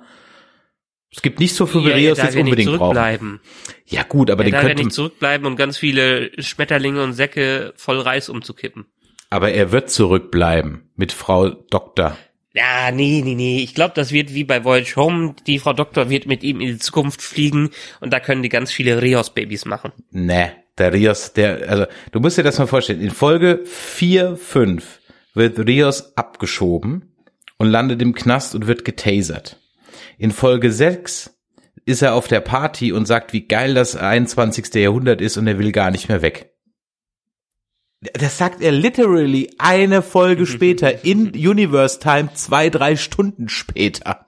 [1.16, 3.40] Es gibt nicht so viel, wie Ja, er jetzt ja nicht unbedingt brauchen.
[3.86, 7.74] Ja gut, aber er den ja könnte, nicht zurückbleiben und ganz viele Schmetterlinge und Säcke
[7.76, 8.86] voll Reis umzukippen.
[9.30, 12.18] aber er wird zurückbleiben mit Frau Doktor.
[12.56, 13.60] Ja, nee, nee, nee.
[13.64, 15.36] Ich glaube, das wird wie bei Voyage Home.
[15.48, 18.72] Die Frau Doktor wird mit ihm in die Zukunft fliegen und da können die ganz
[18.72, 19.92] viele Rios-Babys machen.
[20.12, 23.02] Ne, der Rios, der, also du musst dir das mal vorstellen.
[23.02, 25.00] In Folge 4, 5
[25.34, 27.16] wird Rios abgeschoben
[27.58, 29.60] und landet im Knast und wird getasert.
[30.24, 31.38] In Folge 6
[31.84, 34.74] ist er auf der Party und sagt, wie geil das 21.
[34.76, 36.54] Jahrhundert ist und er will gar nicht mehr weg.
[38.00, 44.26] Das sagt er literally eine Folge später in Universe Time, zwei, drei Stunden später.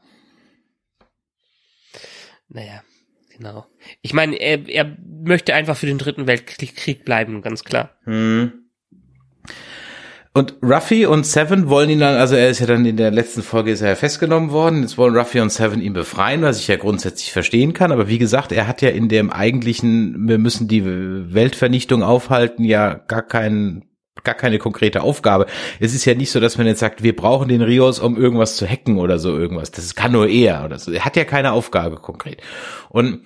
[2.49, 2.83] Naja,
[3.29, 3.65] genau.
[4.01, 7.97] Ich meine, er, er möchte einfach für den dritten Weltkrieg bleiben, ganz klar.
[10.37, 13.41] Und Ruffy und Seven wollen ihn dann, also er ist ja dann in der letzten
[13.41, 14.81] Folge ist er ja festgenommen worden.
[14.81, 17.93] Jetzt wollen Ruffy und Seven ihn befreien, was ich ja grundsätzlich verstehen kann.
[17.93, 22.95] Aber wie gesagt, er hat ja in dem eigentlichen, wir müssen die Weltvernichtung aufhalten, ja
[22.95, 23.85] gar keinen
[24.25, 25.45] gar keine konkrete Aufgabe.
[25.79, 28.57] Es ist ja nicht so, dass man jetzt sagt, wir brauchen den Rios, um irgendwas
[28.57, 29.71] zu hacken oder so irgendwas.
[29.71, 30.91] Das kann nur er oder so.
[30.91, 32.41] Er hat ja keine Aufgabe konkret.
[32.89, 33.21] Und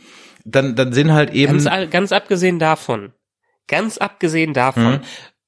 [0.45, 1.63] dann, dann sind halt eben.
[1.63, 3.13] Ganz, ganz abgesehen davon,
[3.67, 5.01] ganz abgesehen davon, Mhm.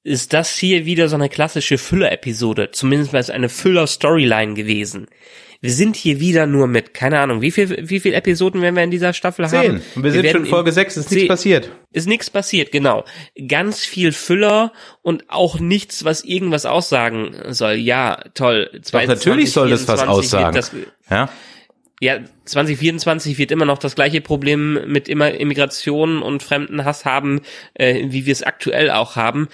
[0.04, 5.06] Ist das hier wieder so eine klassische Füller-Episode, zumindest mal ist eine Füller-Storyline gewesen.
[5.60, 8.82] Wir sind hier wieder nur mit, keine Ahnung, wie viel, wie viel Episoden werden wir
[8.82, 9.80] in dieser Staffel haben?
[9.80, 9.82] Zehn.
[9.94, 11.70] Und wir sind werden schon in Folge sechs, ist nichts zehn- passiert.
[11.92, 13.04] Ist nichts passiert, genau.
[13.46, 14.72] Ganz viel Füller
[15.02, 17.74] und auch nichts, was irgendwas aussagen soll.
[17.74, 18.70] Ja, toll.
[18.90, 20.54] Doch, natürlich soll das was 2024 aussagen.
[20.56, 20.72] Das,
[21.08, 21.28] Ja.
[22.02, 27.42] Ja, 2024 wird immer noch das gleiche Problem mit immer Immigration und Fremdenhass haben,
[27.74, 29.46] äh, wie wir es aktuell auch haben.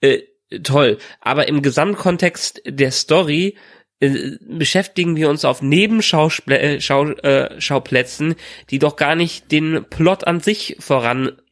[0.00, 0.20] Äh,
[0.62, 0.98] toll.
[1.20, 3.56] Aber im Gesamtkontext der Story
[3.98, 8.34] äh, beschäftigen wir uns auf Nebenschauplätzen, äh, Schau, äh,
[8.70, 10.76] die doch gar nicht den Plot an sich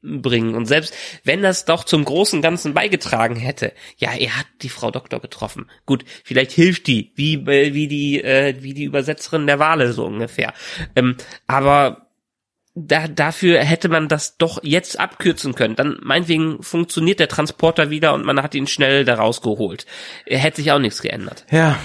[0.04, 0.54] voranbringen.
[0.54, 0.94] Und selbst
[1.24, 5.66] wenn das doch zum großen Ganzen beigetragen hätte, ja, er hat die Frau Doktor getroffen.
[5.86, 10.04] Gut, vielleicht hilft die, wie äh, wie die äh, wie die Übersetzerin der Wale so
[10.04, 10.52] ungefähr.
[10.94, 12.08] Ähm, aber
[12.76, 15.76] da, dafür hätte man das doch jetzt abkürzen können.
[15.76, 19.86] Dann meinetwegen funktioniert der Transporter wieder und man hat ihn schnell da rausgeholt.
[20.26, 21.46] Er hätte sich auch nichts geändert.
[21.52, 21.78] Ja,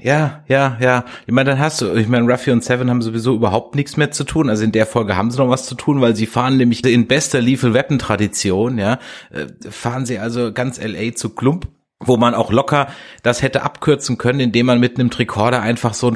[0.00, 1.04] ja, ja, ja.
[1.26, 4.10] Ich meine, dann hast du, ich meine, Ruffy und Seven haben sowieso überhaupt nichts mehr
[4.10, 4.48] zu tun.
[4.50, 7.06] Also in der Folge haben sie noch was zu tun, weil sie fahren nämlich in
[7.06, 8.98] bester Lethal Weapon Tradition, ja,
[9.30, 11.68] äh, fahren sie also ganz LA zu Klump
[12.00, 12.86] wo man auch locker
[13.24, 16.14] das hätte abkürzen können, indem man mit einem Tricorder einfach so einen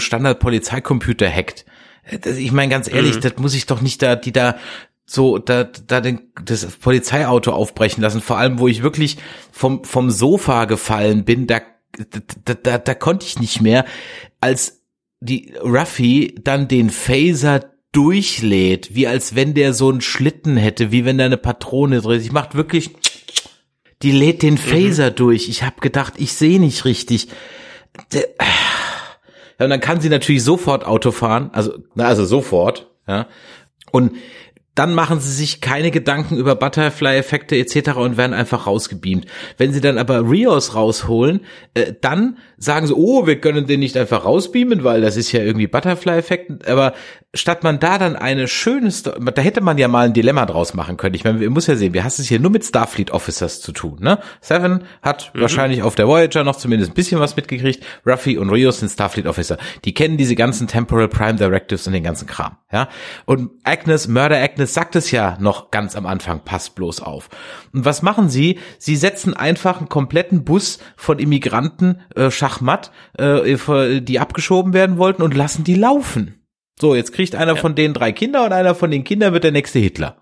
[0.53, 1.65] Standard-Polizeicomputer hackt.
[2.05, 4.57] Äh, das- Ich meine, ganz ehrlich, das muss ich doch nicht da, die da
[5.05, 8.21] so da, da den, das Polizeiauto aufbrechen lassen.
[8.21, 9.19] Vor allem, wo ich wirklich
[9.51, 11.61] vom, vom Sofa gefallen bin, da,
[12.45, 13.85] da, da, da konnte ich nicht mehr,
[14.41, 14.83] als
[15.21, 21.05] die Ruffy dann den Phaser durchlädt, wie als wenn der so einen Schlitten hätte, wie
[21.05, 22.27] wenn da eine Patrone drin ist.
[22.27, 22.91] Ich macht wirklich,
[24.03, 25.49] die lädt den Phaser durch.
[25.49, 27.29] Ich habe gedacht, ich sehe nicht richtig.
[28.13, 28.29] Der,
[29.59, 33.29] ja, und dann kann sie natürlich sofort Auto fahren, also, also sofort, ja.
[33.93, 34.13] Und
[34.75, 37.97] dann machen sie sich keine Gedanken über Butterfly-Effekte etc.
[37.97, 39.27] und werden einfach rausgebeamt.
[39.59, 41.41] Wenn sie dann aber Rios rausholen,
[41.75, 45.43] äh, dann sagen sie, oh, wir können den nicht einfach rausbeamen, weil das ist ja
[45.43, 46.67] irgendwie Butterfly-Effekt.
[46.69, 46.95] Aber
[47.35, 50.75] statt man da dann eine schöne, Sto da hätte man ja mal ein Dilemma draus
[50.75, 51.15] machen können.
[51.15, 53.73] Ich meine, wir muss ja sehen, wir haben es hier nur mit Starfleet Officers zu
[53.73, 53.99] tun.
[54.01, 54.19] Ne?
[54.43, 57.85] Seven hat wahrscheinlich auf der Voyager noch zumindest ein bisschen was mitgekriegt.
[58.07, 59.57] Ruffy und Rios sind Starfleet Officer.
[59.87, 62.59] Die kennen diese ganzen Temporal Prime Directives und den ganzen Kram.
[62.71, 62.89] Ja,
[63.25, 67.31] und Agnes, Murder Agnes sagt es ja noch ganz am Anfang, passt bloß auf.
[67.73, 68.59] Und was machen sie?
[68.79, 75.23] Sie setzen einfach einen kompletten Bus von Immigranten äh, Schachmatt, äh, die abgeschoben werden wollten
[75.23, 76.42] und lassen die laufen.
[76.81, 79.53] So, jetzt kriegt einer von denen drei Kinder und einer von den Kindern wird der
[79.53, 80.17] nächste Hitler.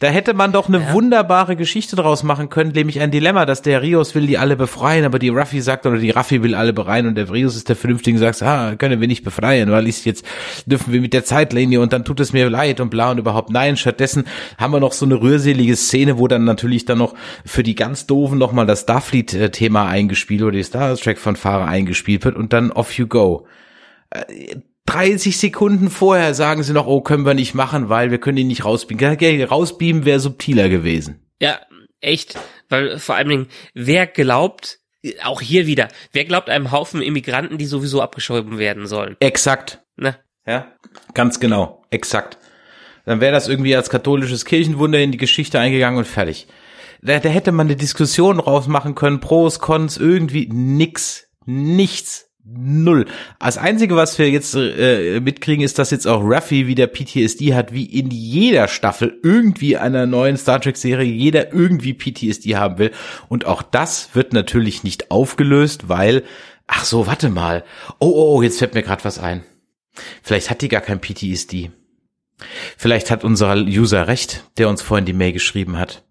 [0.00, 3.80] Da hätte man doch eine wunderbare Geschichte draus machen können, nämlich ein Dilemma, dass der
[3.80, 7.06] Rios will die alle befreien, aber die Ruffy sagt, oder die Raffi will alle befreien
[7.06, 10.04] und der Rios ist der Vernünftige und sagt, ah, können wir nicht befreien, weil ist
[10.04, 10.26] jetzt
[10.66, 13.50] dürfen wir mit der Zeitlinie und dann tut es mir leid und bla und überhaupt
[13.50, 13.76] nein.
[13.76, 14.24] Stattdessen
[14.58, 17.14] haben wir noch so eine rührselige Szene, wo dann natürlich dann noch
[17.46, 22.52] für die ganz doofen nochmal das Starfleet-Thema eingespielt oder die Star Trek-Fanfare eingespielt wird und
[22.52, 23.46] dann off you go.
[24.88, 28.46] 30 Sekunden vorher sagen sie noch, oh, können wir nicht machen, weil wir können ihn
[28.46, 29.18] nicht rausbeamen.
[29.20, 31.26] Ja, Rausbeamen wäre subtiler gewesen.
[31.42, 31.60] Ja,
[32.00, 32.38] echt,
[32.70, 34.78] weil vor allen Dingen, wer glaubt,
[35.22, 39.16] auch hier wieder, wer glaubt einem Haufen Immigranten, die sowieso abgeschoben werden sollen?
[39.20, 39.82] Exakt.
[39.96, 40.16] Ne?
[40.46, 40.72] Ja,
[41.12, 42.38] ganz genau, exakt.
[43.04, 46.46] Dann wäre das irgendwie als katholisches Kirchenwunder in die Geschichte eingegangen und fertig.
[47.02, 52.27] Da, da hätte man eine Diskussion draus machen können, Pros, Cons, irgendwie nix, nichts.
[52.50, 53.04] Null.
[53.38, 57.74] Das Einzige, was wir jetzt äh, mitkriegen, ist, dass jetzt auch Ruffy wieder PTSD hat,
[57.74, 62.92] wie in jeder Staffel irgendwie einer neuen Star Trek-Serie jeder irgendwie PTSD haben will.
[63.28, 66.24] Und auch das wird natürlich nicht aufgelöst, weil,
[66.66, 67.64] ach so, warte mal.
[67.98, 69.44] Oh, oh, oh jetzt fällt mir gerade was ein.
[70.22, 71.70] Vielleicht hat die gar kein PTSD.
[72.78, 76.02] Vielleicht hat unser User recht, der uns vorhin die Mail geschrieben hat.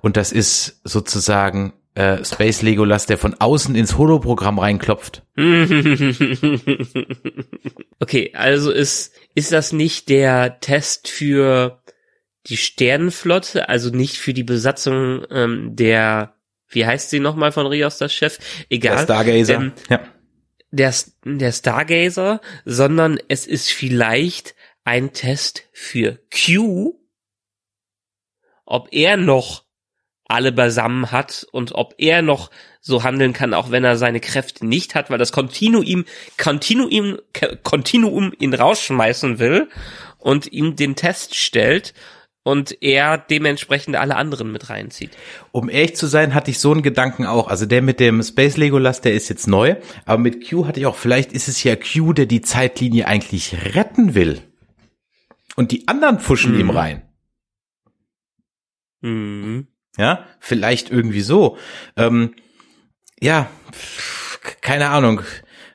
[0.00, 5.22] Und das ist sozusagen äh, Space Legolas, der von außen ins Holoprogramm reinklopft.
[8.00, 11.82] okay, also ist, ist das nicht der Test für
[12.48, 16.34] die Sternenflotte, also nicht für die Besatzung ähm, der,
[16.68, 18.38] wie heißt sie nochmal von Rios, das Chef?
[18.68, 18.96] Egal.
[18.96, 19.54] Der Stargazer.
[19.54, 20.00] Ähm, ja.
[20.70, 20.94] der,
[21.24, 27.00] der Stargazer, sondern es ist vielleicht ein Test für Q,
[28.66, 29.65] ob er noch
[30.28, 32.50] alle beisammen hat und ob er noch
[32.80, 36.04] so handeln kann, auch wenn er seine Kräfte nicht hat, weil das Kontinuum,
[36.36, 37.18] Kontinuum,
[37.62, 39.68] Kontinuum ihn rausschmeißen will
[40.18, 41.94] und ihm den Test stellt
[42.42, 45.10] und er dementsprechend alle anderen mit reinzieht.
[45.50, 47.48] Um ehrlich zu sein, hatte ich so einen Gedanken auch.
[47.48, 50.86] Also der mit dem Space Legolas, der ist jetzt neu, aber mit Q hatte ich
[50.86, 54.42] auch, vielleicht ist es ja Q, der die Zeitlinie eigentlich retten will.
[55.56, 56.60] Und die anderen pfuschen Mhm.
[56.60, 57.02] ihm rein.
[59.00, 59.66] Mhm.
[59.96, 61.56] Ja, vielleicht irgendwie so.
[61.96, 62.34] Ähm,
[63.20, 63.48] ja,
[64.60, 65.22] keine Ahnung.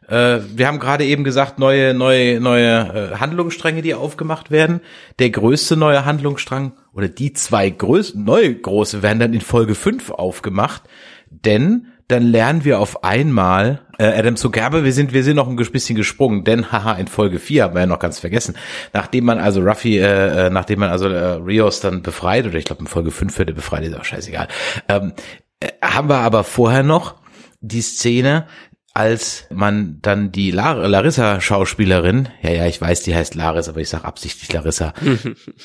[0.08, 4.82] Äh, wir haben gerade eben gesagt, neue, neue, neue äh, Handlungsstränge, die aufgemacht werden.
[5.20, 10.12] Der größte neue Handlungsstrang oder die zwei größten, neue große werden dann in Folge 5
[10.12, 10.84] aufgemacht.
[11.30, 15.56] Denn dann lernen wir auf einmal, äh, Adam Zugabe, wir sind, wir sind noch ein
[15.56, 18.56] bisschen gesprungen, denn haha, in Folge 4 haben wir ja noch ganz vergessen,
[18.94, 22.66] nachdem man also Ruffy, äh, äh, nachdem man also äh, Rios dann befreit, oder ich
[22.66, 24.48] glaube in Folge 5 wird er befreit, ist auch scheißegal,
[24.90, 25.14] ähm,
[25.60, 27.16] äh, haben wir aber vorher noch
[27.62, 28.48] die Szene,
[28.94, 33.80] als man dann die Lar Larissa Schauspielerin, ja ja, ich weiß, die heißt Laris, aber
[33.80, 34.94] ich sag absichtlich Larissa,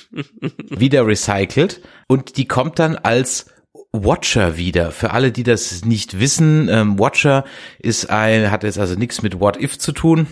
[0.71, 1.81] wieder recycelt.
[2.07, 3.47] Und die kommt dann als
[4.05, 4.91] Watcher wieder.
[4.91, 7.45] Für alle, die das nicht wissen, ähm, Watcher
[7.79, 10.27] ist ein, hat jetzt also nichts mit What If zu tun,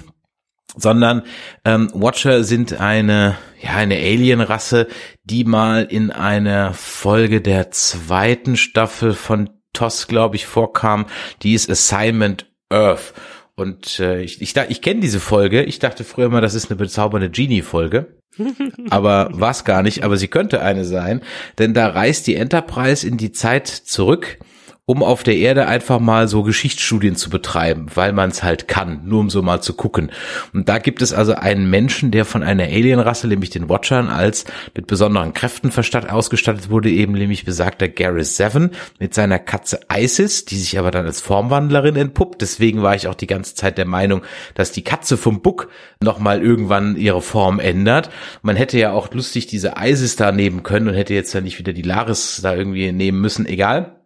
[0.76, 1.22] sondern
[1.64, 4.88] ähm, Watcher sind eine ja eine Alienrasse,
[5.24, 11.06] die mal in einer Folge der zweiten Staffel von TOS, glaube ich, vorkam.
[11.42, 13.14] Die ist Assignment Earth.
[13.56, 15.62] Und äh, ich, ich, ich kenne diese Folge.
[15.62, 18.18] Ich dachte früher mal, das ist eine bezaubernde Genie-Folge.
[18.90, 21.22] aber war es gar nicht, aber sie könnte eine sein,
[21.58, 24.38] denn da reist die Enterprise in die Zeit zurück,
[24.86, 29.00] um auf der Erde einfach mal so Geschichtsstudien zu betreiben, weil man es halt kann,
[29.06, 30.10] nur um so mal zu gucken.
[30.52, 34.44] Und da gibt es also einen Menschen, der von einer Alienrasse, nämlich den Watchern, als
[34.74, 35.72] mit besonderen Kräften
[36.10, 41.06] ausgestattet wurde, eben nämlich besagter Garrus Seven mit seiner Katze Isis, die sich aber dann
[41.06, 42.42] als Formwandlerin entpuppt.
[42.42, 44.20] Deswegen war ich auch die ganze Zeit der Meinung,
[44.54, 45.70] dass die Katze vom Buck
[46.00, 48.10] nochmal irgendwann ihre Form ändert.
[48.42, 51.58] Man hätte ja auch lustig diese Isis da nehmen können und hätte jetzt ja nicht
[51.58, 54.03] wieder die Laris da irgendwie nehmen müssen, egal.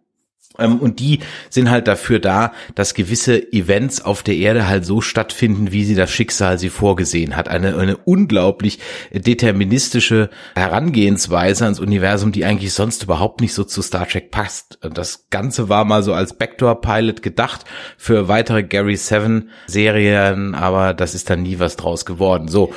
[0.59, 5.01] Ähm, Und die sind halt dafür da, dass gewisse Events auf der Erde halt so
[5.01, 7.47] stattfinden, wie sie das Schicksal sie vorgesehen hat.
[7.47, 8.79] Eine, eine unglaublich
[9.13, 14.79] deterministische Herangehensweise ans Universum, die eigentlich sonst überhaupt nicht so zu Star Trek passt.
[14.83, 17.65] Und Das Ganze war mal so als Backdoor-Pilot gedacht
[17.97, 22.47] für weitere Gary Seven Serien, aber das ist dann nie was draus geworden.
[22.47, 22.73] So,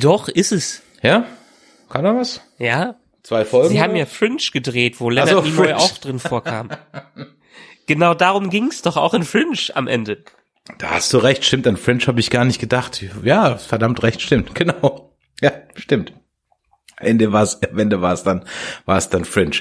[0.00, 0.82] Doch, ist es.
[1.02, 1.26] ja?
[1.88, 2.40] Kann er was?
[2.58, 2.96] Ja.
[3.26, 3.70] Zwei Folgen?
[3.70, 3.98] Sie haben oder?
[3.98, 6.68] ja Fringe gedreht, wo Leonard so, Nimoy auch drin vorkam.
[7.86, 10.22] genau darum ging's doch auch in Fringe am Ende.
[10.78, 13.04] Da hast du recht, stimmt, an Fringe habe ich gar nicht gedacht.
[13.24, 15.12] Ja, verdammt recht, stimmt, genau.
[15.40, 16.12] Ja, stimmt.
[17.00, 18.44] Ende war es, am Ende war es dann,
[18.84, 19.56] war es dann Fringe.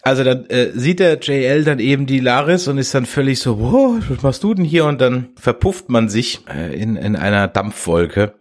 [0.00, 3.60] Also dann äh, sieht der JL dann eben die Laris und ist dann völlig so,
[3.60, 4.86] wow, was machst du denn hier?
[4.86, 8.32] Und dann verpufft man sich äh, in, in einer Dampfwolke.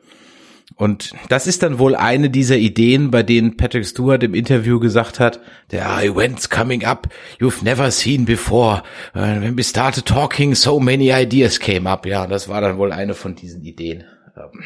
[0.76, 5.20] Und das ist dann wohl eine dieser Ideen, bei denen Patrick Stewart im Interview gesagt
[5.20, 7.08] hat, there are events coming up
[7.40, 8.84] you've never seen before.
[9.16, 12.06] Uh, when we started talking, so many ideas came up.
[12.06, 14.04] Ja, das war dann wohl eine von diesen Ideen.
[14.36, 14.64] Ähm,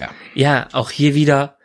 [0.00, 0.08] ja.
[0.34, 1.55] Ja, auch hier wieder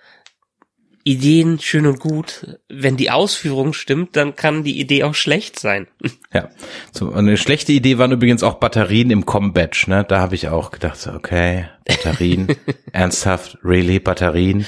[1.04, 2.60] Ideen schön und gut.
[2.70, 5.88] Wenn die Ausführung stimmt, dann kann die Idee auch schlecht sein.
[6.34, 6.50] Ja,
[6.92, 10.06] so eine schlechte Idee waren übrigens auch Batterien im Com-Badge, ne?
[10.08, 12.48] Da habe ich auch gedacht, okay, Batterien,
[12.94, 14.66] ernsthaft, really, Batterien.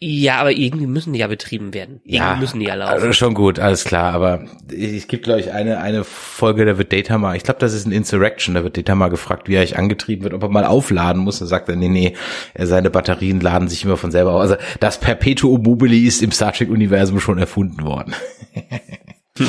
[0.00, 2.00] Ja, aber irgendwie müssen die ja betrieben werden.
[2.04, 2.92] Irgendwie müssen die ja laufen.
[2.92, 4.14] Also schon gut, alles klar.
[4.14, 7.74] Aber es gibt, glaube ich, eine, eine Folge, da wird Data mal, ich glaube, das
[7.74, 10.48] ist ein Insurrection, da wird Data mal gefragt, wie er eigentlich angetrieben wird, ob er
[10.48, 11.38] mal aufladen muss.
[11.38, 12.14] Da sagt er, nee, nee,
[12.56, 14.50] seine Batterien laden sich immer von selber aus.
[14.50, 18.14] Also das Perpetuum mobile ist im Star Trek-Universum schon erfunden worden.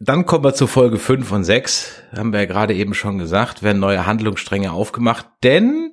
[0.00, 2.02] Dann kommen wir zu Folge 5 und 6.
[2.16, 5.92] Haben wir ja gerade eben schon gesagt, werden neue Handlungsstränge aufgemacht, denn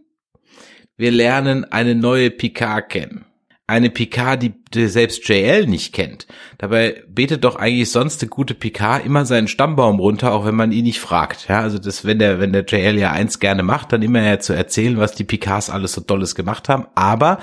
[0.99, 3.23] wir lernen eine neue Picard kennen.
[3.67, 6.27] Eine Picard, die, die selbst JL nicht kennt.
[6.57, 10.73] Dabei betet doch eigentlich sonst eine gute Picard immer seinen Stammbaum runter, auch wenn man
[10.73, 11.47] ihn nicht fragt.
[11.47, 14.39] Ja, also das, wenn der, wenn der JL ja eins gerne macht, dann immer ja
[14.39, 16.87] zu erzählen, was die Picards alles so Tolles gemacht haben.
[16.95, 17.39] Aber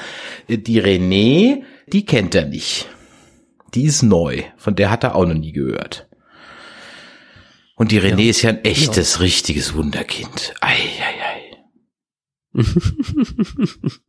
[0.48, 2.88] die René, die kennt er nicht.
[3.74, 4.42] Die ist neu.
[4.58, 6.08] Von der hat er auch noch nie gehört.
[7.74, 8.30] Und die René ja.
[8.30, 9.20] ist ja ein echtes, ja.
[9.20, 10.52] richtiges Wunderkind.
[10.60, 11.35] Ei, ei, ei.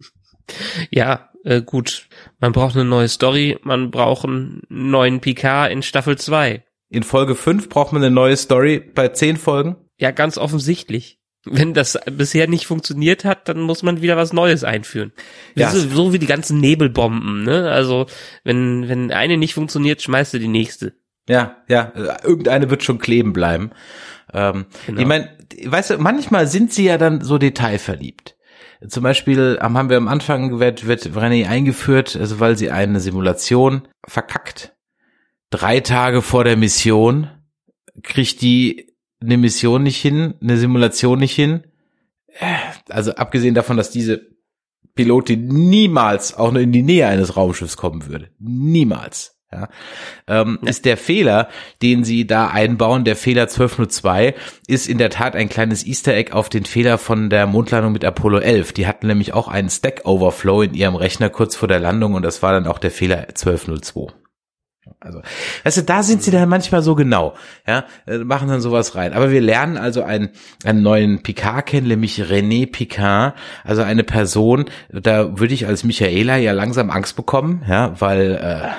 [0.92, 2.08] ja, äh, gut.
[2.40, 6.64] Man braucht eine neue Story, man braucht einen neuen Picard in Staffel 2.
[6.90, 9.76] In Folge 5 braucht man eine neue Story bei 10 Folgen?
[9.98, 11.20] Ja, ganz offensichtlich.
[11.50, 15.14] Wenn das bisher nicht funktioniert hat, dann muss man wieder was Neues einführen.
[15.56, 15.72] Ja.
[15.72, 17.72] So, so wie die ganzen Nebelbomben, ne?
[17.72, 18.08] Also,
[18.44, 20.94] wenn, wenn eine nicht funktioniert, schmeißt du die nächste.
[21.30, 21.92] Ja, ja,
[22.24, 23.72] irgendeine wird schon kleben bleiben.
[24.34, 25.02] Ähm, genau.
[25.02, 28.37] Ich meine, weißt du, manchmal sind sie ja dann so detailverliebt.
[28.88, 33.88] Zum Beispiel haben wir am Anfang wird, wird René eingeführt, also weil sie eine Simulation
[34.08, 34.76] verkackt.
[35.50, 37.30] Drei Tage vor der Mission
[38.04, 41.64] kriegt die eine Mission nicht hin, eine Simulation nicht hin.
[42.90, 44.28] Also abgesehen davon, dass diese
[44.94, 48.30] Pilotin niemals auch nur in die Nähe eines Raumschiffs kommen würde.
[48.40, 49.70] Niemals ja,
[50.28, 51.48] ähm, ist der Fehler,
[51.82, 54.36] den sie da einbauen, der Fehler 1202,
[54.68, 58.06] ist in der Tat ein kleines Easter Egg auf den Fehler von der Mondlandung mit
[58.06, 58.74] Apollo 11.
[58.74, 62.24] Die hatten nämlich auch einen Stack Overflow in ihrem Rechner kurz vor der Landung und
[62.24, 64.14] das war dann auch der Fehler 1202.
[65.00, 65.22] Also,
[65.64, 67.36] weißt du, da sind sie dann manchmal so genau,
[67.68, 69.14] ja, äh, machen dann sowas rein.
[69.14, 70.30] Aber wir lernen also einen,
[70.64, 76.38] einen neuen Picard kennen, nämlich René Picard, also eine Person, da würde ich als Michaela
[76.38, 78.70] ja langsam Angst bekommen, ja, weil, äh,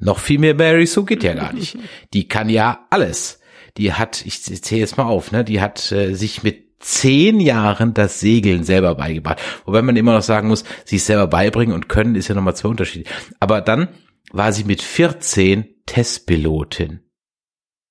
[0.00, 1.78] noch viel mehr Mary Sue geht ja gar nicht.
[2.12, 3.40] Die kann ja alles.
[3.76, 7.94] Die hat, ich zähle jetzt mal auf, ne, die hat äh, sich mit zehn Jahren
[7.94, 9.40] das Segeln selber beigebracht.
[9.66, 12.56] Wobei man immer noch sagen muss, sie ist selber beibringen und können ist ja nochmal
[12.56, 13.08] zwei Unterschiede.
[13.38, 13.88] Aber dann
[14.32, 17.00] war sie mit 14 Testpilotin.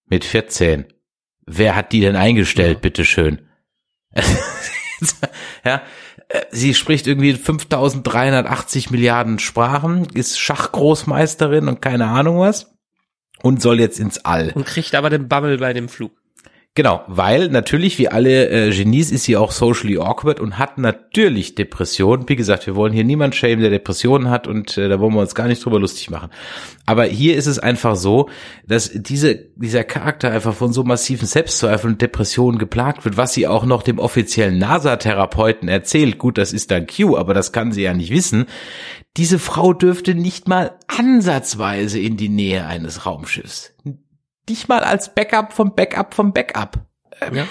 [0.08, 0.86] Mit 14.
[1.46, 2.80] Wer hat die denn eingestellt, ja.
[2.80, 3.48] bitteschön?
[5.66, 5.82] ja,
[6.52, 12.76] sie spricht irgendwie 5380 Milliarden Sprachen, ist Schachgroßmeisterin und keine Ahnung was
[13.42, 14.52] und soll jetzt ins All.
[14.54, 16.12] Und kriegt aber den Bammel bei dem Flug.
[16.76, 21.56] Genau, weil natürlich wie alle äh, Genies ist sie auch socially awkward und hat natürlich
[21.56, 22.30] Depressionen.
[22.30, 25.20] Wie gesagt, wir wollen hier niemand schämen, der Depressionen hat und äh, da wollen wir
[25.20, 26.30] uns gar nicht drüber lustig machen.
[26.86, 28.30] Aber hier ist es einfach so,
[28.66, 33.48] dass diese, dieser Charakter einfach von so massiven Selbstzweifeln und Depressionen geplagt wird, was sie
[33.48, 36.20] auch noch dem offiziellen NASA-Therapeuten erzählt.
[36.20, 38.46] Gut, das ist dann Q, aber das kann sie ja nicht wissen.
[39.18, 43.74] Diese Frau dürfte nicht mal ansatzweise in die Nähe eines Raumschiffs
[44.50, 46.80] nicht mal als Backup vom Backup vom Backup.
[47.22, 47.48] Ähm, ja.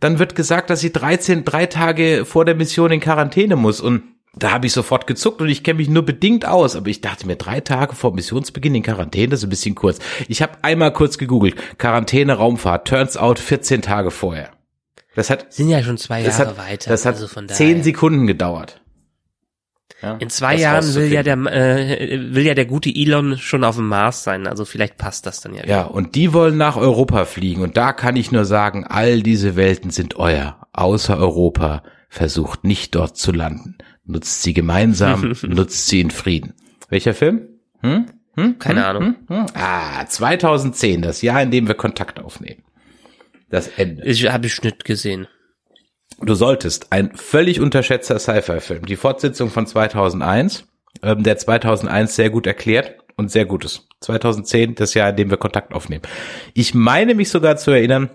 [0.00, 4.02] Dann wird gesagt, dass sie 13, drei Tage vor der Mission in Quarantäne muss und
[4.34, 7.26] da habe ich sofort gezuckt und ich kenne mich nur bedingt aus, aber ich dachte
[7.26, 9.98] mir, drei Tage vor Missionsbeginn in Quarantäne, das ist ein bisschen kurz.
[10.26, 14.50] Ich habe einmal kurz gegoogelt, Quarantäne Raumfahrt, turns out 14 Tage vorher.
[15.14, 16.90] Das hat sind ja schon zwei Jahre hat, weiter.
[16.90, 18.81] Das hat also zehn Sekunden gedauert.
[20.00, 23.76] Ja, in zwei Jahren will ja der äh, will ja der gute Elon schon auf
[23.76, 25.64] dem Mars sein, also vielleicht passt das dann ja.
[25.66, 29.56] Ja, und die wollen nach Europa fliegen und da kann ich nur sagen, all diese
[29.56, 31.82] Welten sind euer, außer Europa.
[32.08, 33.78] Versucht nicht dort zu landen.
[34.04, 36.52] Nutzt sie gemeinsam, nutzt sie in Frieden.
[36.90, 37.48] Welcher Film?
[37.80, 38.04] Hm?
[38.36, 38.58] Hm?
[38.58, 38.86] Keine hm?
[38.86, 39.14] Ahnung.
[39.28, 39.36] Hm?
[39.38, 39.46] hm?
[39.54, 42.64] Ah, 2010, das Jahr, in dem wir Kontakt aufnehmen.
[43.48, 44.04] Das Ende.
[44.04, 45.26] Ich habe ich nicht gesehen.
[46.24, 46.86] Du solltest.
[46.90, 48.86] Ein völlig unterschätzter Sci-Fi-Film.
[48.86, 50.64] Die Fortsetzung von 2001,
[51.02, 53.88] ähm, der 2001 sehr gut erklärt und sehr gut ist.
[54.00, 56.02] 2010, das Jahr, in dem wir Kontakt aufnehmen.
[56.54, 58.10] Ich meine mich sogar zu erinnern,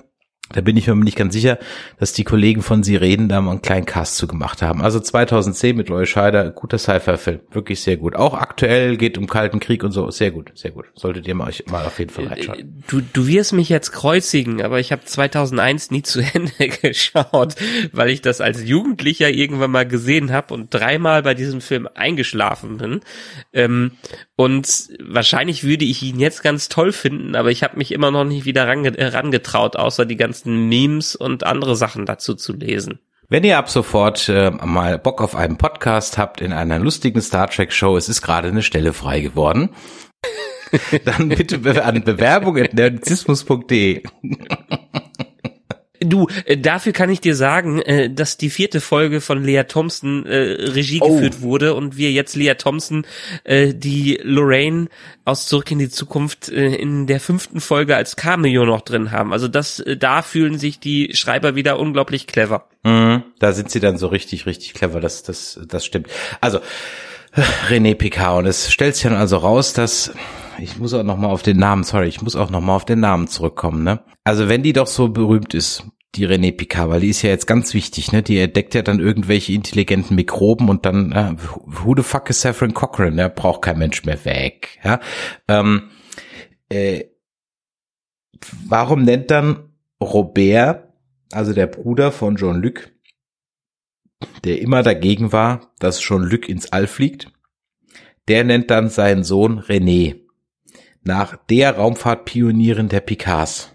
[0.53, 1.59] da bin ich mir nicht ganz sicher,
[1.99, 4.81] dass die Kollegen von Sie reden da mal einen kleinen Cast zu gemacht haben.
[4.81, 8.15] Also 2010 mit Loy Scheider, guter Sci-Fi-Film, wirklich sehr gut.
[8.15, 10.85] Auch aktuell geht um Kalten Krieg und so, sehr gut, sehr gut.
[10.95, 12.83] Solltet ihr mal, mal auf jeden Fall äh, reinschauen.
[12.87, 17.55] Du, du wirst mich jetzt kreuzigen, aber ich habe 2001 nie zu Ende geschaut,
[17.91, 22.77] weil ich das als Jugendlicher irgendwann mal gesehen habe und dreimal bei diesem Film eingeschlafen
[22.77, 23.01] bin.
[23.51, 23.91] Ähm,
[24.37, 28.23] und wahrscheinlich würde ich ihn jetzt ganz toll finden, aber ich habe mich immer noch
[28.23, 32.99] nicht wieder rangetraut, außer die ganzen Memes und andere Sachen dazu zu lesen.
[33.29, 37.49] Wenn ihr ab sofort äh, mal Bock auf einen Podcast habt in einer lustigen Star
[37.49, 39.71] Trek Show, es ist gerade eine Stelle frei geworden,
[41.03, 44.03] dann bitte an bewerbung.nerdizismus.de.
[45.99, 50.25] Du, äh, dafür kann ich dir sagen, äh, dass die vierte Folge von Lea Thompson
[50.25, 51.13] äh, Regie Oh.
[51.15, 53.05] geführt wurde und wir jetzt Lea Thompson,
[53.47, 54.87] die Lorraine
[55.25, 59.31] aus Zurück in die Zukunft in der fünften Folge als Cameo noch drin haben.
[59.33, 62.67] Also das, da fühlen sich die Schreiber wieder unglaublich clever.
[62.83, 64.99] Mhm, da sind sie dann so richtig, richtig clever.
[64.99, 66.07] Das, das, das stimmt.
[66.41, 66.59] Also
[67.69, 70.13] René Picard und es stellt sich dann also raus, dass
[70.59, 72.85] ich muss auch noch mal auf den Namen, sorry, ich muss auch noch mal auf
[72.85, 73.99] den Namen zurückkommen, ne?
[74.23, 75.83] Also wenn die doch so berühmt ist,
[76.15, 78.23] die René Picard, weil die ist ja jetzt ganz wichtig, ne?
[78.23, 81.35] Die entdeckt ja dann irgendwelche intelligenten Mikroben und dann, äh,
[81.65, 83.17] who the fuck is Saffron Cochran?
[83.17, 84.99] Der braucht kein Mensch mehr weg, ja?
[85.47, 85.89] Ähm,
[86.69, 87.05] äh,
[88.67, 89.69] warum nennt dann
[90.01, 90.91] Robert,
[91.31, 92.89] also der Bruder von Jean-Luc,
[94.43, 97.31] der immer dagegen war, dass Jean-Luc ins All fliegt,
[98.27, 100.21] der nennt dann seinen Sohn René
[101.03, 103.71] nach der Raumfahrtpionierin der Picards.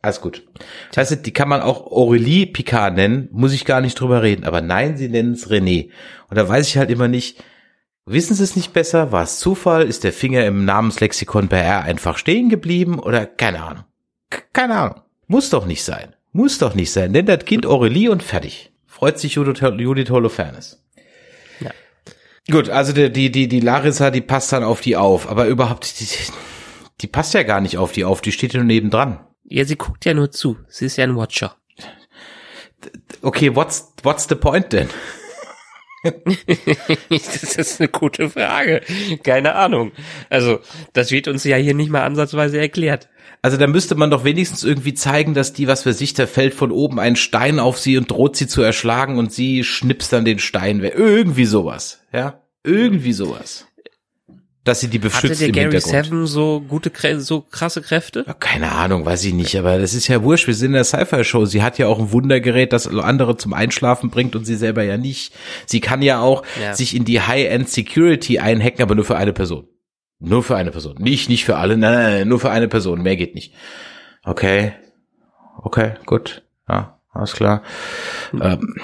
[0.00, 0.44] Alles gut.
[0.92, 4.44] Das heißt, die kann man auch Aurélie Picard nennen, muss ich gar nicht drüber reden.
[4.44, 5.90] Aber nein, sie nennen es René.
[6.28, 7.42] Und da weiß ich halt immer nicht,
[8.04, 9.12] wissen sie es nicht besser?
[9.12, 9.82] War es Zufall?
[9.86, 12.98] Ist der Finger im Namenslexikon bei R einfach stehen geblieben?
[12.98, 13.84] Oder keine Ahnung.
[14.52, 15.00] Keine Ahnung.
[15.28, 16.16] Muss doch nicht sein.
[16.32, 17.12] Muss doch nicht sein.
[17.12, 18.71] Nennt das Kind Aurélie und fertig.
[19.02, 20.80] Freut sich Judith, Judith Holofernes.
[21.58, 21.72] Ja.
[22.48, 25.28] Gut, also die, die, die, die Larissa, die passt dann auf die auf.
[25.28, 26.06] Aber überhaupt, die,
[27.00, 28.20] die passt ja gar nicht auf die auf.
[28.20, 29.18] Die steht ja nur nebendran.
[29.42, 30.56] Ja, sie guckt ja nur zu.
[30.68, 31.56] Sie ist ja ein Watcher.
[33.22, 34.88] Okay, what's, what's the point denn?
[37.08, 38.82] das ist eine gute Frage.
[39.24, 39.90] Keine Ahnung.
[40.30, 40.60] Also,
[40.92, 43.08] das wird uns ja hier nicht mal ansatzweise erklärt.
[43.42, 46.54] Also da müsste man doch wenigstens irgendwie zeigen, dass die, was für sich, da fällt
[46.54, 50.24] von oben ein Stein auf sie und droht sie zu erschlagen und sie schnipst dann
[50.24, 50.94] den Stein weg.
[50.96, 52.40] Irgendwie sowas, ja?
[52.64, 53.66] Irgendwie sowas.
[54.64, 55.80] Dass sie die Hatte beschützt der im Gary.
[55.80, 58.22] Seven so gute, so krasse Kräfte?
[58.28, 60.46] Ja, Keine Ahnung, weiß ich nicht, aber das ist ja wurscht.
[60.46, 61.46] Wir sind in der Sci-Fi-Show.
[61.46, 64.96] Sie hat ja auch ein Wundergerät, das andere zum Einschlafen bringt und sie selber ja
[64.98, 65.34] nicht.
[65.66, 66.74] Sie kann ja auch Ja.
[66.74, 69.66] sich in die High-End Security einhacken, aber nur für eine Person.
[70.24, 70.96] Nur für eine Person.
[70.98, 71.76] Nicht, nicht für alle.
[71.76, 73.02] Nein, nein, nein, nur für eine Person.
[73.02, 73.54] Mehr geht nicht.
[74.24, 74.72] Okay.
[75.62, 76.42] Okay, gut.
[76.68, 77.62] Ja, alles klar.
[78.40, 78.76] Ähm,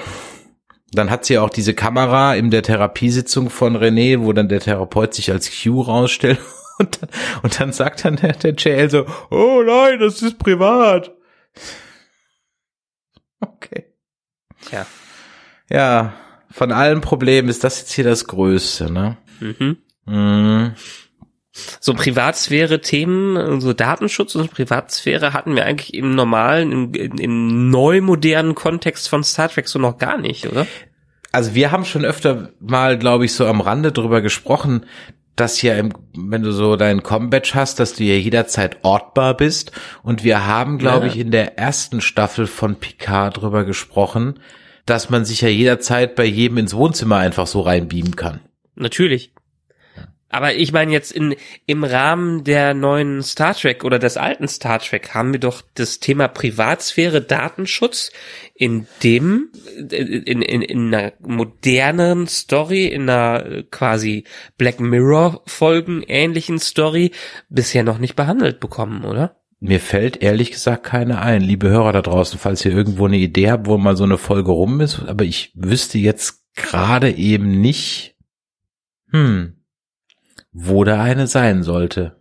[0.91, 5.13] dann hat sie auch diese Kamera in der Therapiesitzung von René, wo dann der Therapeut
[5.13, 6.39] sich als Q rausstellt.
[6.79, 7.09] Und dann,
[7.43, 11.11] und dann sagt dann der, der JL so, oh nein, das ist privat.
[13.41, 13.85] Okay.
[14.65, 14.85] Tja.
[15.69, 16.13] Ja,
[16.49, 19.17] von allen Problemen ist das jetzt hier das Größte, ne?
[19.39, 19.77] Mhm.
[20.05, 20.75] Mhm.
[21.79, 28.01] So Privatsphäre-Themen, so Datenschutz und Privatsphäre hatten wir eigentlich im normalen, im, im, im neu
[28.01, 30.67] modernen Kontext von Star Trek so noch gar nicht, oder?
[31.31, 34.85] Also wir haben schon öfter mal, glaube ich, so am Rande drüber gesprochen,
[35.35, 39.71] dass ja, im, wenn du so deinen Com-Badge hast, dass du ja jederzeit ortbar bist.
[40.03, 41.13] Und wir haben, glaube Ja.
[41.13, 44.39] ich, in der ersten Staffel von Picard drüber gesprochen,
[44.85, 48.41] dass man sich ja jederzeit bei jedem ins Wohnzimmer einfach so reinbeamen kann.
[48.75, 49.31] Natürlich.
[50.29, 54.79] Aber ich meine jetzt in, im Rahmen der neuen Star Trek oder des alten Star
[54.79, 58.11] Trek haben wir doch das Thema Privatsphäre, Datenschutz
[58.53, 64.23] in dem, in, in, in einer modernen Story, in einer quasi
[64.57, 67.11] Black Mirror Folgen ähnlichen Story
[67.49, 69.35] bisher noch nicht behandelt bekommen, oder?
[69.59, 71.41] Mir fällt ehrlich gesagt keine ein.
[71.41, 74.51] Liebe Hörer da draußen, falls ihr irgendwo eine Idee habt, wo mal so eine Folge
[74.51, 78.15] rum ist, aber ich wüsste jetzt gerade eben nicht,
[79.11, 79.58] hm,
[80.51, 82.17] wo da eine sein sollte.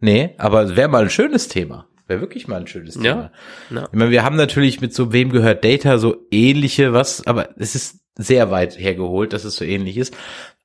[0.00, 1.86] Nee, aber es wäre mal ein schönes Thema.
[2.06, 3.30] Wäre wirklich mal ein schönes Ja, Thema.
[3.70, 3.88] ja.
[3.90, 7.74] Ich meine, wir haben natürlich mit so wem gehört Data so ähnliche was, aber es
[7.74, 10.14] ist sehr weit hergeholt, dass es so ähnlich ist.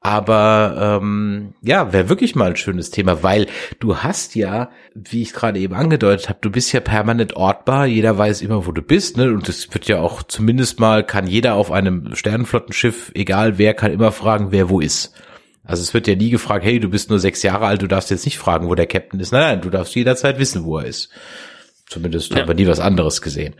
[0.02, 3.48] Aber ähm, ja, wäre wirklich mal ein schönes Thema, weil
[3.80, 8.18] du hast ja, wie ich gerade eben angedeutet habe, du bist ja permanent ortbar, jeder
[8.18, 9.34] weiß immer, wo du bist, ne?
[9.34, 13.92] Und es wird ja auch zumindest mal, kann jeder auf einem Sternenflottenschiff, egal wer, kann
[13.92, 15.14] immer fragen, wer wo ist.
[15.70, 18.10] Also es wird ja nie gefragt, hey, du bist nur sechs Jahre alt, du darfst
[18.10, 19.32] jetzt nicht fragen, wo der Captain ist.
[19.32, 21.10] Nein, nein, du darfst jederzeit wissen, wo er ist.
[21.88, 22.38] Zumindest Ja.
[22.42, 23.54] haben wir nie was anderes gesehen.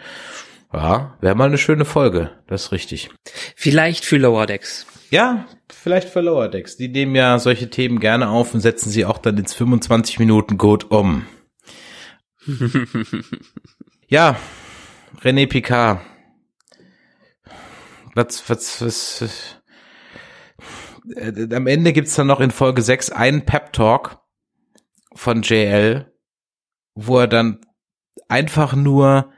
[0.74, 3.10] Ja, wäre mal eine schöne Folge, das ist richtig.
[3.56, 4.88] Vielleicht für Lower Decks.
[5.12, 6.78] Ja, vielleicht für Lower Decks.
[6.78, 10.58] Die nehmen ja solche Themen gerne auf und setzen sie auch dann ins 25 Minuten
[10.58, 11.28] gut um.
[14.08, 14.36] ja,
[15.22, 16.02] René Picard.
[18.16, 19.59] Was, was, was,
[21.16, 24.20] äh, am Ende gibt's dann noch in Folge 6 einen Pep-Talk
[25.14, 26.12] von JL,
[26.96, 27.60] wo er dann
[28.28, 29.32] einfach nur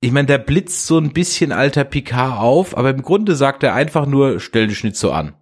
[0.00, 3.74] ich meine, der blitzt so ein bisschen alter Picard auf, aber im Grunde sagt er
[3.74, 5.34] einfach nur, stell dich nicht so an.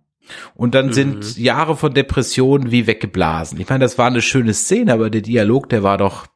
[0.55, 3.60] Und dann sind Jahre von Depressionen wie weggeblasen.
[3.60, 6.27] Ich meine, das war eine schöne Szene, aber der Dialog, der war doch,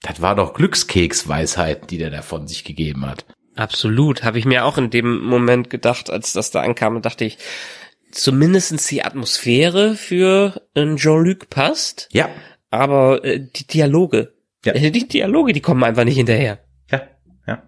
[0.00, 3.26] das war doch Glückskeksweisheiten, die der da von sich gegeben hat.
[3.56, 7.38] Absolut, habe ich mir auch in dem Moment gedacht, als das da ankam, dachte ich,
[8.16, 12.28] zumindestens die Atmosphäre für äh, Jean-Luc passt, Ja,
[12.70, 14.34] aber äh, die Dialoge,
[14.64, 14.72] Ja.
[14.74, 16.58] äh, die Dialoge, die kommen einfach nicht hinterher.
[16.90, 17.02] ja,
[17.46, 17.62] ja.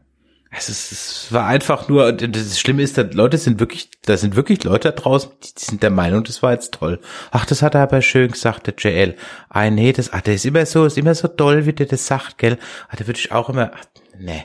[0.51, 4.35] Es, ist, es war einfach nur, das Schlimme ist, dass Leute sind wirklich, da sind
[4.35, 7.01] wirklich Leute da draußen, die sind der Meinung, das war jetzt toll.
[7.31, 9.15] Ach, das hat er aber schön gesagt, der JL.
[9.51, 12.07] Ah, nee, das, ach, der ist immer so, ist immer so toll, wie der das
[12.07, 12.57] sagt, gell.
[12.89, 13.85] Ah, da würde ich auch immer, ach,
[14.19, 14.45] nee.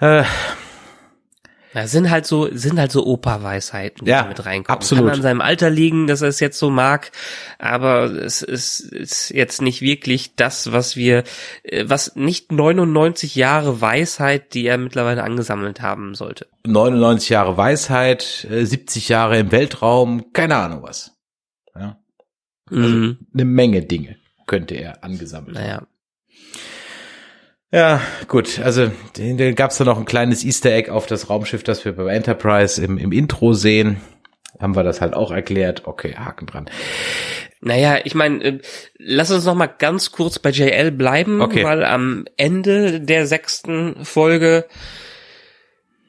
[0.00, 0.24] Äh,
[1.74, 4.76] Ja, sind halt so, sind halt so Opa-Weisheiten, die Ja, mit reinkommen.
[4.76, 5.06] absolut.
[5.06, 7.10] Kann an seinem Alter liegen, dass er es jetzt so mag,
[7.58, 11.24] aber es ist, ist jetzt nicht wirklich das, was wir,
[11.64, 16.46] äh, was nicht 99 Jahre Weisheit, die er mittlerweile angesammelt haben sollte.
[16.64, 21.16] 99 Jahre Weisheit, äh, 70 Jahre im Weltraum, keine Ahnung was.
[21.74, 21.98] Ja.
[22.70, 23.18] Mhm.
[23.34, 25.86] Eine Menge Dinge könnte er angesammelt haben.
[27.74, 31.64] Ja, gut, also da gab es da noch ein kleines Easter Egg auf das Raumschiff,
[31.64, 34.00] das wir beim Enterprise im, im Intro sehen.
[34.60, 35.82] Haben wir das halt auch erklärt.
[35.84, 36.70] Okay, Haken dran.
[37.60, 38.58] Naja, ich meine, äh,
[38.98, 41.64] lass uns noch mal ganz kurz bei JL bleiben, Okay.
[41.64, 44.66] weil am Ende der sechsten Folge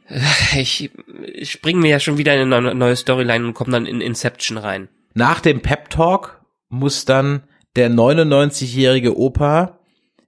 [0.07, 0.91] äh, ich,
[1.33, 4.59] ich springe mir ja schon wieder in eine neue Storyline und komme dann in Inception
[4.59, 4.87] rein.
[5.15, 7.41] Nach dem Pep Talk muss dann
[7.75, 9.74] der 99-jährige Opa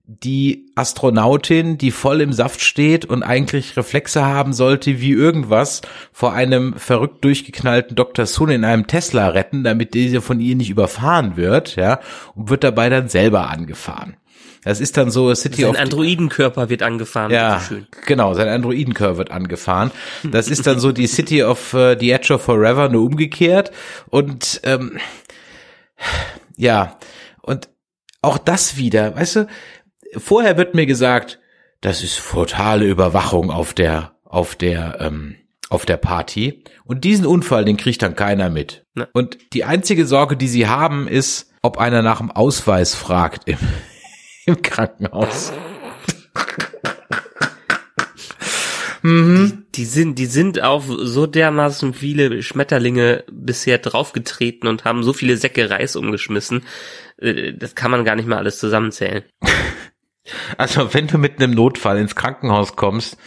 [0.09, 5.81] die Astronautin, die voll im Saft steht und eigentlich Reflexe haben sollte wie irgendwas,
[6.13, 8.25] vor einem verrückt durchgeknallten Dr.
[8.25, 11.99] Sun in einem Tesla retten, damit diese von ihr nicht überfahren wird, ja,
[12.35, 14.15] und wird dabei dann selber angefahren.
[14.63, 17.31] Das ist dann so City Sein of Androidenkörper wird angefahren.
[17.31, 17.88] ja, bitteschön.
[18.05, 19.91] genau, sein Androidencurve wird angefahren.
[20.23, 23.71] Das ist dann so die City of äh, the Edge of Forever nur umgekehrt
[24.09, 24.99] und ähm,
[26.55, 26.97] ja,
[27.41, 27.69] und
[28.21, 29.47] auch das wieder, weißt du,
[30.15, 31.39] vorher wird mir gesagt,
[31.81, 35.35] das ist totale Überwachung auf der auf der ähm,
[35.69, 38.85] auf der Party und diesen Unfall, den kriegt dann keiner mit.
[38.93, 39.07] Ne.
[39.13, 43.57] Und die einzige Sorge, die sie haben, ist, ob einer nach dem Ausweis fragt im,
[44.45, 45.51] im Krankenhaus.
[49.03, 55.38] Die sind, die sind auf so dermaßen viele Schmetterlinge bisher draufgetreten und haben so viele
[55.38, 56.63] Säcke Reis umgeschmissen.
[57.17, 59.23] Äh, Das kann man gar nicht mehr alles zusammenzählen.
[60.57, 63.17] Also wenn du mit einem Notfall ins Krankenhaus kommst,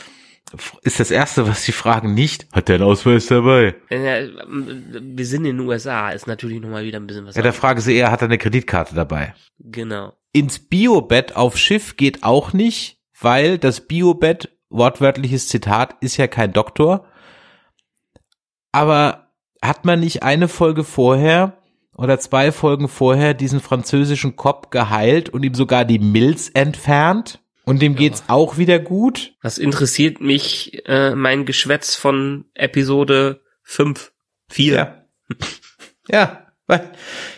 [0.83, 3.77] ist das erste, was sie fragen, nicht, hat der einen Ausweis dabei?
[3.89, 7.37] Äh, Wir sind in den USA, ist natürlich nochmal wieder ein bisschen was.
[7.37, 9.35] Ja, da fragen sie eher, hat er eine Kreditkarte dabei?
[9.59, 10.13] genau.
[10.33, 16.53] Ins Biobett auf Schiff geht auch nicht, weil das Biobett, wortwörtliches Zitat, ist ja kein
[16.53, 17.05] Doktor.
[18.73, 19.31] Aber
[19.63, 21.60] hat man nicht eine Folge vorher
[22.01, 27.41] oder zwei Folgen vorher diesen französischen Cop geheilt und ihm sogar die Milz entfernt?
[27.65, 29.35] Und dem geht's auch wieder gut?
[29.43, 34.13] Was interessiert mich äh, mein Geschwätz von Episode 5,
[34.49, 34.75] 4?
[34.75, 35.05] Ja.
[36.09, 36.91] ja, weil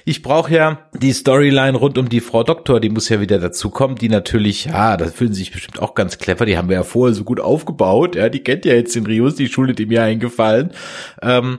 [0.04, 3.96] ich brauche ja die Storyline rund um die Frau Doktor, die muss ja wieder dazukommen,
[3.96, 6.84] die natürlich, ja, da fühlen sie sich bestimmt auch ganz clever, die haben wir ja
[6.84, 10.04] vorher so gut aufgebaut, ja, die kennt ja jetzt den Rios, die Schule dem ja
[10.04, 10.70] eingefallen.
[11.20, 11.58] Ähm,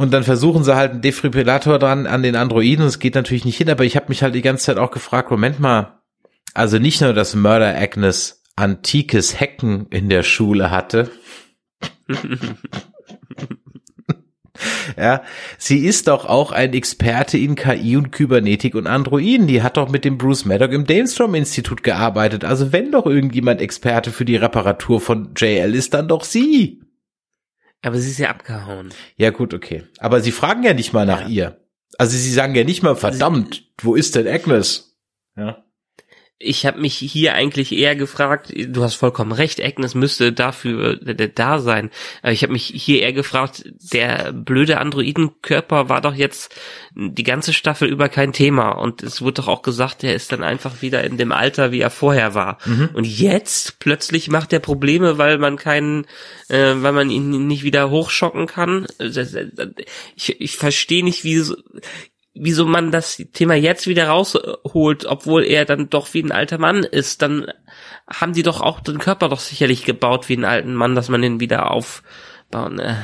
[0.00, 3.44] und dann versuchen sie halt einen Defibrillator dran an den Androiden und es geht natürlich
[3.44, 6.00] nicht hin, aber ich habe mich halt die ganze Zeit auch gefragt, Moment mal,
[6.54, 11.10] also nicht nur, dass Murder Agnes antikes Hacken in der Schule hatte,
[14.98, 15.22] Ja,
[15.56, 19.46] sie ist doch auch ein Experte in KI und Kybernetik und Androiden.
[19.46, 22.44] Die hat doch mit dem Bruce Maddock im Daystrom Institut gearbeitet.
[22.44, 26.79] Also wenn doch irgendjemand Experte für die Reparatur von JL ist, dann doch sie.
[27.82, 28.90] Aber sie ist ja abgehauen.
[29.16, 29.84] Ja gut, okay.
[29.98, 31.28] Aber sie fragen ja nicht mal nach Ja.
[31.28, 31.60] ihr.
[31.98, 34.98] Also sie sagen ja nicht mal, verdammt, wo ist denn Agnes?
[35.36, 35.64] Ja.
[36.42, 41.28] Ich habe mich hier eigentlich eher gefragt, du hast vollkommen recht, Agnes müsste dafür äh,
[41.28, 41.90] da sein.
[42.22, 46.54] Aber ich habe mich hier eher gefragt, der blöde Androidenkörper war doch jetzt
[46.94, 48.70] die ganze Staffel über kein Thema.
[48.70, 51.80] Und es wurde doch auch gesagt, er ist dann einfach wieder in dem Alter, wie
[51.80, 52.56] er vorher war.
[52.94, 56.06] Und jetzt plötzlich macht er Probleme, weil man keinen,
[56.48, 58.86] äh, weil man ihn nicht wieder hochschocken kann.
[60.16, 61.54] Ich, ich verstehe nicht, wie so,
[62.34, 66.84] wieso man das Thema jetzt wieder rausholt, obwohl er dann doch wie ein alter Mann
[66.84, 67.46] ist, dann
[68.08, 71.22] haben die doch auch den Körper doch sicherlich gebaut wie einen alten Mann, dass man
[71.22, 72.02] den wieder auf
[72.50, 72.78] bauen.
[72.78, 72.94] Äh,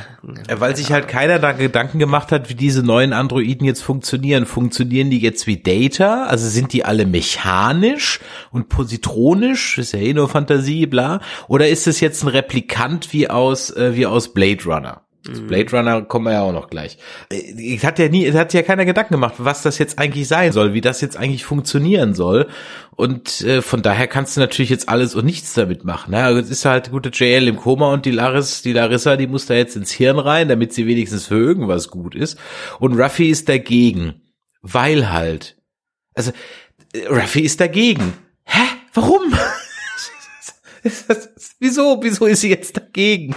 [0.49, 4.45] Ja, Weil sich halt keiner da Gedanken gemacht hat, wie diese neuen Androiden jetzt funktionieren.
[4.45, 6.25] Funktionieren die jetzt wie Data?
[6.25, 8.19] Also sind die alle mechanisch
[8.51, 9.77] und positronisch?
[9.77, 11.21] Ist ja eh nur Fantasie, bla.
[11.47, 15.06] Oder ist es jetzt ein Replikant wie aus, äh, wie aus Blade Runner?
[15.47, 16.97] Blade Runner kommen wir ja auch noch gleich.
[17.31, 20.27] Äh, Es hat ja nie, es hat ja keiner Gedanken gemacht, was das jetzt eigentlich
[20.27, 22.47] sein soll, wie das jetzt eigentlich funktionieren soll.
[22.95, 26.11] Und äh, von daher kannst du natürlich jetzt alles und nichts damit machen.
[26.11, 26.23] Ne?
[26.23, 29.45] Also jetzt ist halt gute JL im Koma und die Laris, die Larissa, die muss
[29.45, 32.39] da jetzt ins Hirn rein, damit sie wenigstens für irgendwas gut ist.
[32.79, 34.21] Und Ruffy ist dagegen,
[34.61, 35.57] weil halt,
[36.15, 36.31] also
[36.93, 38.13] äh, Ruffy ist dagegen.
[38.45, 38.61] Hä?
[38.93, 39.33] Warum?
[41.59, 41.99] Wieso?
[42.01, 43.35] Wieso ist sie jetzt dagegen?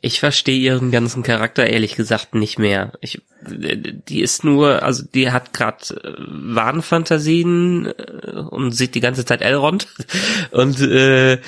[0.00, 2.92] Ich verstehe ihren ganzen Charakter ehrlich gesagt nicht mehr.
[3.00, 9.42] Ich, die ist nur, also die hat gerade Wahnfantasien äh, und sieht die ganze Zeit
[9.42, 9.88] Elrond
[10.50, 11.38] und äh,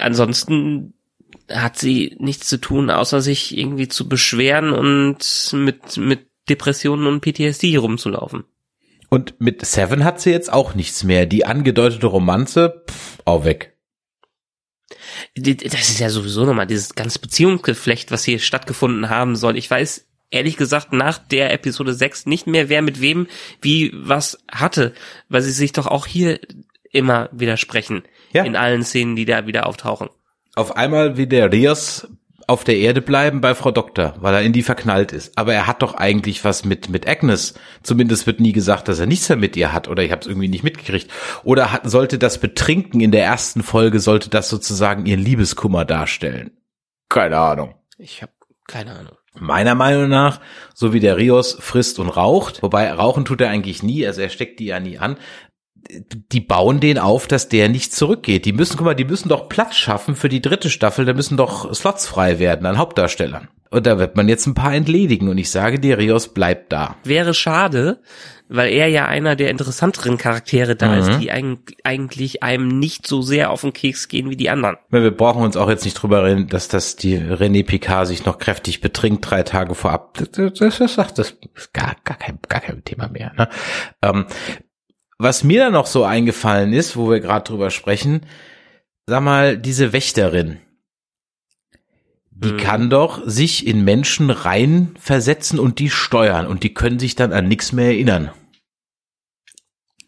[0.00, 0.94] ansonsten
[1.48, 7.20] hat sie nichts zu tun, außer sich irgendwie zu beschweren und mit mit Depressionen und
[7.20, 8.44] PTSD rumzulaufen.
[9.08, 11.26] Und mit Seven hat sie jetzt auch nichts mehr.
[11.26, 13.71] Die angedeutete Romanze, pff, auch weg.
[15.34, 19.56] Das ist ja sowieso nochmal dieses ganze Beziehungsgeflecht, was hier stattgefunden haben soll.
[19.56, 23.28] Ich weiß ehrlich gesagt nach der Episode 6 nicht mehr, wer mit wem
[23.60, 24.92] wie was hatte,
[25.28, 26.40] weil sie sich doch auch hier
[26.90, 28.02] immer widersprechen.
[28.32, 28.44] Ja.
[28.44, 30.08] In allen Szenen, die da wieder auftauchen.
[30.54, 32.08] Auf einmal will der Rios
[32.46, 35.36] auf der Erde bleiben bei Frau Doktor, weil er in die verknallt ist.
[35.36, 37.54] Aber er hat doch eigentlich was mit mit Agnes.
[37.82, 39.88] Zumindest wird nie gesagt, dass er nichts mehr mit ihr hat.
[39.88, 41.10] Oder ich habe es irgendwie nicht mitgekriegt.
[41.44, 46.52] Oder hat, sollte das Betrinken in der ersten Folge sollte das sozusagen ihren Liebeskummer darstellen?
[47.08, 47.74] Keine Ahnung.
[47.98, 48.32] Ich habe
[48.66, 49.16] keine Ahnung.
[49.34, 50.40] Meiner Meinung nach,
[50.74, 54.28] so wie der Rios frisst und raucht, wobei rauchen tut er eigentlich nie, also er
[54.28, 55.16] steckt die ja nie an,
[56.32, 58.44] die bauen den auf, dass der nicht zurückgeht.
[58.44, 61.36] Die müssen, guck mal, die müssen doch Platz schaffen für die dritte Staffel, da müssen
[61.36, 63.48] doch Slots frei werden an Hauptdarstellern.
[63.70, 66.96] Und da wird man jetzt ein paar entledigen und ich sage dir, Rios bleibt da.
[67.04, 68.00] Wäre schade,
[68.50, 70.98] weil er ja einer der interessanteren Charaktere da Mhm.
[70.98, 74.76] ist, die eig- eigentlich einem nicht so sehr auf den Keks gehen wie die anderen.
[74.90, 78.36] Wir brauchen uns auch jetzt nicht drüber reden, dass das die René Picard sich noch
[78.38, 80.18] kräftig betrinkt drei Tage vorab.
[80.18, 83.32] Das, das, das, das, das ist gar, gar, kein, gar kein Thema mehr.
[83.38, 83.48] Ne?
[84.02, 84.26] Ähm,
[85.18, 88.26] was mir dann noch so eingefallen ist, wo wir gerade drüber sprechen,
[89.06, 90.58] sag mal, diese Wächterin,
[92.30, 92.56] die Mhm.
[92.58, 97.46] kann doch sich in Menschen reinversetzen und die steuern und die können sich dann an
[97.46, 98.30] nichts mehr erinnern.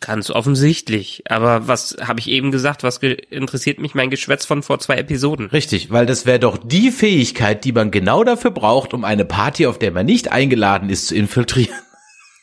[0.01, 1.23] Ganz offensichtlich.
[1.31, 2.83] Aber was habe ich eben gesagt?
[2.83, 5.47] Was interessiert mich mein Geschwätz von vor zwei Episoden?
[5.47, 9.67] Richtig, weil das wäre doch die Fähigkeit, die man genau dafür braucht, um eine Party,
[9.67, 11.75] auf der man nicht eingeladen ist, zu infiltrieren.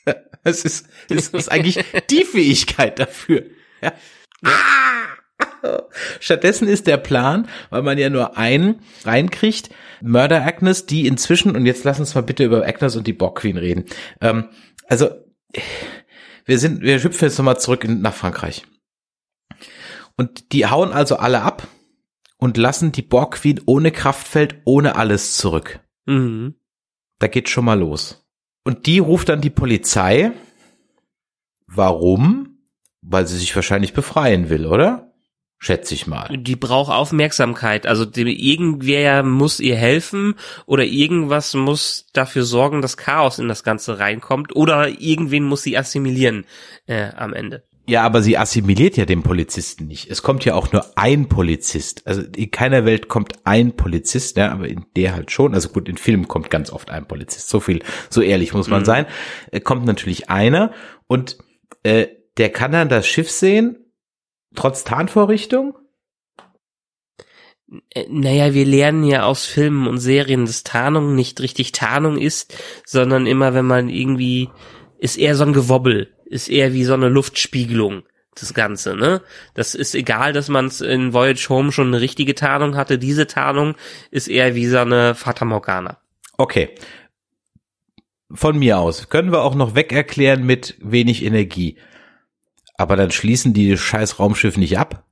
[0.44, 3.44] Es ist, es ist eigentlich die Fähigkeit dafür.
[3.80, 3.94] Ja.
[6.19, 9.69] Stattdessen ist der Plan, weil man ja nur einen reinkriegt,
[10.02, 13.40] Murder Agnes, die inzwischen, und jetzt lass uns mal bitte über Agnes und die Borg
[13.40, 13.86] Queen reden.
[14.19, 14.49] Ähm,
[14.88, 15.10] also,
[16.45, 18.65] wir sind, wir hüpfen jetzt nochmal zurück in, nach Frankreich.
[20.18, 21.68] Und die hauen also alle ab
[22.38, 25.80] und lassen die Borg Queen ohne Kraftfeld, ohne alles zurück.
[26.06, 26.56] Mhm.
[27.19, 28.26] Da geht schon mal los.
[28.64, 30.32] Und die ruft dann die Polizei.
[31.68, 32.60] Warum?
[33.02, 35.12] Weil sie sich wahrscheinlich befreien will, oder?
[35.64, 36.36] Schätze ich mal.
[36.36, 37.86] Die braucht Aufmerksamkeit.
[37.86, 40.34] Also die, irgendwer muss ihr helfen
[40.66, 45.78] oder irgendwas muss dafür sorgen, dass Chaos in das Ganze reinkommt oder irgendwen muss sie
[45.78, 46.46] assimilieren
[46.88, 47.64] äh, am Ende.
[47.91, 50.09] Ja, aber sie assimiliert ja den Polizisten nicht.
[50.09, 52.07] Es kommt ja auch nur ein Polizist.
[52.07, 55.53] Also in keiner Welt kommt ein Polizist, ja, aber in der halt schon.
[55.53, 57.49] Also gut, in Filmen kommt ganz oft ein Polizist.
[57.49, 59.07] So viel, so ehrlich muss man sein.
[59.51, 60.72] Äh, kommt natürlich einer
[61.07, 61.38] und
[61.84, 62.07] äh,
[62.38, 63.91] der kann dann das Schiff sehen,
[64.55, 65.77] trotz Tarnvorrichtung.
[67.89, 72.57] Äh, Naja, wir lernen ja aus Filmen und Serien, dass Tarnung nicht richtig Tarnung ist,
[72.85, 74.47] sondern immer, wenn man irgendwie,
[74.97, 78.03] ist eher so ein Gewobbel, ist eher wie so eine Luftspiegelung,
[78.36, 79.22] das Ganze, ne?
[79.53, 83.28] Das ist egal, dass man es in Voyage Home schon eine richtige Tarnung hatte, diese
[83.28, 83.76] Tarnung
[84.10, 85.98] ist eher wie so eine Fata Morgana.
[86.38, 86.70] Okay.
[88.34, 89.10] Von mir aus.
[89.10, 91.78] Können wir auch noch weg erklären mit wenig Energie.
[92.78, 95.06] Aber dann schließen die scheiß Raumschiff nicht ab.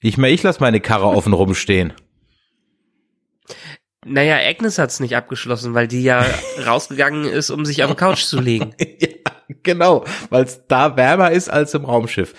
[0.00, 1.92] Ich meine, ich lasse meine Karre offen rumstehen.
[4.06, 6.24] Naja, Agnes hat's nicht abgeschlossen, weil die ja
[6.66, 8.74] rausgegangen ist, um sich auf die Couch zu legen.
[9.64, 12.34] Genau, weil es da wärmer ist als im Raumschiff.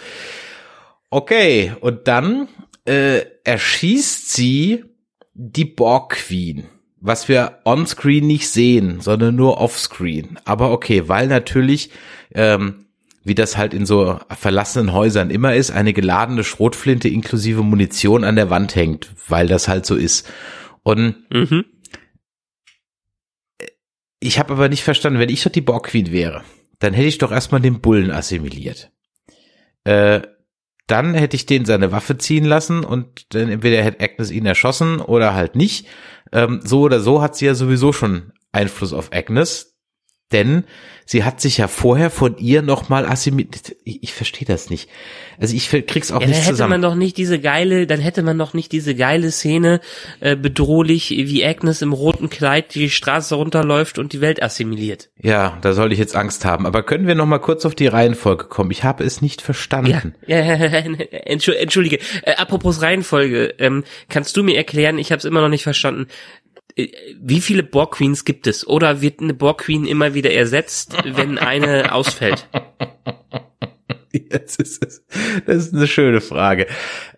[1.09, 2.47] Okay, und dann
[2.85, 4.85] äh, erschießt sie
[5.33, 6.65] die Borg Queen,
[7.01, 10.39] was wir onscreen nicht sehen, sondern nur offscreen.
[10.45, 11.91] Aber okay, weil natürlich
[12.33, 12.85] ähm,
[13.25, 18.35] wie das halt in so verlassenen Häusern immer ist, eine geladene Schrotflinte inklusive Munition an
[18.35, 20.31] der Wand hängt, weil das halt so ist.
[20.83, 21.65] Und Mhm.
[24.19, 26.43] ich habe aber nicht verstanden, wenn ich doch die Borg Queen wäre,
[26.79, 28.91] dann hätte ich doch erstmal den Bullen assimiliert.
[29.83, 30.21] Äh,
[30.87, 34.99] dann hätte ich den seine Waffe ziehen lassen und dann entweder hätte Agnes ihn erschossen
[35.01, 35.87] oder halt nicht.
[36.31, 39.74] Ähm, so oder so hat sie ja sowieso schon Einfluss auf Agnes,
[40.31, 40.63] denn
[41.05, 43.75] sie hat sich ja vorher von ihr nochmal assimiliert.
[43.83, 44.89] Ich, ich verstehe das nicht.
[45.39, 46.69] Also ich krieg's auch Ja, dann nicht hätte zusammen.
[46.71, 49.81] man doch nicht diese geile, dann hätte man doch nicht diese geile Szene
[50.21, 55.09] äh, bedrohlich, wie Agnes im roten Kleid die Straße runterläuft und die Welt assimiliert.
[55.21, 56.65] ja, da soll ich jetzt Angst haben.
[56.65, 58.71] Aber können wir noch mal kurz auf die Reihenfolge kommen?
[58.71, 60.15] Ich habe es nicht Ja, verstanden.
[60.27, 61.99] ja, Entschu- entschuldige.
[62.23, 66.07] Äh, apropos Reihenfolge, ähm, kannst du mir erklären, ich habe es immer noch nicht verstanden,
[66.75, 68.67] wie viele Borg Queens gibt es?
[68.67, 72.47] Oder wird eine Borg Queen immer wieder ersetzt, wenn eine ausfällt?
[74.29, 75.03] Das ist,
[75.45, 76.67] das ist eine schöne Frage.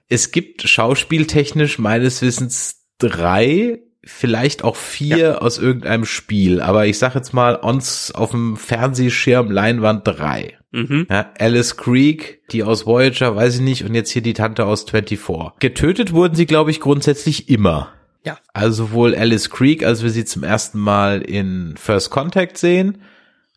[0.10, 7.14] Es gibt schauspieltechnisch meines Wissens drei, vielleicht auch vier aus irgendeinem Spiel, aber ich sag
[7.16, 10.58] jetzt mal ons auf dem Fernsehschirm Leinwand drei.
[10.72, 11.08] Mhm.
[11.10, 14.84] Ja, Alice Creek, die aus Voyager, weiß ich nicht, und jetzt hier die Tante aus
[14.90, 15.60] 24.
[15.60, 17.94] Getötet wurden sie, glaube ich, grundsätzlich immer.
[18.24, 18.38] Ja.
[18.54, 23.02] Also sowohl Alice Creek, als wir sie zum ersten Mal in First Contact sehen,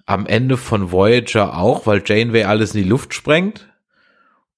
[0.06, 3.66] am Ende von Voyager auch, weil Janeway alles in die Luft sprengt.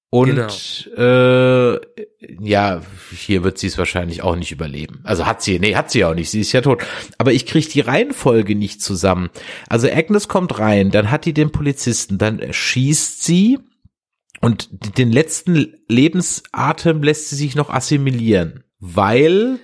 [0.09, 1.73] Und äh,
[2.39, 2.81] ja,
[3.15, 5.01] hier wird sie es wahrscheinlich auch nicht überleben.
[5.03, 6.83] Also hat sie, nee, hat sie auch nicht, sie ist ja tot.
[7.17, 9.31] Aber ich kriege die Reihenfolge nicht zusammen.
[9.69, 13.57] Also Agnes kommt rein, dann hat die den Polizisten, dann schießt sie
[14.39, 14.69] und
[14.99, 19.57] den letzten Lebensatem lässt sie sich noch assimilieren, weil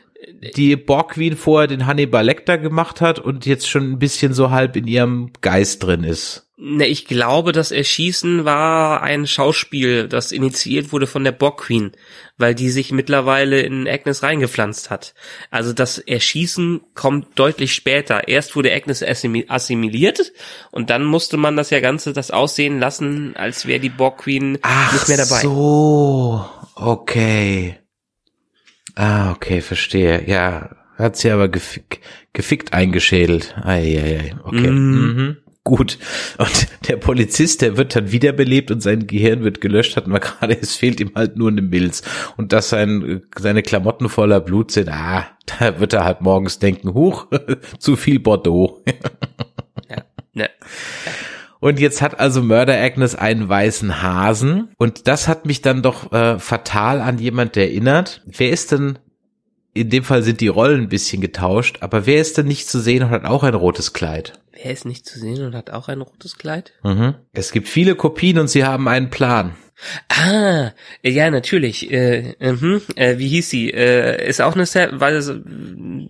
[0.56, 4.52] die Borg Queen vorher den Hannibal Lecter gemacht hat und jetzt schon ein bisschen so
[4.52, 6.46] halb in ihrem Geist drin ist.
[6.62, 11.94] Ne, ich glaube, das Erschießen war ein Schauspiel, das initiiert wurde von der Borg Queen,
[12.38, 15.14] weil die sich mittlerweile in Agnes reingepflanzt hat.
[15.52, 18.28] Also das Erschießen kommt deutlich später.
[18.28, 20.34] Erst wurde Agnes assimi- assimiliert
[20.72, 24.52] und dann musste man das ja Ganze das aussehen lassen, als wäre die Borg Queen
[24.92, 25.40] nicht mehr dabei.
[25.40, 27.78] so, okay.
[29.00, 30.28] Ah, okay, verstehe.
[30.28, 32.02] Ja, hat sie aber gefick,
[32.34, 33.56] gefickt eingeschädelt.
[33.64, 34.70] Eieiei, okay.
[34.70, 35.14] Mhm.
[35.16, 35.38] Mhm.
[35.64, 35.98] Gut.
[36.38, 40.58] Und der Polizist, der wird dann wiederbelebt und sein Gehirn wird gelöscht, hatten wir gerade,
[40.60, 42.02] es fehlt ihm halt nur eine Milz.
[42.36, 46.94] Und dass sein, seine Klamotten voller Blut sind, ah, da wird er halt morgens denken,
[46.94, 47.28] huch,
[47.80, 48.84] zu viel Bordeaux.
[50.34, 50.50] Ne.
[51.60, 54.70] Und jetzt hat also Murder Agnes einen weißen Hasen.
[54.78, 58.22] Und das hat mich dann doch äh, fatal an jemand erinnert.
[58.26, 59.00] Wer ist denn,
[59.74, 62.80] in dem Fall sind die Rollen ein bisschen getauscht, aber wer ist denn nicht zu
[62.80, 64.40] sehen und hat auch ein rotes Kleid?
[64.52, 66.74] Wer ist nicht zu sehen und hat auch ein rotes Kleid?
[66.84, 67.16] Mhm.
[67.34, 69.56] Es gibt viele Kopien und sie haben einen Plan.
[70.10, 70.72] Ah,
[71.04, 71.92] ja, natürlich.
[71.92, 72.82] Äh, mhm.
[72.96, 73.72] äh, wie hieß sie?
[73.72, 75.22] Äh, ist auch eine Set, weil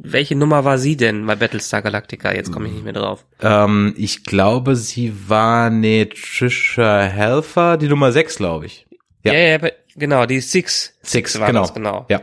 [0.02, 2.34] welche Nummer war sie denn bei Battlestar Galactica?
[2.34, 3.26] Jetzt komme ich nicht mehr drauf.
[3.42, 8.88] Ähm, ich glaube, sie war eine Trisha Helfer, die Nummer 6, glaube ich.
[9.24, 9.34] Ja.
[9.34, 10.98] Ja, ja, genau, die Six.
[11.04, 11.62] Six, war genau.
[11.62, 12.06] das, genau.
[12.10, 12.22] Ja.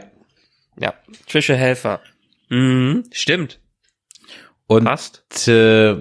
[0.79, 0.95] Ja,
[1.29, 2.01] Trisha Helfer.
[2.49, 3.61] Mhm, stimmt.
[4.67, 5.49] Und Passt.
[5.49, 5.97] äh,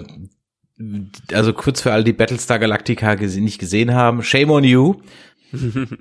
[1.32, 4.96] also kurz für alle, die Battlestar Galactica gese nicht gesehen haben, shame on you.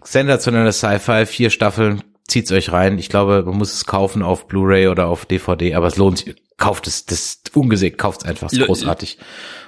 [0.03, 2.97] Sensationelle Sci-Fi, vier Staffeln, zieht's euch rein.
[2.97, 6.35] Ich glaube, man muss es kaufen auf Blu-ray oder auf DVD, aber es lohnt sich.
[6.57, 9.17] Kauft es, das ist ungesehen, kauft's einfach, ist großartig.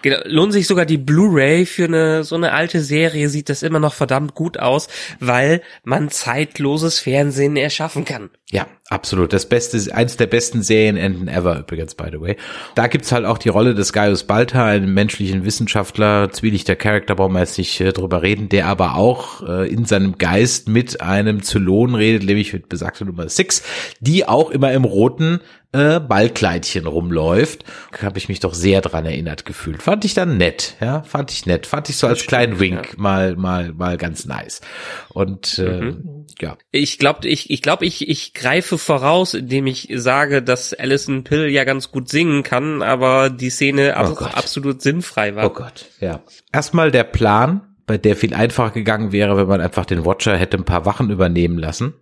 [0.03, 3.79] Genau, lohnt sich sogar die Blu-ray für eine so eine alte Serie sieht das immer
[3.79, 4.87] noch verdammt gut aus,
[5.19, 8.29] weil man zeitloses Fernsehen erschaffen kann.
[8.49, 9.33] Ja, absolut.
[9.33, 12.37] Das beste, eins der besten Serienenden ever, übrigens, by the way.
[12.75, 17.33] Da gibt's halt auch die Rolle des Gaius Balta, einem menschlichen Wissenschaftler, zwielichter Charakter, brauchen
[17.33, 21.43] wir jetzt nicht äh, drüber reden, der aber auch äh, in seinem Geist mit einem
[21.43, 23.63] Zylon redet, nämlich mit besagter Nummer 6,
[23.99, 25.41] die auch immer im roten
[25.77, 27.63] äh, Ballkleidchen rumläuft.
[28.01, 29.81] Habe ich mich doch sehr dran erinnert gefühlt.
[29.81, 31.67] Fand ich dann nett, ja, fand ich nett.
[31.67, 34.61] Fand ich so als kleinen Wink mal, mal, mal ganz nice.
[35.09, 35.93] Und äh,
[36.39, 41.23] ja, Ich glaube, ich, ich, glaub, ich, ich greife voraus, indem ich sage, dass Alison
[41.23, 45.45] Pill ja ganz gut singen kann, aber die Szene Oh absolut sinnfrei war.
[45.45, 46.23] Oh Gott, ja.
[46.51, 50.57] Erstmal der Plan, bei der viel einfacher gegangen wäre, wenn man einfach den Watcher hätte
[50.57, 51.93] ein paar Wachen übernehmen lassen,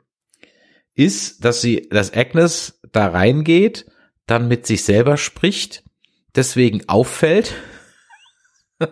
[0.95, 3.85] ist, dass sie, dass Agnes da reingeht,
[4.27, 5.83] dann mit sich selber spricht,
[6.35, 7.53] deswegen auffällt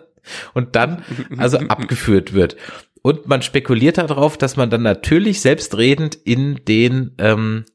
[0.54, 1.04] und dann
[1.36, 2.56] also abgeführt wird.
[3.02, 7.66] Und man spekuliert darauf, dass man dann natürlich selbstredend in den ähm,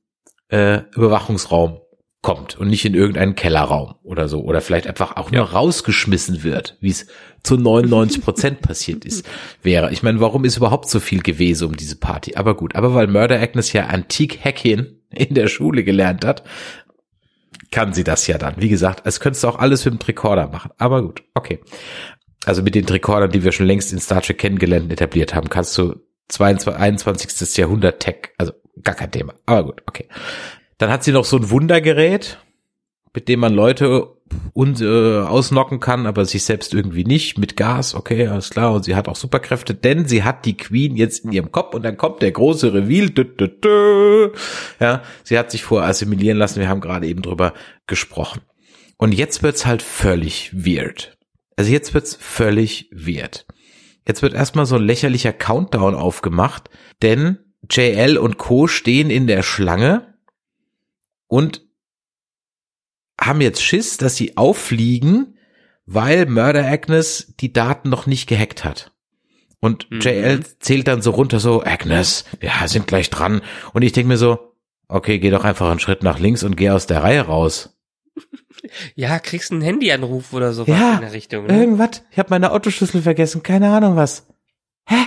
[0.47, 1.79] äh, Überwachungsraum
[2.21, 6.77] kommt und nicht in irgendeinen Kellerraum oder so oder vielleicht einfach auch nur rausgeschmissen wird,
[6.81, 7.07] wie es
[7.43, 9.25] zu 99 Prozent passiert ist,
[9.63, 9.91] wäre.
[9.91, 12.35] Ich meine, warum ist überhaupt so viel gewesen um diese Party?
[12.35, 16.43] Aber gut, aber weil Murder Agnes ja Antik Hacking in der Schule gelernt hat,
[17.71, 18.55] kann sie das ja dann.
[18.57, 20.71] Wie gesagt, es könntest du auch alles mit dem Tricorder machen.
[20.77, 21.59] Aber gut, okay.
[22.45, 25.77] Also mit den Tricordern, die wir schon längst in Star Trek kennengelernt etabliert haben, kannst
[25.77, 25.95] du
[26.29, 27.57] 22, 21.
[27.57, 29.33] Jahrhundert Tech, also gar kein Thema.
[29.45, 30.07] Aber gut, okay.
[30.77, 32.39] Dann hat sie noch so ein Wundergerät,
[33.13, 34.07] mit dem man Leute
[34.53, 38.85] und, äh, ausnocken kann, aber sich selbst irgendwie nicht, mit Gas, okay, alles klar, und
[38.85, 41.97] sie hat auch Superkräfte, denn sie hat die Queen jetzt in ihrem Kopf und dann
[41.97, 44.31] kommt der große Reveal, dü, dü, dü.
[44.79, 47.53] ja, sie hat sich vorher assimilieren lassen, wir haben gerade eben drüber
[47.87, 48.41] gesprochen.
[48.97, 51.17] Und jetzt wird's halt völlig weird.
[51.55, 53.45] Also jetzt wird's völlig weird.
[54.07, 56.69] Jetzt wird erstmal so ein lächerlicher Countdown aufgemacht,
[57.01, 57.37] denn
[57.69, 58.67] JL und Co.
[58.67, 60.15] stehen in der Schlange
[61.27, 61.68] und
[63.19, 65.37] haben jetzt Schiss, dass sie auffliegen,
[65.85, 68.91] weil Murder Agnes die Daten noch nicht gehackt hat.
[69.59, 69.99] Und Mhm.
[69.99, 73.41] JL zählt dann so runter so, Agnes, wir sind gleich dran.
[73.73, 74.53] Und ich denke mir so,
[74.87, 77.75] okay, geh doch einfach einen Schritt nach links und geh aus der Reihe raus.
[78.95, 81.45] Ja, kriegst einen Handyanruf oder sowas Ja, in der Richtung.
[81.45, 81.57] Ne?
[81.57, 84.27] Irgendwas, ich habe meine Autoschlüssel vergessen, keine Ahnung was.
[84.85, 84.97] Hä?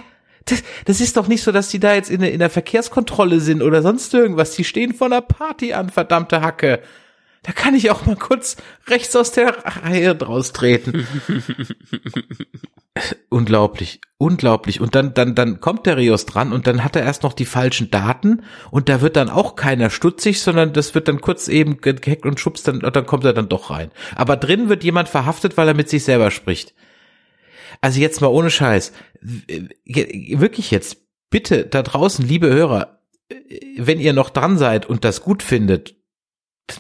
[0.47, 3.40] Das, das ist doch nicht so, dass die da jetzt in, der- in der Verkehrskontrolle
[3.40, 4.56] sind oder sonst irgendwas.
[4.56, 6.80] Die stehen vor einer Party an, verdammte Hacke.
[7.44, 8.56] Da kann ich auch mal kurz
[8.86, 11.06] rechts aus der Reihe draus treten.
[13.31, 14.81] unglaublich, unglaublich.
[14.81, 17.47] Und dann, dann, dann kommt der Rios dran und dann hat er erst noch die
[17.47, 21.81] falschen Daten und da wird dann auch keiner stutzig, sondern das wird dann kurz eben
[21.81, 23.90] ge- gehackt und schubst dann, und dann kommt er dann doch rein.
[24.14, 26.74] Aber drin wird jemand verhaftet, weil er mit sich selber spricht.
[27.81, 28.93] Also jetzt mal ohne Scheiß.
[29.20, 30.98] Wirklich jetzt,
[31.31, 33.01] bitte da draußen, liebe Hörer,
[33.78, 35.97] wenn ihr noch dran seid und das gut findet,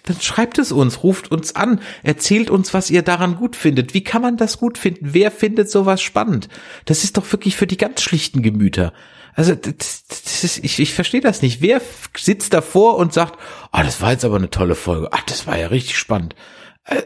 [0.04, 3.94] dann schreibt es uns, ruft uns an, erzählt uns, was ihr daran gut findet.
[3.94, 5.08] Wie kann man das gut finden?
[5.12, 6.48] Wer findet sowas spannend?
[6.84, 8.92] Das ist doch wirklich für die ganz schlichten Gemüter.
[9.34, 10.04] Also das,
[10.44, 11.62] ist, ich, ich verstehe das nicht.
[11.62, 11.80] Wer
[12.16, 13.38] sitzt davor und sagt,
[13.70, 15.08] ah, das war jetzt aber eine tolle Folge.
[15.10, 16.34] Ach, das war ja richtig spannend.
[16.84, 17.02] Äh,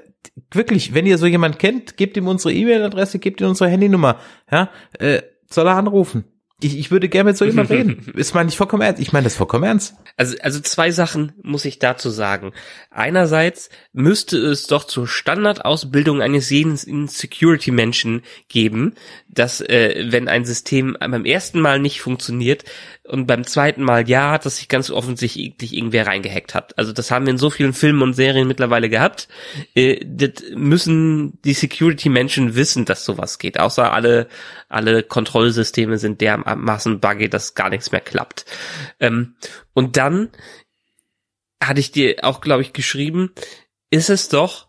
[0.53, 4.19] wirklich, wenn ihr so jemand kennt, gebt ihm unsere E-Mail-Adresse, gebt ihm unsere Handynummer.
[4.51, 6.25] Ja, äh, soll er anrufen.
[6.63, 8.13] Ich, ich würde gerne mit so jemand reden.
[8.15, 9.01] Ist meine ich vollkommen ernst.
[9.01, 9.95] Ich meine das vollkommen ernst.
[10.17, 12.53] Also, also zwei Sachen muss ich dazu sagen.
[12.91, 16.77] Einerseits müsste es doch zur Standardausbildung eines jeden
[17.09, 18.95] Security-Menschen geben,
[19.29, 22.65] dass äh, wenn ein System beim ersten Mal nicht funktioniert
[23.09, 26.77] und beim zweiten Mal ja, dass sich ganz offensichtlich irgendwer reingehackt hat.
[26.79, 29.29] Also das haben wir in so vielen Filmen und Serien mittlerweile gehabt.
[29.75, 33.59] Äh, das müssen die Security-Menschen wissen, dass sowas geht.
[33.59, 34.29] Außer alle
[34.69, 38.45] alle Kontrollsysteme sind dermaßen buggy, dass gar nichts mehr klappt.
[39.01, 39.37] Ähm,
[39.75, 40.31] und dann
[41.63, 43.33] hatte ich dir auch, glaube ich, geschrieben,
[43.91, 44.69] ist es doch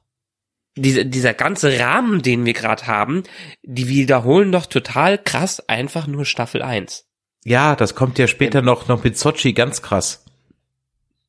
[0.76, 3.24] dieser, dieser ganze Rahmen, den wir gerade haben,
[3.64, 7.07] die wiederholen doch total krass einfach nur Staffel 1.
[7.48, 10.26] Ja, das kommt ja später noch, noch mit Sochi ganz krass.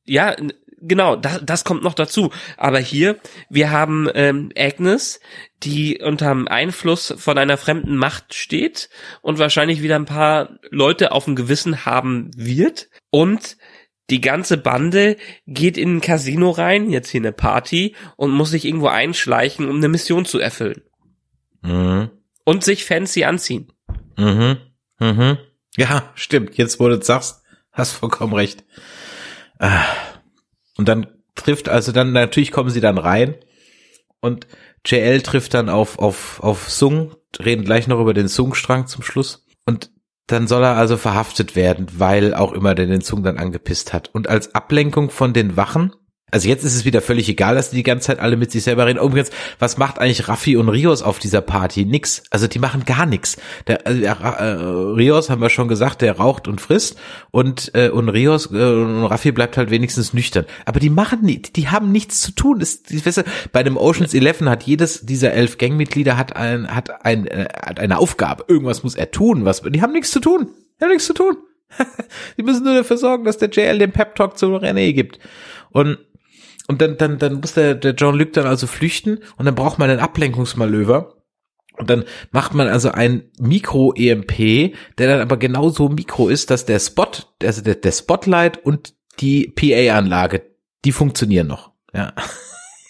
[0.03, 0.35] Ja,
[0.81, 2.29] genau, das, das kommt noch dazu.
[2.57, 5.21] Aber hier, wir haben ähm, Agnes,
[5.63, 8.89] die unterm Einfluss von einer fremden Macht steht
[9.21, 12.89] und wahrscheinlich wieder ein paar Leute auf dem Gewissen haben wird.
[13.11, 13.55] Und
[14.09, 15.15] die ganze Bande
[15.47, 19.77] geht in ein Casino rein, jetzt hier eine Party, und muss sich irgendwo einschleichen, um
[19.77, 20.81] eine Mission zu erfüllen.
[21.61, 22.09] Mhm.
[22.43, 23.71] Und sich fancy anziehen.
[24.17, 24.57] Mhm.
[24.99, 25.37] Mhm.
[25.77, 26.57] Ja, stimmt.
[26.57, 28.63] Jetzt, wo du sagst, hast vollkommen recht.
[29.59, 29.85] Ah.
[30.77, 33.35] Und dann trifft, also dann, natürlich kommen sie dann rein
[34.19, 34.47] und
[34.85, 39.45] JL trifft dann auf, auf, auf Sung, reden gleich noch über den Sung-Strang zum Schluss.
[39.65, 39.91] Und
[40.27, 44.09] dann soll er also verhaftet werden, weil auch immer der den Sung dann angepisst hat.
[44.13, 45.93] Und als Ablenkung von den Wachen,
[46.31, 48.63] also jetzt ist es wieder völlig egal, dass die die ganze Zeit alle mit sich
[48.63, 48.99] selber reden.
[48.99, 51.85] Übrigens, was macht eigentlich Raffi und Rios auf dieser Party?
[51.85, 52.23] Nix.
[52.29, 53.37] Also die machen gar nichts.
[53.67, 56.97] Der, der äh, Rios haben wir schon gesagt, der raucht und frisst
[57.31, 60.45] und äh, und Rios äh, und Raffi bleibt halt wenigstens nüchtern.
[60.65, 62.59] Aber die machen nicht, die haben nichts zu tun.
[62.89, 67.05] Die, weißt du, bei dem Ocean's Eleven hat jedes dieser elf Gangmitglieder hat ein hat
[67.05, 68.45] ein äh, hat eine Aufgabe.
[68.47, 69.45] Irgendwas muss er tun.
[69.45, 69.61] Was?
[69.61, 70.49] Die haben nichts zu tun.
[70.79, 71.37] Die haben nichts zu tun.
[72.37, 75.19] die müssen nur dafür sorgen, dass der JL den Pep Talk zu René gibt.
[75.71, 75.99] Und
[76.69, 79.79] und dann, dann, dann muss der, der John Luke dann also flüchten und dann braucht
[79.79, 81.15] man ein Ablenkungsmanöver.
[81.75, 86.79] Und dann macht man also ein Mikro-EMP, der dann aber genauso mikro ist, dass der
[86.79, 87.07] Spot,
[87.41, 90.43] also der, der Spotlight und die PA-Anlage,
[90.85, 91.71] die funktionieren noch.
[91.91, 92.13] Ja.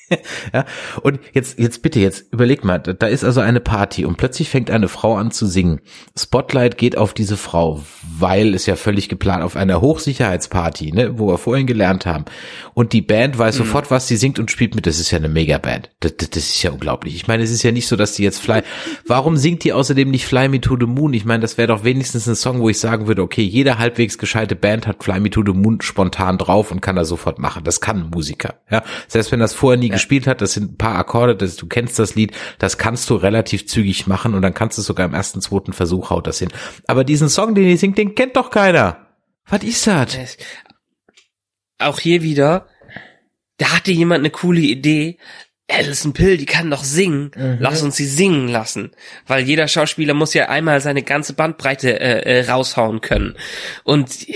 [0.53, 0.65] ja,
[1.01, 4.71] und jetzt, jetzt bitte, jetzt überleg mal, da ist also eine Party und plötzlich fängt
[4.71, 5.81] eine Frau an zu singen.
[6.17, 7.83] Spotlight geht auf diese Frau,
[8.17, 12.25] weil es ja völlig geplant auf einer Hochsicherheitsparty, ne, wo wir vorhin gelernt haben.
[12.73, 13.59] Und die Band weiß mhm.
[13.59, 14.87] sofort, was sie singt und spielt mit.
[14.87, 15.89] Das ist ja eine Megaband.
[15.99, 17.15] Das, das, das ist ja unglaublich.
[17.15, 18.61] Ich meine, es ist ja nicht so, dass die jetzt Fly.
[19.05, 21.13] Warum singt die außerdem nicht Fly Me to the Moon?
[21.13, 24.17] Ich meine, das wäre doch wenigstens ein Song, wo ich sagen würde, okay, jede halbwegs
[24.17, 27.63] gescheite Band hat Fly Me to the Moon spontan drauf und kann das sofort machen.
[27.63, 28.55] Das kann ein Musiker.
[28.71, 31.55] Ja, selbst wenn das vorher nie ja gespielt hat, das sind ein paar Akkorde, das,
[31.55, 35.05] du kennst das Lied, das kannst du relativ zügig machen und dann kannst du sogar
[35.05, 36.49] im ersten, zweiten Versuch haut das hin.
[36.87, 39.07] Aber diesen Song, den ich singt, den kennt doch keiner.
[39.47, 40.37] Was ist das?
[41.79, 42.67] Auch hier wieder,
[43.57, 45.17] da hatte jemand eine coole Idee.
[45.71, 47.31] Alison Pill, die kann doch singen.
[47.35, 47.57] Mhm.
[47.59, 48.91] Lass uns sie singen lassen.
[49.27, 53.35] Weil jeder Schauspieler muss ja einmal seine ganze Bandbreite äh, äh, raushauen können.
[53.83, 54.27] Und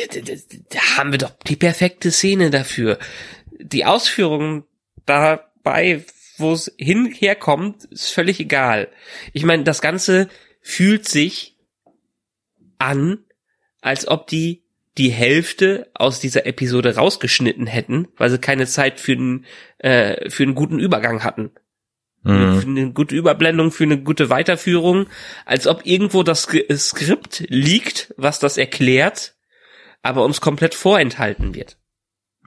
[0.70, 3.00] da haben wir doch die perfekte Szene dafür.
[3.60, 4.66] Die Ausführungen
[5.06, 6.04] da bei,
[6.38, 8.90] wo es hinherkommt, ist völlig egal.
[9.32, 10.30] Ich meine, das Ganze
[10.62, 11.58] fühlt sich
[12.78, 13.20] an,
[13.82, 14.64] als ob die
[14.98, 19.46] die Hälfte aus dieser Episode rausgeschnitten hätten, weil sie keine Zeit für einen,
[19.80, 21.52] äh, für einen guten Übergang hatten.
[22.24, 22.60] Mhm.
[22.62, 25.08] Für eine gute Überblendung, für eine gute Weiterführung,
[25.46, 29.36] als ob irgendwo das Skript liegt, was das erklärt,
[30.04, 31.78] aber uns komplett vorenthalten wird.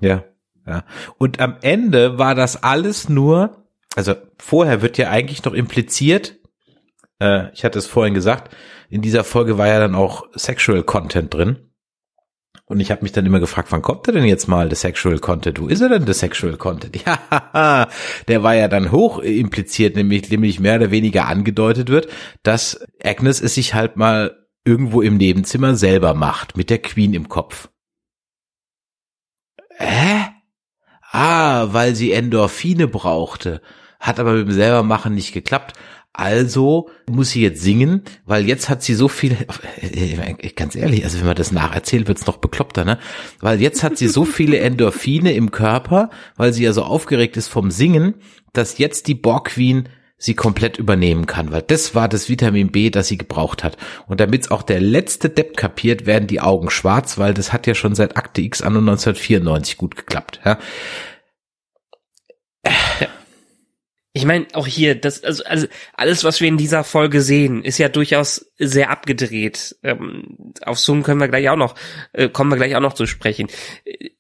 [0.00, 0.24] Ja.
[0.66, 0.84] Ja.
[1.18, 3.64] Und am Ende war das alles nur,
[3.94, 6.36] also vorher wird ja eigentlich noch impliziert,
[7.20, 8.54] äh, ich hatte es vorhin gesagt,
[8.88, 11.58] in dieser Folge war ja dann auch Sexual Content drin.
[12.68, 15.20] Und ich habe mich dann immer gefragt, wann kommt der denn jetzt mal, der Sexual
[15.20, 15.60] Content?
[15.60, 16.98] Wo ist er denn, der Sexual Content?
[17.06, 17.88] Ja,
[18.26, 22.08] der war ja dann hoch impliziert, nämlich, nämlich mehr oder weniger angedeutet wird,
[22.42, 27.28] dass Agnes es sich halt mal irgendwo im Nebenzimmer selber macht, mit der Queen im
[27.28, 27.68] Kopf.
[29.76, 30.35] Hä?
[31.18, 33.62] Ah, weil sie Endorphine brauchte.
[33.98, 35.72] Hat aber mit dem selbermachen nicht geklappt.
[36.12, 39.34] Also muss sie jetzt singen, weil jetzt hat sie so viel,
[40.56, 42.98] ganz ehrlich, also wenn man das nacherzählt, wird's noch bekloppter, ne?
[43.40, 47.48] Weil jetzt hat sie so viele Endorphine im Körper, weil sie ja so aufgeregt ist
[47.48, 48.16] vom Singen,
[48.52, 49.88] dass jetzt die Borg Queen
[50.18, 53.76] sie komplett übernehmen kann, weil das war das Vitamin B, das sie gebraucht hat.
[54.06, 57.74] Und damit's auch der letzte Depp kapiert, werden die Augen schwarz, weil das hat ja
[57.74, 60.40] schon seit Akte X an 1994 gut geklappt.
[60.44, 60.58] Ja.
[64.16, 67.76] Ich meine, auch hier, das, also, also alles, was wir in dieser Folge sehen, ist
[67.76, 69.76] ja durchaus sehr abgedreht.
[69.82, 71.74] Ähm, auf Zoom können wir gleich auch noch,
[72.14, 73.48] äh, kommen wir gleich auch noch zu sprechen.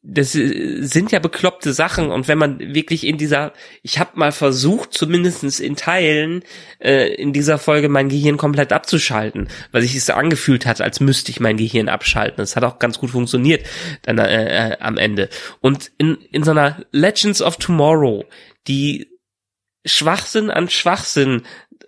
[0.02, 4.32] Das äh, sind ja bekloppte Sachen und wenn man wirklich in dieser, ich habe mal
[4.32, 6.42] versucht, zumindestens in Teilen
[6.78, 11.30] äh, in dieser Folge mein Gehirn komplett abzuschalten, weil sich es angefühlt hat, als müsste
[11.30, 12.36] ich mein Gehirn abschalten.
[12.36, 13.66] Das hat auch ganz gut funktioniert
[14.02, 15.30] dann äh, äh, am Ende.
[15.62, 18.26] Und in, in so einer Legends of Tomorrow,
[18.68, 19.15] die
[19.86, 21.42] Schwachsinn an Schwachsinn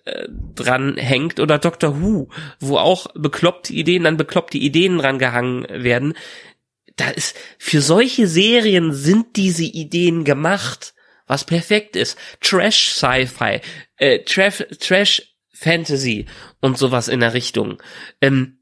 [0.04, 2.28] äh, dran hängt oder Doctor Who,
[2.60, 6.14] wo auch bekloppte Ideen an bekloppte Ideen dran gehangen werden.
[6.96, 10.94] Da ist, für solche Serien sind diese Ideen gemacht,
[11.26, 12.18] was perfekt ist.
[12.40, 13.60] Trash Sci-Fi,
[13.98, 16.26] äh, Trash, Trash Fantasy
[16.60, 17.82] und sowas in der Richtung.
[18.20, 18.57] Ähm,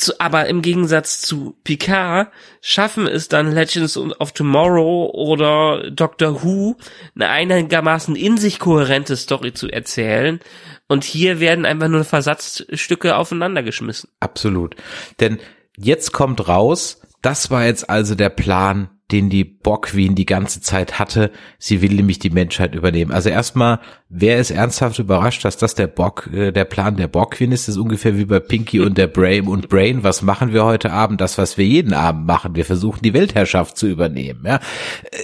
[0.00, 2.28] zu, aber im Gegensatz zu Picard
[2.60, 6.76] schaffen es dann Legends of Tomorrow oder Doctor Who
[7.14, 10.40] eine einigermaßen in sich kohärente Story zu erzählen.
[10.88, 14.10] Und hier werden einfach nur Versatzstücke aufeinander geschmissen.
[14.20, 14.76] Absolut.
[15.20, 15.38] Denn
[15.76, 20.98] jetzt kommt raus, das war jetzt also der Plan den die Borg-Queen die ganze Zeit
[20.98, 21.30] hatte.
[21.58, 23.12] Sie will nämlich die Menschheit übernehmen.
[23.12, 27.52] Also erstmal, wer ist ernsthaft überrascht, dass das der Borg, äh, der Plan der Borg-Queen
[27.52, 27.68] ist?
[27.68, 30.02] Das ist ungefähr wie bei Pinky und der Brain und Brain.
[30.02, 31.20] Was machen wir heute Abend?
[31.20, 32.54] Das, was wir jeden Abend machen.
[32.54, 34.44] Wir versuchen die Weltherrschaft zu übernehmen.
[34.46, 35.18] Ja äh,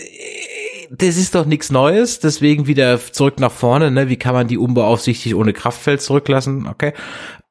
[0.90, 4.08] das ist doch nichts Neues, deswegen wieder zurück nach vorne, ne?
[4.08, 6.66] Wie kann man die unbeaufsichtigt ohne Kraftfeld zurücklassen?
[6.66, 6.92] Okay.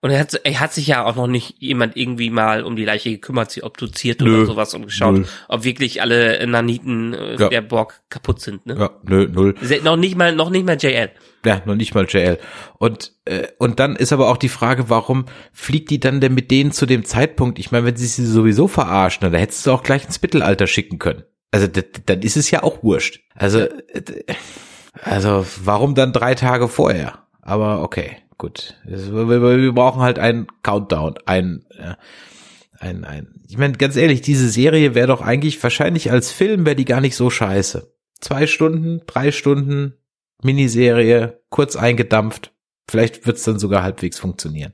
[0.05, 2.85] Und er hat, er hat sich ja auch noch nicht jemand irgendwie mal um die
[2.85, 5.23] Leiche gekümmert, sie obduziert nö, oder sowas und geschaut, nö.
[5.47, 7.49] ob wirklich alle Naniten äh, ja.
[7.49, 8.67] der Borg kaputt sind.
[8.67, 8.75] Ne?
[8.77, 9.55] Ja, nö, null.
[9.83, 11.09] Noch nicht mal, noch nicht mal JL.
[11.43, 12.37] Ja, noch nicht mal JL.
[12.77, 16.51] Und äh, und dann ist aber auch die Frage, warum fliegt die dann denn mit
[16.51, 17.57] denen zu dem Zeitpunkt?
[17.57, 20.99] Ich meine, wenn sie sie sowieso verarschen, dann hättest du auch gleich ins Mittelalter schicken
[20.99, 21.23] können.
[21.49, 21.65] Also
[22.05, 23.21] dann ist es ja auch wurscht.
[23.33, 23.65] Also
[25.01, 27.23] also warum dann drei Tage vorher?
[27.41, 28.75] Aber okay gut.
[28.85, 31.65] Wir brauchen halt einen Countdown, ein,
[32.79, 33.41] ein, ein.
[33.47, 37.01] Ich meine, ganz ehrlich, diese Serie wäre doch eigentlich wahrscheinlich als Film wäre die gar
[37.01, 37.93] nicht so scheiße.
[38.19, 39.93] Zwei Stunden, drei Stunden,
[40.41, 42.51] Miniserie, kurz eingedampft.
[42.87, 44.73] Vielleicht wird's dann sogar halbwegs funktionieren.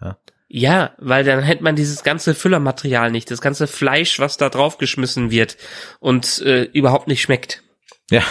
[0.00, 0.18] Ja.
[0.48, 5.30] Ja, weil dann hätte man dieses ganze Füllermaterial nicht, das ganze Fleisch, was da draufgeschmissen
[5.30, 5.56] wird
[5.98, 7.64] und äh, überhaupt nicht schmeckt.
[8.10, 8.22] Ja.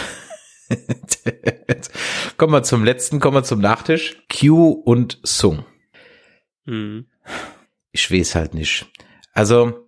[2.36, 4.22] kommen wir zum letzten, kommen wir zum Nachtisch.
[4.28, 5.64] Q und Sung.
[6.66, 7.06] Hm.
[7.92, 8.86] Ich weiß halt nicht.
[9.32, 9.86] Also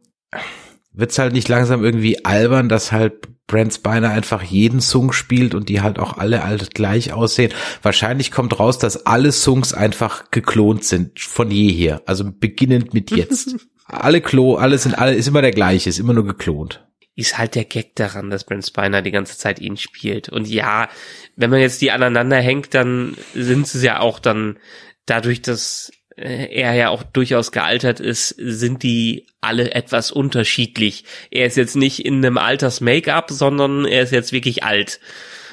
[0.93, 5.69] wird's halt nicht langsam irgendwie albern, dass halt Brent Spiner einfach jeden Song spielt und
[5.69, 7.53] die halt auch alle halt gleich aussehen.
[7.83, 12.03] Wahrscheinlich kommt raus, dass alle Songs einfach geklont sind von jeher.
[12.07, 13.57] Also beginnend mit jetzt.
[13.87, 16.87] alle Klo, alles sind alle, ist immer der gleiche, ist immer nur geklont.
[17.19, 20.29] Ist halt der Gag daran, dass Brent Spiner die ganze Zeit ihn spielt.
[20.29, 20.89] Und ja,
[21.35, 24.57] wenn man jetzt die aneinander hängt, dann sind sie ja auch dann
[25.05, 31.03] dadurch, dass äh, er ja auch durchaus gealtert ist, sind die alle etwas unterschiedlich.
[31.33, 35.01] Er ist jetzt nicht in einem Alters-Make-up, sondern er ist jetzt wirklich alt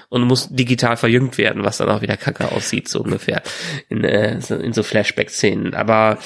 [0.10, 3.42] und muss digital verjüngt werden, was dann auch wieder kacke aussieht, so ungefähr,
[3.90, 5.74] in, äh, in so Flashback-Szenen.
[5.74, 6.20] Aber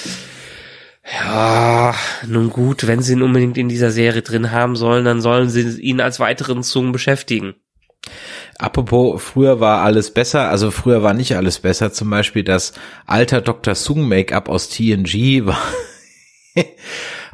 [1.03, 1.95] ja,
[2.27, 5.79] nun gut, wenn sie ihn unbedingt in dieser Serie drin haben sollen, dann sollen sie
[5.81, 7.55] ihn als weiteren Zungen beschäftigen.
[8.57, 11.93] Apropos, früher war alles besser, also früher war nicht alles besser.
[11.93, 12.73] Zum Beispiel das
[13.05, 13.75] alter Dr.
[13.75, 15.61] Sung Make-up aus TNG war.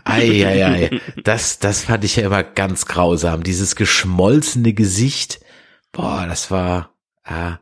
[0.04, 3.44] Eieiei, das, das fand ich ja immer ganz grausam.
[3.44, 5.40] Dieses geschmolzene Gesicht,
[5.92, 6.94] boah, das war,
[7.24, 7.58] ah.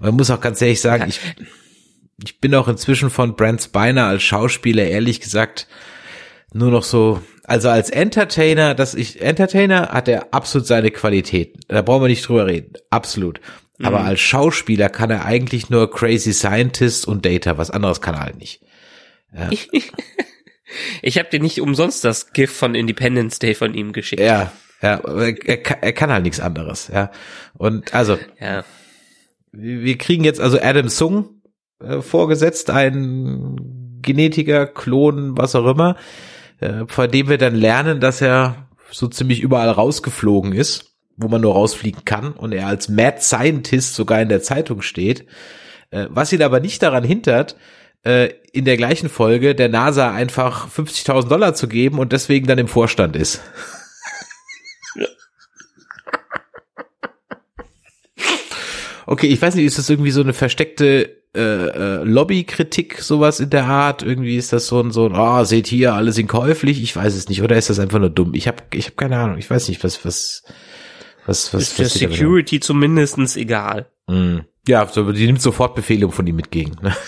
[0.00, 1.20] Man muss auch ganz ehrlich sagen, ich,
[2.22, 5.66] ich bin auch inzwischen von Brent Spiner als Schauspieler ehrlich gesagt
[6.52, 11.56] nur noch so, also als Entertainer, dass ich, Entertainer hat er absolut seine Qualität.
[11.66, 12.74] Da brauchen wir nicht drüber reden.
[12.90, 13.40] Absolut.
[13.82, 14.06] Aber Mhm.
[14.06, 17.58] als Schauspieler kann er eigentlich nur Crazy Scientist und Data.
[17.58, 18.60] Was anderes kann er halt nicht.
[21.02, 24.22] Ich habe dir nicht umsonst das GIF von Independence Day von ihm geschickt.
[24.22, 27.10] Ja, ja, er, kann- er kann halt nichts anderes, ja.
[27.54, 28.64] Und also, ja.
[29.50, 31.33] wir kriegen jetzt also Adam Sung
[31.86, 35.96] äh, vorgesetzt, ein Genetiker, Klon, was auch immer,
[36.60, 41.40] äh, von dem wir dann lernen, dass er so ziemlich überall rausgeflogen ist, wo man
[41.40, 45.26] nur rausfliegen kann und er als Mad Scientist sogar in der Zeitung steht,
[45.90, 47.56] äh, was ihn aber nicht daran hindert,
[48.04, 52.58] äh, in der gleichen Folge der NASA einfach 50.000 Dollar zu geben und deswegen dann
[52.58, 53.40] im Vorstand ist.
[59.06, 63.50] Okay, ich weiß nicht, ist das irgendwie so eine versteckte äh, äh, Lobbykritik, sowas in
[63.50, 64.02] der Art?
[64.02, 66.82] Irgendwie ist das so ein, so ein, ah, seht hier, alle sind käuflich?
[66.82, 67.42] Ich weiß es nicht.
[67.42, 68.34] Oder ist das einfach nur dumm?
[68.34, 69.38] Ich habe ich hab keine Ahnung.
[69.38, 70.44] Ich weiß nicht, was, was,
[71.26, 73.86] was, was, Ist was Security zumindestens egal.
[74.06, 74.38] Mm.
[74.66, 76.76] Ja, so, die nimmt sofort Befehle von ihm entgegen.
[76.82, 76.94] Ne?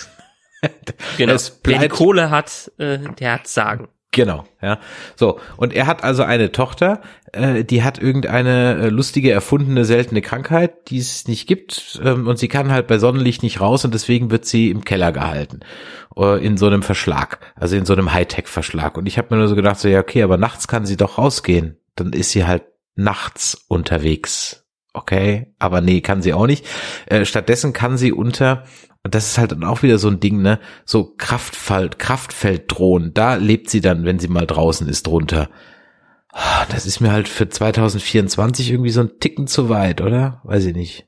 [1.16, 1.36] Genau.
[1.64, 3.88] Wer die Kohle hat, äh, der hat Sagen.
[4.16, 4.78] Genau, ja.
[5.14, 7.02] So, und er hat also eine Tochter,
[7.32, 12.38] äh, die hat irgendeine äh, lustige, erfundene, seltene Krankheit, die es nicht gibt, ähm, und
[12.38, 15.60] sie kann halt bei Sonnenlicht nicht raus und deswegen wird sie im Keller gehalten.
[16.16, 18.96] Äh, in so einem Verschlag, also in so einem Hightech-Verschlag.
[18.96, 21.18] Und ich habe mir nur so gedacht, so, ja, okay, aber nachts kann sie doch
[21.18, 21.76] rausgehen.
[21.94, 22.62] Dann ist sie halt
[22.94, 24.64] nachts unterwegs.
[24.94, 26.64] Okay, aber nee, kann sie auch nicht.
[27.04, 28.64] Äh, stattdessen kann sie unter
[29.06, 30.58] und das ist halt dann auch wieder so ein Ding, ne?
[30.84, 35.48] So Kraftfall, Kraftfelddrohnen, da lebt sie dann, wenn sie mal draußen ist, drunter.
[36.32, 40.40] Ah, Das ist mir halt für 2024 irgendwie so ein Ticken zu weit, oder?
[40.44, 41.06] Weiß ich nicht.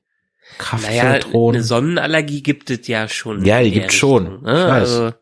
[0.58, 1.56] Naja, Kraftfelddrohnen.
[1.56, 3.44] eine Sonnenallergie gibt es ja schon.
[3.44, 4.42] Ja, die gibt's schon.
[4.42, 4.64] Ne?
[4.72, 5.12] Also,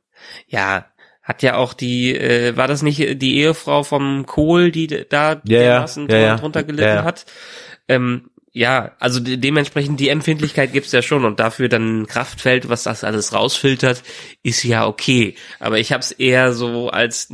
[0.47, 0.86] ja,
[1.23, 5.40] hat ja auch die, äh, war das nicht die Ehefrau vom Kohl, die da Ja,
[5.44, 6.36] dermaßen ja, ja.
[6.36, 7.27] drunter gelitten hat?
[7.89, 12.85] Ähm, ja, also de dementsprechend die Empfindlichkeit gibt's ja schon und dafür dann Kraftfeld, was
[12.85, 14.03] das alles rausfiltert,
[14.43, 15.35] ist ja okay.
[15.61, 17.28] Aber ich habe es eher so als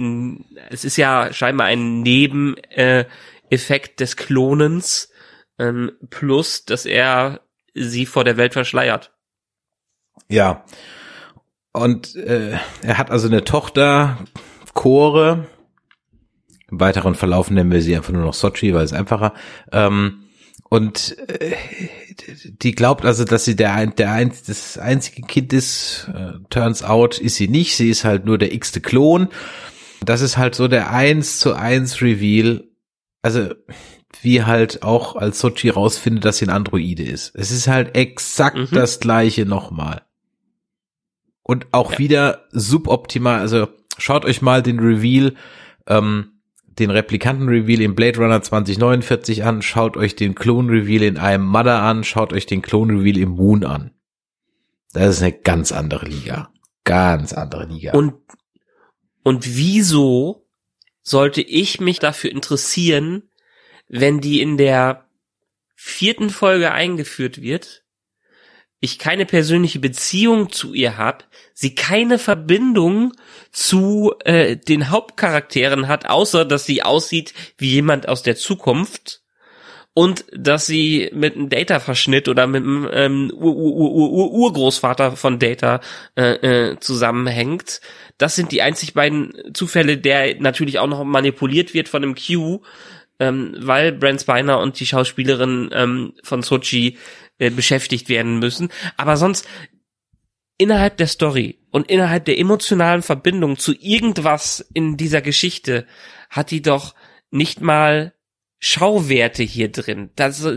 [0.70, 3.08] es ist ja scheinbar ein Nebeneffekt
[3.50, 5.12] Effekt des Klonens
[5.60, 7.42] ähm, plus, dass er
[7.72, 9.12] sie vor der Welt verschleiert.
[10.28, 10.64] Ja.
[11.72, 14.18] Und äh, er hat also eine Tochter,
[14.74, 15.46] Chore.
[16.68, 19.34] Im weiteren Verlauf nennen wir sie einfach nur noch Sochi, weil es einfacher.
[19.70, 20.21] Ähm,
[20.72, 21.54] und äh,
[22.62, 26.08] die glaubt also, dass sie der, ein- der ein, das einzige Kind ist.
[26.14, 27.76] Äh, turns out ist sie nicht.
[27.76, 29.28] Sie ist halt nur der x-te Klon.
[30.02, 32.64] Das ist halt so der eins zu eins Reveal.
[33.20, 33.50] Also
[34.22, 37.32] wie halt auch als Sochi rausfindet, dass sie ein Androide ist.
[37.34, 38.68] Es ist halt exakt Mhm.
[38.72, 40.00] das gleiche nochmal.
[41.42, 41.98] Und auch Ja.
[41.98, 43.40] wieder suboptimal.
[43.40, 43.68] Also
[43.98, 45.34] schaut euch mal den Reveal,
[45.86, 46.40] ähm,
[46.78, 52.04] den Replikanten-Reveal in Blade Runner 2049 an, schaut euch den Klon-Reveal in einem Mother an,
[52.04, 53.92] schaut euch den Klon-Reveal im Moon an.
[54.92, 56.52] Das ist eine ganz andere Liga.
[56.84, 57.92] Ganz andere Liga.
[57.92, 58.14] Und,
[59.22, 60.46] und wieso
[61.02, 63.30] sollte ich mich dafür interessieren,
[63.88, 65.08] wenn die in der
[65.74, 67.81] vierten Folge eingeführt wird,
[68.82, 73.12] ich keine persönliche Beziehung zu ihr habe, sie keine Verbindung
[73.52, 79.22] zu äh, den Hauptcharakteren hat, außer dass sie aussieht wie jemand aus der Zukunft
[79.94, 85.38] und dass sie mit einem Data-Verschnitt oder mit einem ähm, Ur -Ur -Ur Urgroßvater von
[85.38, 85.80] Data
[86.16, 87.80] äh, äh, zusammenhängt.
[88.18, 92.62] Das sind die einzig beiden Zufälle, der natürlich auch noch manipuliert wird von dem Q,
[93.20, 96.98] ähm, weil Brent Spiner und die Schauspielerin ähm, von Sochi
[97.42, 98.68] äh, beschäftigt werden müssen.
[98.96, 99.48] Aber sonst
[100.58, 105.86] innerhalb der Story und innerhalb der emotionalen Verbindung zu irgendwas in dieser Geschichte
[106.30, 106.94] hat die doch
[107.30, 108.14] nicht mal
[108.64, 110.10] Schauwerte hier drin.
[110.14, 110.48] Das,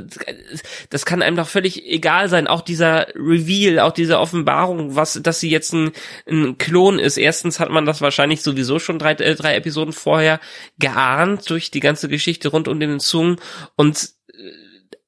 [0.91, 2.45] das kann einem doch völlig egal sein.
[2.45, 5.91] Auch dieser Reveal, auch diese Offenbarung, was, dass sie jetzt ein,
[6.29, 7.17] ein Klon ist.
[7.17, 10.39] Erstens hat man das wahrscheinlich sowieso schon drei, äh, drei Episoden vorher
[10.77, 13.37] geahnt durch die ganze Geschichte rund um den Zungen
[13.75, 14.14] und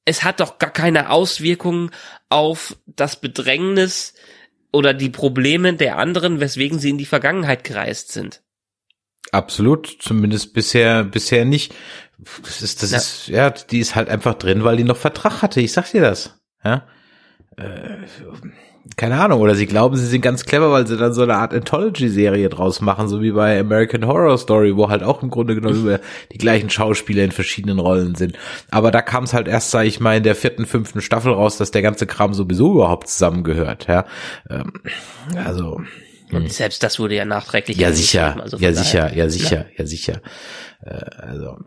[0.07, 1.91] es hat doch gar keine Auswirkungen
[2.29, 4.13] auf das Bedrängnis
[4.71, 8.41] oder die Probleme der anderen, weswegen sie in die Vergangenheit gereist sind.
[9.33, 11.73] Absolut, zumindest bisher bisher nicht.
[12.43, 12.97] Das ist das Ja.
[12.97, 15.59] ist ja, die ist halt einfach drin, weil die noch Vertrag hatte.
[15.59, 16.39] Ich sag dir das.
[16.63, 16.87] Ja.
[17.57, 17.97] Äh,
[18.95, 21.53] keine Ahnung, oder sie glauben, sie sind ganz clever, weil sie dann so eine Art
[21.53, 25.81] Anthology-Serie draus machen, so wie bei American Horror Story, wo halt auch im Grunde genommen
[25.81, 25.99] über
[26.31, 28.37] die gleichen Schauspieler in verschiedenen Rollen sind.
[28.71, 31.57] Aber da kam es halt erst, sag ich mal, in der vierten, fünften Staffel raus,
[31.57, 33.87] dass der ganze Kram sowieso überhaupt zusammengehört.
[33.87, 34.05] Ja,
[34.49, 34.73] ähm,
[35.43, 35.81] also
[36.31, 37.77] Und selbst das wurde ja nachträglich.
[37.77, 40.21] ja, sicher, also ja, sicher, ja, sicher, ja, sicher.
[40.81, 41.57] Äh, also,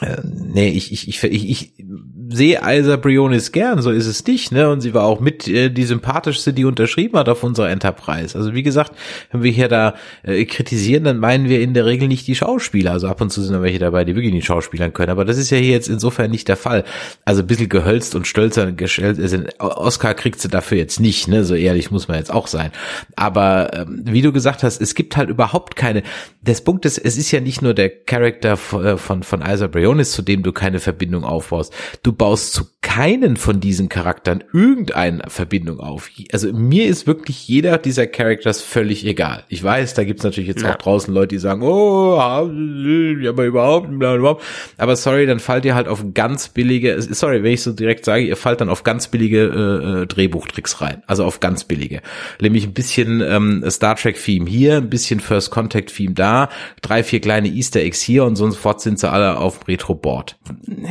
[0.00, 1.84] äh, nee, ich, ich, ich, ich, ich
[2.32, 4.70] sehe Isa Briones gern, so ist es nicht, ne?
[4.70, 8.36] Und sie war auch mit äh, die sympathischste, die unterschrieben hat auf unserer Enterprise.
[8.36, 8.92] Also wie gesagt,
[9.30, 12.92] wenn wir hier da äh, kritisieren, dann meinen wir in der Regel nicht die Schauspieler.
[12.92, 15.10] Also ab und zu sind da welche dabei, die wirklich nicht schauspielern können.
[15.10, 16.84] Aber das ist ja hier jetzt insofern nicht der Fall.
[17.24, 19.36] Also ein bisschen gehölzt und stölzer gestellt ist.
[19.60, 21.44] Oscar kriegt sie dafür jetzt nicht, ne?
[21.44, 22.70] So ehrlich muss man jetzt auch sein.
[23.16, 26.02] Aber ähm, wie du gesagt hast, es gibt halt überhaupt keine.
[26.42, 29.66] Das Punkt ist, es ist ja nicht nur der Charakter von, äh, von, von Isa
[29.66, 31.74] Briones, zu dem du keine Verbindung aufbaust.
[32.02, 36.10] Du baust zu keinen von diesen Charakteren irgendeine Verbindung auf.
[36.32, 39.44] Also mir ist wirklich jeder dieser Characters völlig egal.
[39.48, 40.72] Ich weiß, da gibt's natürlich jetzt Ja.
[40.72, 44.36] auch draußen Leute, die sagen, oh, ja, aber überhaupt, bla.
[44.76, 48.24] aber sorry, dann fallt ihr halt auf ganz billige, sorry, wenn ich so direkt sage,
[48.24, 51.02] ihr fallt dann auf ganz billige äh, äh, Drehbuchtricks rein.
[51.06, 52.02] Also auf ganz billige.
[52.40, 56.50] Nämlich ein bisschen ähm, Star Trek-Theme hier, ein bisschen First Contact-Theme da,
[56.82, 60.36] drei, vier kleine Easter Eggs hier und so sofort sind sie alle auf dem Retro-Board.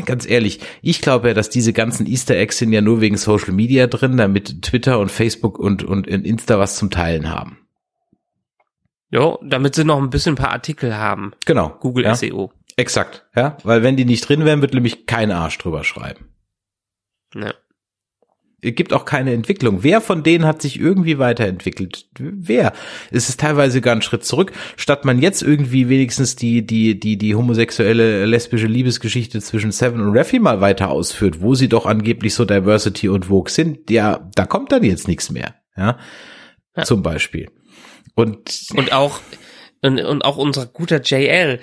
[0.05, 3.53] Ganz ehrlich, ich glaube ja, dass diese ganzen Easter Eggs sind ja nur wegen Social
[3.53, 7.57] Media drin, damit Twitter und Facebook und, und Insta was zum Teilen haben.
[9.09, 11.33] Jo, damit sie noch ein bisschen ein paar Artikel haben.
[11.45, 11.77] Genau.
[11.79, 12.15] Google ja.
[12.15, 12.51] SEO.
[12.77, 16.29] Exakt, ja, weil wenn die nicht drin wären, wird nämlich kein Arsch drüber schreiben.
[17.35, 17.53] Ja.
[18.61, 19.81] Gibt auch keine Entwicklung.
[19.81, 22.05] Wer von denen hat sich irgendwie weiterentwickelt?
[22.19, 22.73] Wer?
[23.09, 27.17] Es ist teilweise gar ein Schritt zurück, statt man jetzt irgendwie wenigstens die, die, die,
[27.17, 32.35] die homosexuelle, lesbische Liebesgeschichte zwischen Seven und Raffi mal weiter ausführt, wo sie doch angeblich
[32.35, 33.89] so Diversity und Vogue sind.
[33.89, 35.55] Ja, da kommt dann jetzt nichts mehr.
[35.75, 35.97] Ja.
[36.75, 36.83] Ja.
[36.83, 37.49] Zum Beispiel.
[38.13, 39.19] Und Und auch,
[39.81, 41.59] und, und auch unser guter JL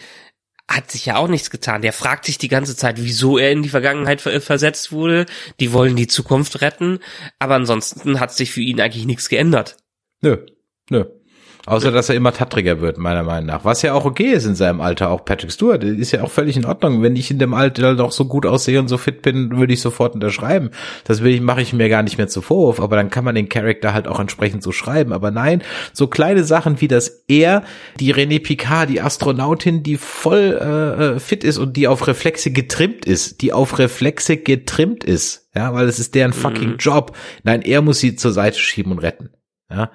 [0.69, 1.83] hat sich ja auch nichts getan.
[1.83, 5.27] Der fragt sich die ganze Zeit, wieso er in die Vergangenheit ver versetzt wurde.
[5.61, 7.01] Die wollen die Zukunft retten.
[7.39, 9.79] Aber ansonsten hat sich für ihn eigentlich nichts geändert.
[10.21, 10.47] Nö,
[10.91, 11.05] nö.
[11.69, 13.63] Außer, dass er immer tattriger wird, meiner Meinung nach.
[13.67, 15.11] Was ja auch okay ist in seinem Alter.
[15.11, 17.03] Auch Patrick Stewart ist ja auch völlig in Ordnung.
[17.03, 19.83] Wenn ich in dem Alter noch so gut aussehe und so fit bin, würde ich
[19.83, 20.71] sofort unterschreiben.
[21.05, 22.81] Das will ich, mache ich mir gar nicht mehr zu Vorwurf.
[22.81, 25.13] Aber dann kann man den Charakter halt auch entsprechend so schreiben.
[25.13, 25.63] Aber nein,
[25.93, 27.63] so kleine Sachen wie, dass er,
[28.01, 32.51] die René Picard, die Astronautin, die voll äh, äh, fit ist und die auf Reflexe
[32.51, 35.51] getrimmt ist, die auf Reflexe getrimmt ist.
[35.55, 37.15] Ja, weil es ist deren fucking Job.
[37.43, 39.29] Nein, er muss sie zur Seite schieben und retten.
[39.71, 39.91] Ja.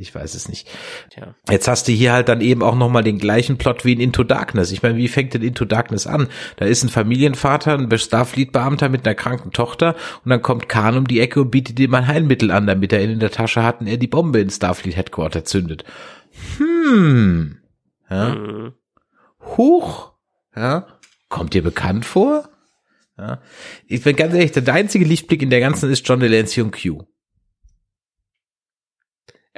[0.00, 0.68] Ja, ich weiß es nicht.
[1.10, 1.34] Tja.
[1.50, 4.24] Jetzt hast du hier halt dann eben auch nochmal den gleichen Plot wie in Into
[4.24, 4.72] Darkness.
[4.72, 6.28] Ich meine, wie fängt denn Into Darkness an?
[6.56, 9.94] Da ist ein Familienvater, ein Starfleet-Beamter mit einer kranken Tochter
[10.24, 13.02] und dann kommt Khan um die Ecke und bietet ihm ein Heilmittel an, damit er
[13.02, 15.84] ihn in der Tasche hat und er die Bombe in Starfleet Headquarter zündet.
[16.56, 17.58] Hm.
[18.08, 18.34] Ja.
[18.34, 18.72] Mhm.
[19.56, 20.12] Huch.
[20.56, 20.86] Ja.
[21.28, 22.48] Kommt dir bekannt vor?
[23.18, 23.40] Ja.
[23.86, 27.04] Ich bin ganz ehrlich, der einzige Lichtblick in der ganzen ist John Delancey und Q.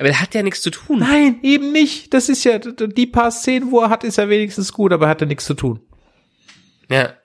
[0.03, 0.99] Aber er hat ja nichts zu tun.
[0.99, 2.13] Nein, eben nicht.
[2.13, 5.21] Das ist ja die paar Szenen, wo er hat, ist ja wenigstens gut, aber hat
[5.21, 5.79] er nichts zu tun.
[6.91, 7.17] Ja.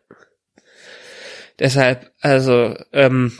[1.57, 3.35] Deshalb, also, ähm,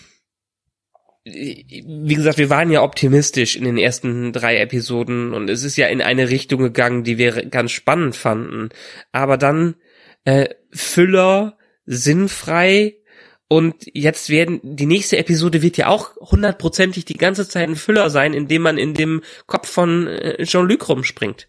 [1.23, 5.85] wie gesagt, wir waren ja optimistisch in den ersten drei Episoden und es ist ja
[5.85, 8.69] in eine Richtung gegangen, die wir ganz spannend fanden.
[9.11, 9.75] Aber dann
[10.25, 12.96] äh, Füller, sinnfrei
[13.49, 18.09] und jetzt werden die nächste Episode wird ja auch hundertprozentig die ganze Zeit ein Füller
[18.09, 21.47] sein, indem man in dem Kopf von äh, Jean-Luc rumspringt.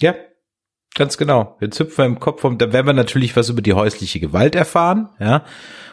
[0.00, 0.14] Ja.
[0.94, 1.58] Ganz genau.
[1.60, 4.54] Jetzt hüpfen wir im Kopf um, da werden wir natürlich was über die häusliche Gewalt
[4.54, 5.44] erfahren, ja.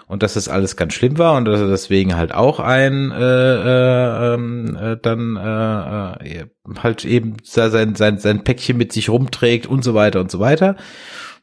[0.08, 3.16] Und dass das alles ganz schlimm war und dass er deswegen halt auch ein äh,
[3.20, 6.46] äh, ähm, äh, dann äh, äh,
[6.78, 10.78] halt eben sein, sein, sein Päckchen mit sich rumträgt und so weiter und so weiter.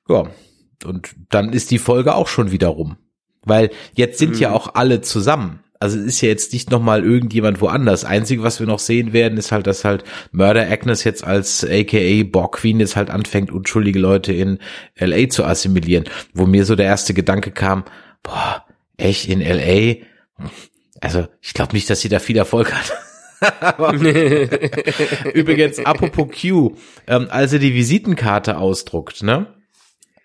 [0.08, 0.24] Ja.
[0.84, 2.96] Und dann ist die Folge auch schon wieder rum.
[3.44, 4.40] Weil jetzt sind mhm.
[4.40, 5.60] ja auch alle zusammen.
[5.82, 8.04] Also es ist ja jetzt nicht nochmal irgendjemand woanders.
[8.04, 12.22] Einzige, was wir noch sehen werden, ist halt, dass halt Murder Agnes jetzt als aka
[12.24, 14.58] Borg Queen jetzt halt anfängt, unschuldige Leute in
[14.98, 16.04] LA zu assimilieren.
[16.34, 17.84] Wo mir so der erste Gedanke kam,
[18.22, 18.66] boah,
[18.98, 20.04] echt in LA?
[21.00, 22.92] Also ich glaube nicht, dass sie da viel Erfolg hat.
[25.32, 26.76] Übrigens, apropos Q,
[27.06, 29.46] ähm, als er die Visitenkarte ausdruckt, ne?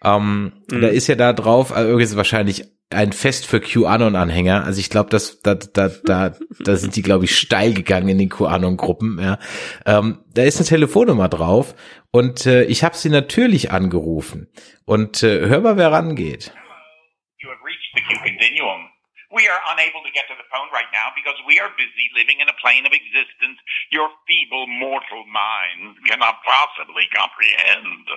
[0.06, 0.82] Ähm, mhm.
[0.82, 4.64] Da ist ja da drauf, also ist wahrscheinlich ein Fest für QAnon-Anhänger.
[4.64, 8.20] Also ich glaube, dass da, da, da, da sind die, glaube ich, steil gegangen in
[8.20, 9.20] den QAnon-Gruppen.
[9.20, 9.40] Ja.
[9.86, 11.76] Ähm, da ist eine Telefonnummer drauf
[12.12, 14.48] und äh, ich habe sie natürlich angerufen.
[14.86, 16.54] Und äh, hör mal, wer rangeht.
[17.40, 18.65] You have reached the Q Continuum.
[19.36, 22.40] We are unable to get to the phone right now because we are busy living
[22.40, 23.60] in a plane of existence
[23.92, 28.08] your feeble mortal mind cannot possibly comprehend.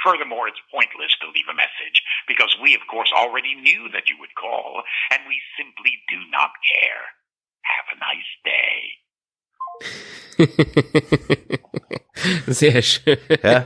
[0.00, 4.16] Furthermore, it's pointless to leave a message because we, of course, already knew that you
[4.18, 4.82] would call
[5.12, 7.04] and we simply do not care.
[7.68, 8.96] Have a nice day.
[12.46, 13.18] Sehr schön.
[13.42, 13.64] Ja,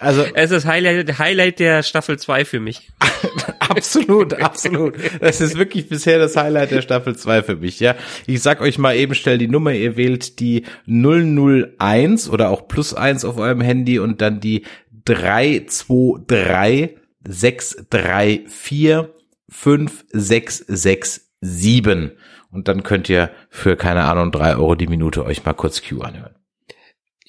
[0.00, 2.90] also es ist Highlight, Highlight der Staffel 2 für mich.
[3.76, 4.96] absolut, absolut.
[5.20, 7.94] Das ist wirklich bisher das Highlight der Staffel 2 für mich, ja.
[8.26, 12.92] Ich sag euch mal eben schnell die Nummer, ihr wählt die 001 oder auch plus
[12.94, 14.64] 1 auf eurem Handy und dann die
[15.04, 19.08] 323 634
[19.48, 22.10] 5667
[22.50, 26.00] und dann könnt ihr für, keine Ahnung, drei Euro die Minute euch mal kurz Q
[26.00, 26.34] anhören.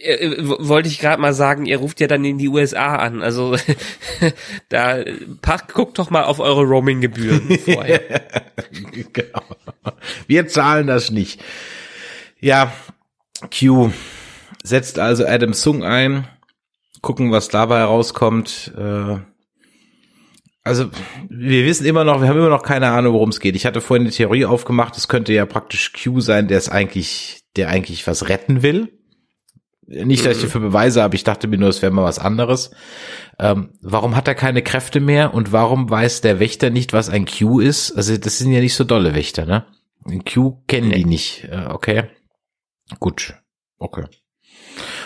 [0.02, 3.22] Äh, äh, wollte ich gerade mal sagen, ihr ruft ja dann in die USA an.
[3.22, 3.56] Also
[4.70, 5.04] da
[5.42, 8.02] pack, guckt doch mal auf eure Roaming-Gebühren vorher.
[9.14, 9.44] genau.
[10.28, 11.42] Wir zahlen das nicht.
[12.40, 12.74] Ja,
[13.58, 13.92] Q
[14.64, 16.28] setzt also Adam Sung ein,
[17.02, 18.72] gucken, was dabei herauskommt.
[18.78, 19.18] Äh,
[20.64, 20.90] also
[21.30, 23.56] wir wissen immer noch, wir haben immer noch keine Ahnung, worum es geht.
[23.56, 27.44] Ich hatte vorhin eine Theorie aufgemacht, es könnte ja praktisch Q sein, der es eigentlich,
[27.56, 29.01] der eigentlich was retten will.
[29.88, 32.72] Nicht, dass ich dafür Beweise habe, ich dachte mir nur, es wäre mal was anderes.
[33.40, 37.26] Ähm, warum hat er keine Kräfte mehr und warum weiß der Wächter nicht, was ein
[37.26, 37.92] Q ist?
[37.92, 39.66] Also das sind ja nicht so dolle Wächter, ne?
[40.06, 41.46] Ein Q kennen die nicht.
[41.46, 42.04] Äh, okay.
[43.00, 43.36] Gut.
[43.78, 44.06] Okay.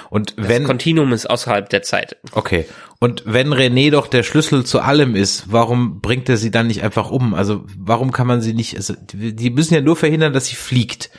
[0.10, 2.18] Und das wenn Kontinuum ist außerhalb der Zeit.
[2.32, 2.66] Okay.
[3.00, 6.84] Und wenn René doch der Schlüssel zu allem ist, warum bringt er sie dann nicht
[6.84, 7.34] einfach um?
[7.34, 8.76] Also warum kann man sie nicht?
[8.76, 11.10] Also die müssen ja nur verhindern, dass sie fliegt.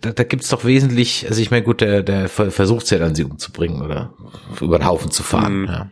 [0.00, 1.26] Da, da, gibt's doch wesentlich.
[1.28, 4.14] Also ich meine, gut, der, der versucht ja dann, sie umzubringen oder
[4.60, 5.62] über den Haufen zu fahren.
[5.62, 5.66] Mhm.
[5.66, 5.90] Ja.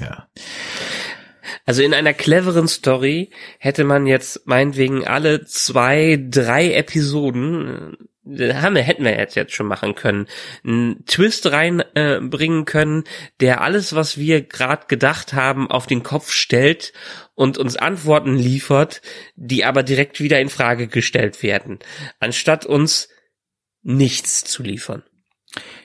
[0.00, 0.28] ja.
[1.64, 7.96] Also in einer cleveren Story hätte man jetzt meinetwegen alle zwei, drei Episoden
[8.26, 10.26] haben wir, hätten wir jetzt, jetzt schon machen können,
[10.64, 13.04] einen Twist reinbringen äh, können,
[13.40, 16.92] der alles, was wir gerade gedacht haben, auf den Kopf stellt
[17.34, 19.00] und uns Antworten liefert,
[19.36, 21.78] die aber direkt wieder in Frage gestellt werden,
[22.18, 23.08] anstatt uns
[23.86, 25.02] nichts zu liefern.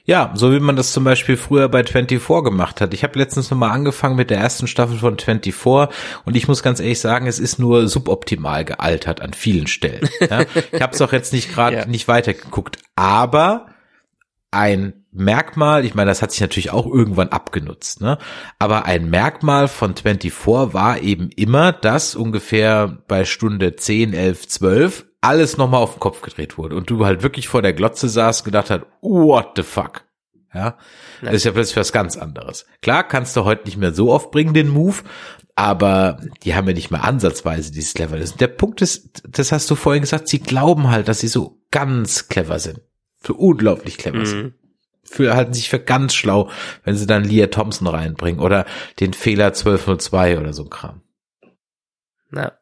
[0.03, 2.93] Ja, so wie man das zum Beispiel früher bei 24 gemacht hat.
[2.93, 5.87] Ich habe letztens nochmal angefangen mit der ersten Staffel von 24
[6.25, 10.09] und ich muss ganz ehrlich sagen, es ist nur suboptimal gealtert an vielen Stellen.
[10.19, 10.45] Ja?
[10.71, 11.85] ich habe es auch jetzt nicht gerade ja.
[11.85, 13.67] nicht weitergeguckt, aber
[14.49, 18.17] ein Merkmal, ich meine, das hat sich natürlich auch irgendwann abgenutzt, ne?
[18.59, 20.33] Aber ein Merkmal von 24
[20.73, 26.21] war eben immer, dass ungefähr bei Stunde 10, 11, 12 alles nochmal auf den Kopf
[26.21, 30.05] gedreht wurde und du halt wirklich vor der Glotze saß, gedacht hat, what the fuck?
[30.53, 30.77] Ja,
[31.21, 32.65] das ist ja plötzlich was ganz anderes.
[32.81, 34.97] Klar, kannst du heute nicht mehr so oft bringen, den Move,
[35.55, 38.17] aber die haben ja nicht mehr ansatzweise dieses clever.
[38.17, 42.27] Der Punkt ist, das hast du vorhin gesagt, sie glauben halt, dass sie so ganz
[42.27, 42.81] clever sind.
[43.25, 44.25] So unglaublich clever mhm.
[44.25, 44.53] sind.
[45.03, 46.49] Für, halten sich für ganz schlau,
[46.83, 48.65] wenn sie dann Leah Thompson reinbringen oder
[48.99, 51.01] den Fehler 1202 oder so ein Kram.
[52.29, 52.53] Na.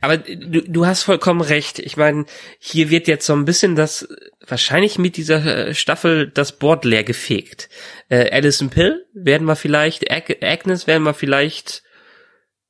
[0.00, 1.78] Aber du, du hast vollkommen recht.
[1.78, 2.26] Ich meine,
[2.58, 4.06] hier wird jetzt so ein bisschen das,
[4.46, 7.68] wahrscheinlich mit dieser äh, Staffel das Board leer gefegt.
[8.08, 11.82] Äh, Alison Pill werden wir vielleicht, Ag Agnes werden wir vielleicht,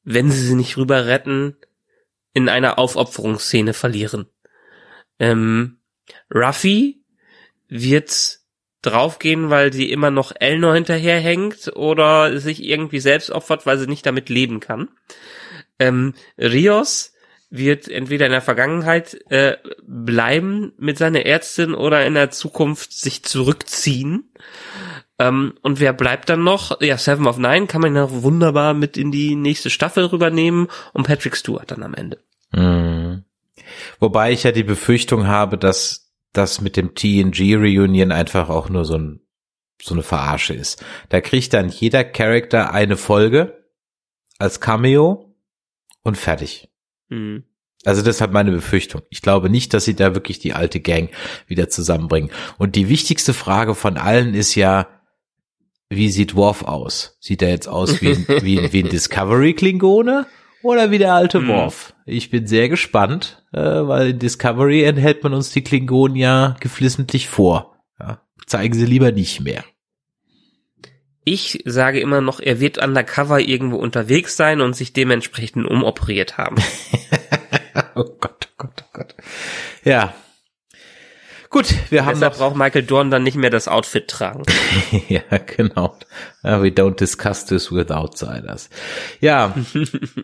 [0.04, 1.56] wenn sie sie nicht rüber retten,
[2.32, 4.26] in einer Aufopferungsszene verlieren.
[5.18, 5.80] Ähm,
[6.32, 7.02] Ruffy
[7.68, 8.38] wird
[8.82, 14.06] draufgehen, weil sie immer noch Elnor hinterherhängt oder sich irgendwie selbst opfert, weil sie nicht
[14.06, 14.88] damit leben kann.
[15.78, 17.12] Ähm, Rios
[17.50, 23.22] wird entweder in der Vergangenheit äh, bleiben mit seiner Ärztin oder in der Zukunft sich
[23.22, 24.32] zurückziehen.
[25.18, 26.80] Ähm, und wer bleibt dann noch?
[26.80, 31.06] Ja, Seven of Nine kann man ja wunderbar mit in die nächste Staffel rübernehmen und
[31.06, 32.18] Patrick Stewart dann am Ende.
[32.52, 33.24] Mhm.
[33.98, 38.84] Wobei ich ja die Befürchtung habe, dass das mit dem TNG Reunion einfach auch nur
[38.84, 39.20] so ein
[39.82, 40.84] so eine Verarsche ist.
[41.10, 43.62] Da kriegt dann jeder Charakter eine Folge
[44.38, 45.25] als Cameo
[46.06, 46.68] und fertig.
[47.08, 47.44] Mhm.
[47.84, 49.02] Also das hat meine Befürchtung.
[49.10, 51.10] Ich glaube nicht, dass sie da wirklich die alte Gang
[51.46, 52.30] wieder zusammenbringen.
[52.58, 54.88] Und die wichtigste Frage von allen ist ja,
[55.88, 57.16] wie sieht Worf aus?
[57.20, 60.26] Sieht er jetzt aus wie, ein, wie, wie ein Discovery-Klingone
[60.62, 61.48] oder wie der alte Hm.
[61.48, 61.94] Worf?
[62.06, 67.28] Ich bin sehr gespannt, äh, weil in Discovery enthält man uns die Klingonen ja geflissentlich
[67.28, 67.76] vor.
[67.98, 69.64] Ja, zeigen sie lieber nicht mehr.
[71.28, 76.54] Ich sage immer noch, er wird undercover irgendwo unterwegs sein und sich dementsprechend umoperiert haben.
[77.96, 79.16] oh Gott, oh Gott, oh Gott.
[79.82, 80.14] Ja.
[81.50, 84.44] Gut, wir haben Deshalb noch braucht Michael Dorn dann nicht mehr das Outfit tragen.
[85.08, 85.98] ja, genau.
[86.44, 88.70] We don't discuss this with outsiders.
[89.20, 89.52] Ja.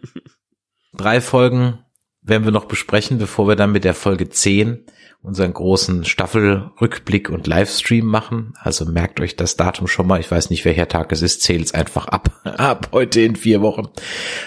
[0.93, 1.81] Drei Folgen
[2.21, 4.87] werden wir noch besprechen, bevor wir dann mit der Folge 10
[5.23, 8.55] unseren großen Staffelrückblick und Livestream machen.
[8.61, 10.19] Also merkt euch das Datum schon mal.
[10.21, 11.43] Ich weiß nicht, welcher Tag es ist.
[11.43, 12.41] Zählt es einfach ab.
[12.45, 13.89] ab heute in vier Wochen.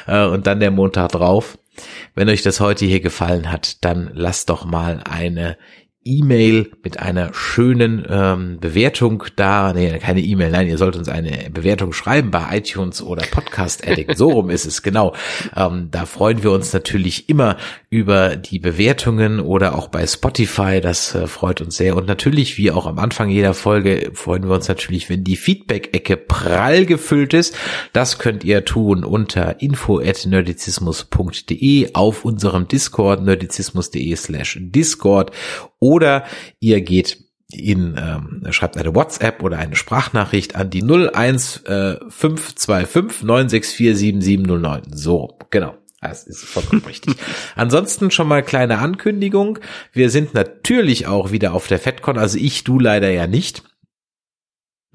[0.06, 1.58] Äh, Und dann der Montag drauf.
[2.14, 5.58] Wenn euch das heute hier gefallen hat, dann lasst doch mal eine
[6.08, 9.74] E-Mail mit einer schönen ähm, Bewertung da.
[9.74, 14.16] Nee, keine E-Mail, nein, ihr sollt uns eine Bewertung schreiben bei iTunes oder Podcast Addict.
[14.16, 15.16] So rum ist es, genau.
[15.56, 17.58] Ähm, da freuen wir uns natürlich immer
[17.96, 20.82] über die Bewertungen oder auch bei Spotify.
[20.82, 21.96] Das äh, freut uns sehr.
[21.96, 26.18] Und natürlich, wie auch am Anfang jeder Folge, freuen wir uns natürlich, wenn die Feedback-Ecke
[26.18, 27.58] prall gefüllt ist.
[27.94, 35.32] Das könnt ihr tun unter info.nerdizismus.de auf unserem Discord nerdizismus.de slash Discord
[35.80, 36.26] oder
[36.60, 44.98] ihr geht in ähm, schreibt eine WhatsApp oder eine Sprachnachricht an die 01525 964 7709.
[44.98, 45.78] So, genau.
[46.08, 47.16] Das ist vollkommen richtig.
[47.56, 49.60] Ansonsten schon mal kleine Ankündigung.
[49.92, 53.64] Wir sind natürlich auch wieder auf der FedCon, also ich, du leider ja nicht.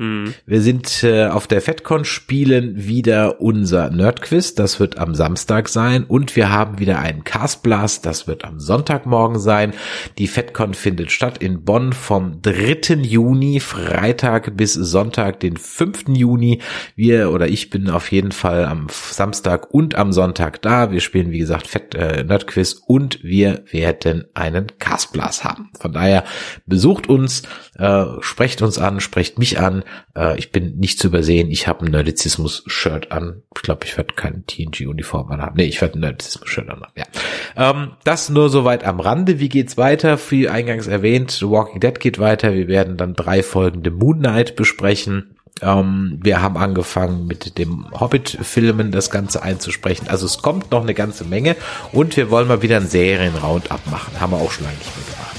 [0.00, 0.32] Hm.
[0.46, 6.04] Wir sind äh, auf der FedCon spielen wieder unser Nerdquiz, das wird am Samstag sein
[6.04, 9.74] und wir haben wieder einen Castblast, das wird am Sonntagmorgen sein.
[10.16, 12.94] Die FedCon findet statt in Bonn vom 3.
[13.02, 16.04] Juni, Freitag bis Sonntag, den 5.
[16.08, 16.62] Juni.
[16.96, 20.92] Wir oder ich bin auf jeden Fall am Samstag und am Sonntag da.
[20.92, 25.68] Wir spielen wie gesagt Fed, äh, Nerdquiz und wir werden einen Castblast haben.
[25.78, 26.24] Von daher
[26.64, 27.42] besucht uns,
[27.76, 29.84] äh, sprecht uns an, sprecht mich an.
[30.16, 31.50] Äh, ich bin nicht zu übersehen.
[31.50, 33.42] Ich habe ein Nerdizismus-Shirt an.
[33.54, 35.56] Ich glaube, ich werde kein TNG-Uniform anhaben.
[35.56, 36.92] Nee, ich werde ein Nerdizismus-Shirt anhaben.
[36.96, 37.04] Ja.
[37.56, 39.38] Ähm, das nur soweit am Rande.
[39.40, 40.18] Wie geht's weiter?
[40.30, 42.54] Wie eingangs erwähnt, The Walking Dead geht weiter.
[42.54, 45.36] Wir werden dann drei Folgen The Moon Knight besprechen.
[45.62, 50.08] Ähm, wir haben angefangen mit dem Hobbit-Filmen das Ganze einzusprechen.
[50.08, 51.56] Also es kommt noch eine ganze Menge
[51.92, 54.20] und wir wollen mal wieder einen Serien-Roundup machen.
[54.20, 55.36] Haben wir auch schon lange nicht mehr gemacht.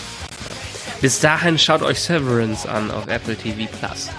[1.01, 4.09] Bis dahin schaut euch Severance an auf Apple TV Plus.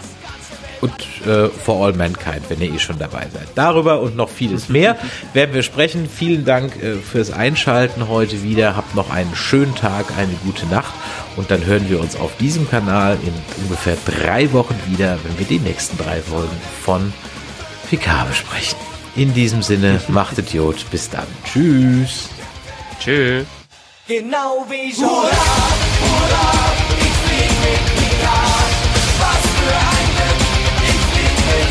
[0.83, 0.93] Und
[1.27, 3.49] äh, For All Mankind, wenn ihr eh schon dabei seid.
[3.55, 4.99] Darüber und noch vieles mehr
[5.33, 6.09] werden wir sprechen.
[6.09, 8.77] Vielen Dank äh, fürs Einschalten heute wieder.
[8.77, 10.93] Habt noch einen schönen Tag, eine gute Nacht
[11.37, 13.33] und dann hören wir uns auf diesem Kanal in
[13.63, 17.13] ungefähr drei Wochen wieder, wenn wir die nächsten drei Folgen von
[17.89, 18.79] Picard besprechen.
[19.15, 20.85] In diesem Sinne, macht Idiot.
[20.91, 21.27] Bis dann.
[21.45, 22.29] Tschüss.
[22.99, 23.45] Tschö.
[24.09, 25.31] Genau wie Jorah,
[26.01, 26.53] hurra,
[26.99, 28.73] ich flieg mit Picard.
[29.21, 29.92] Was für ein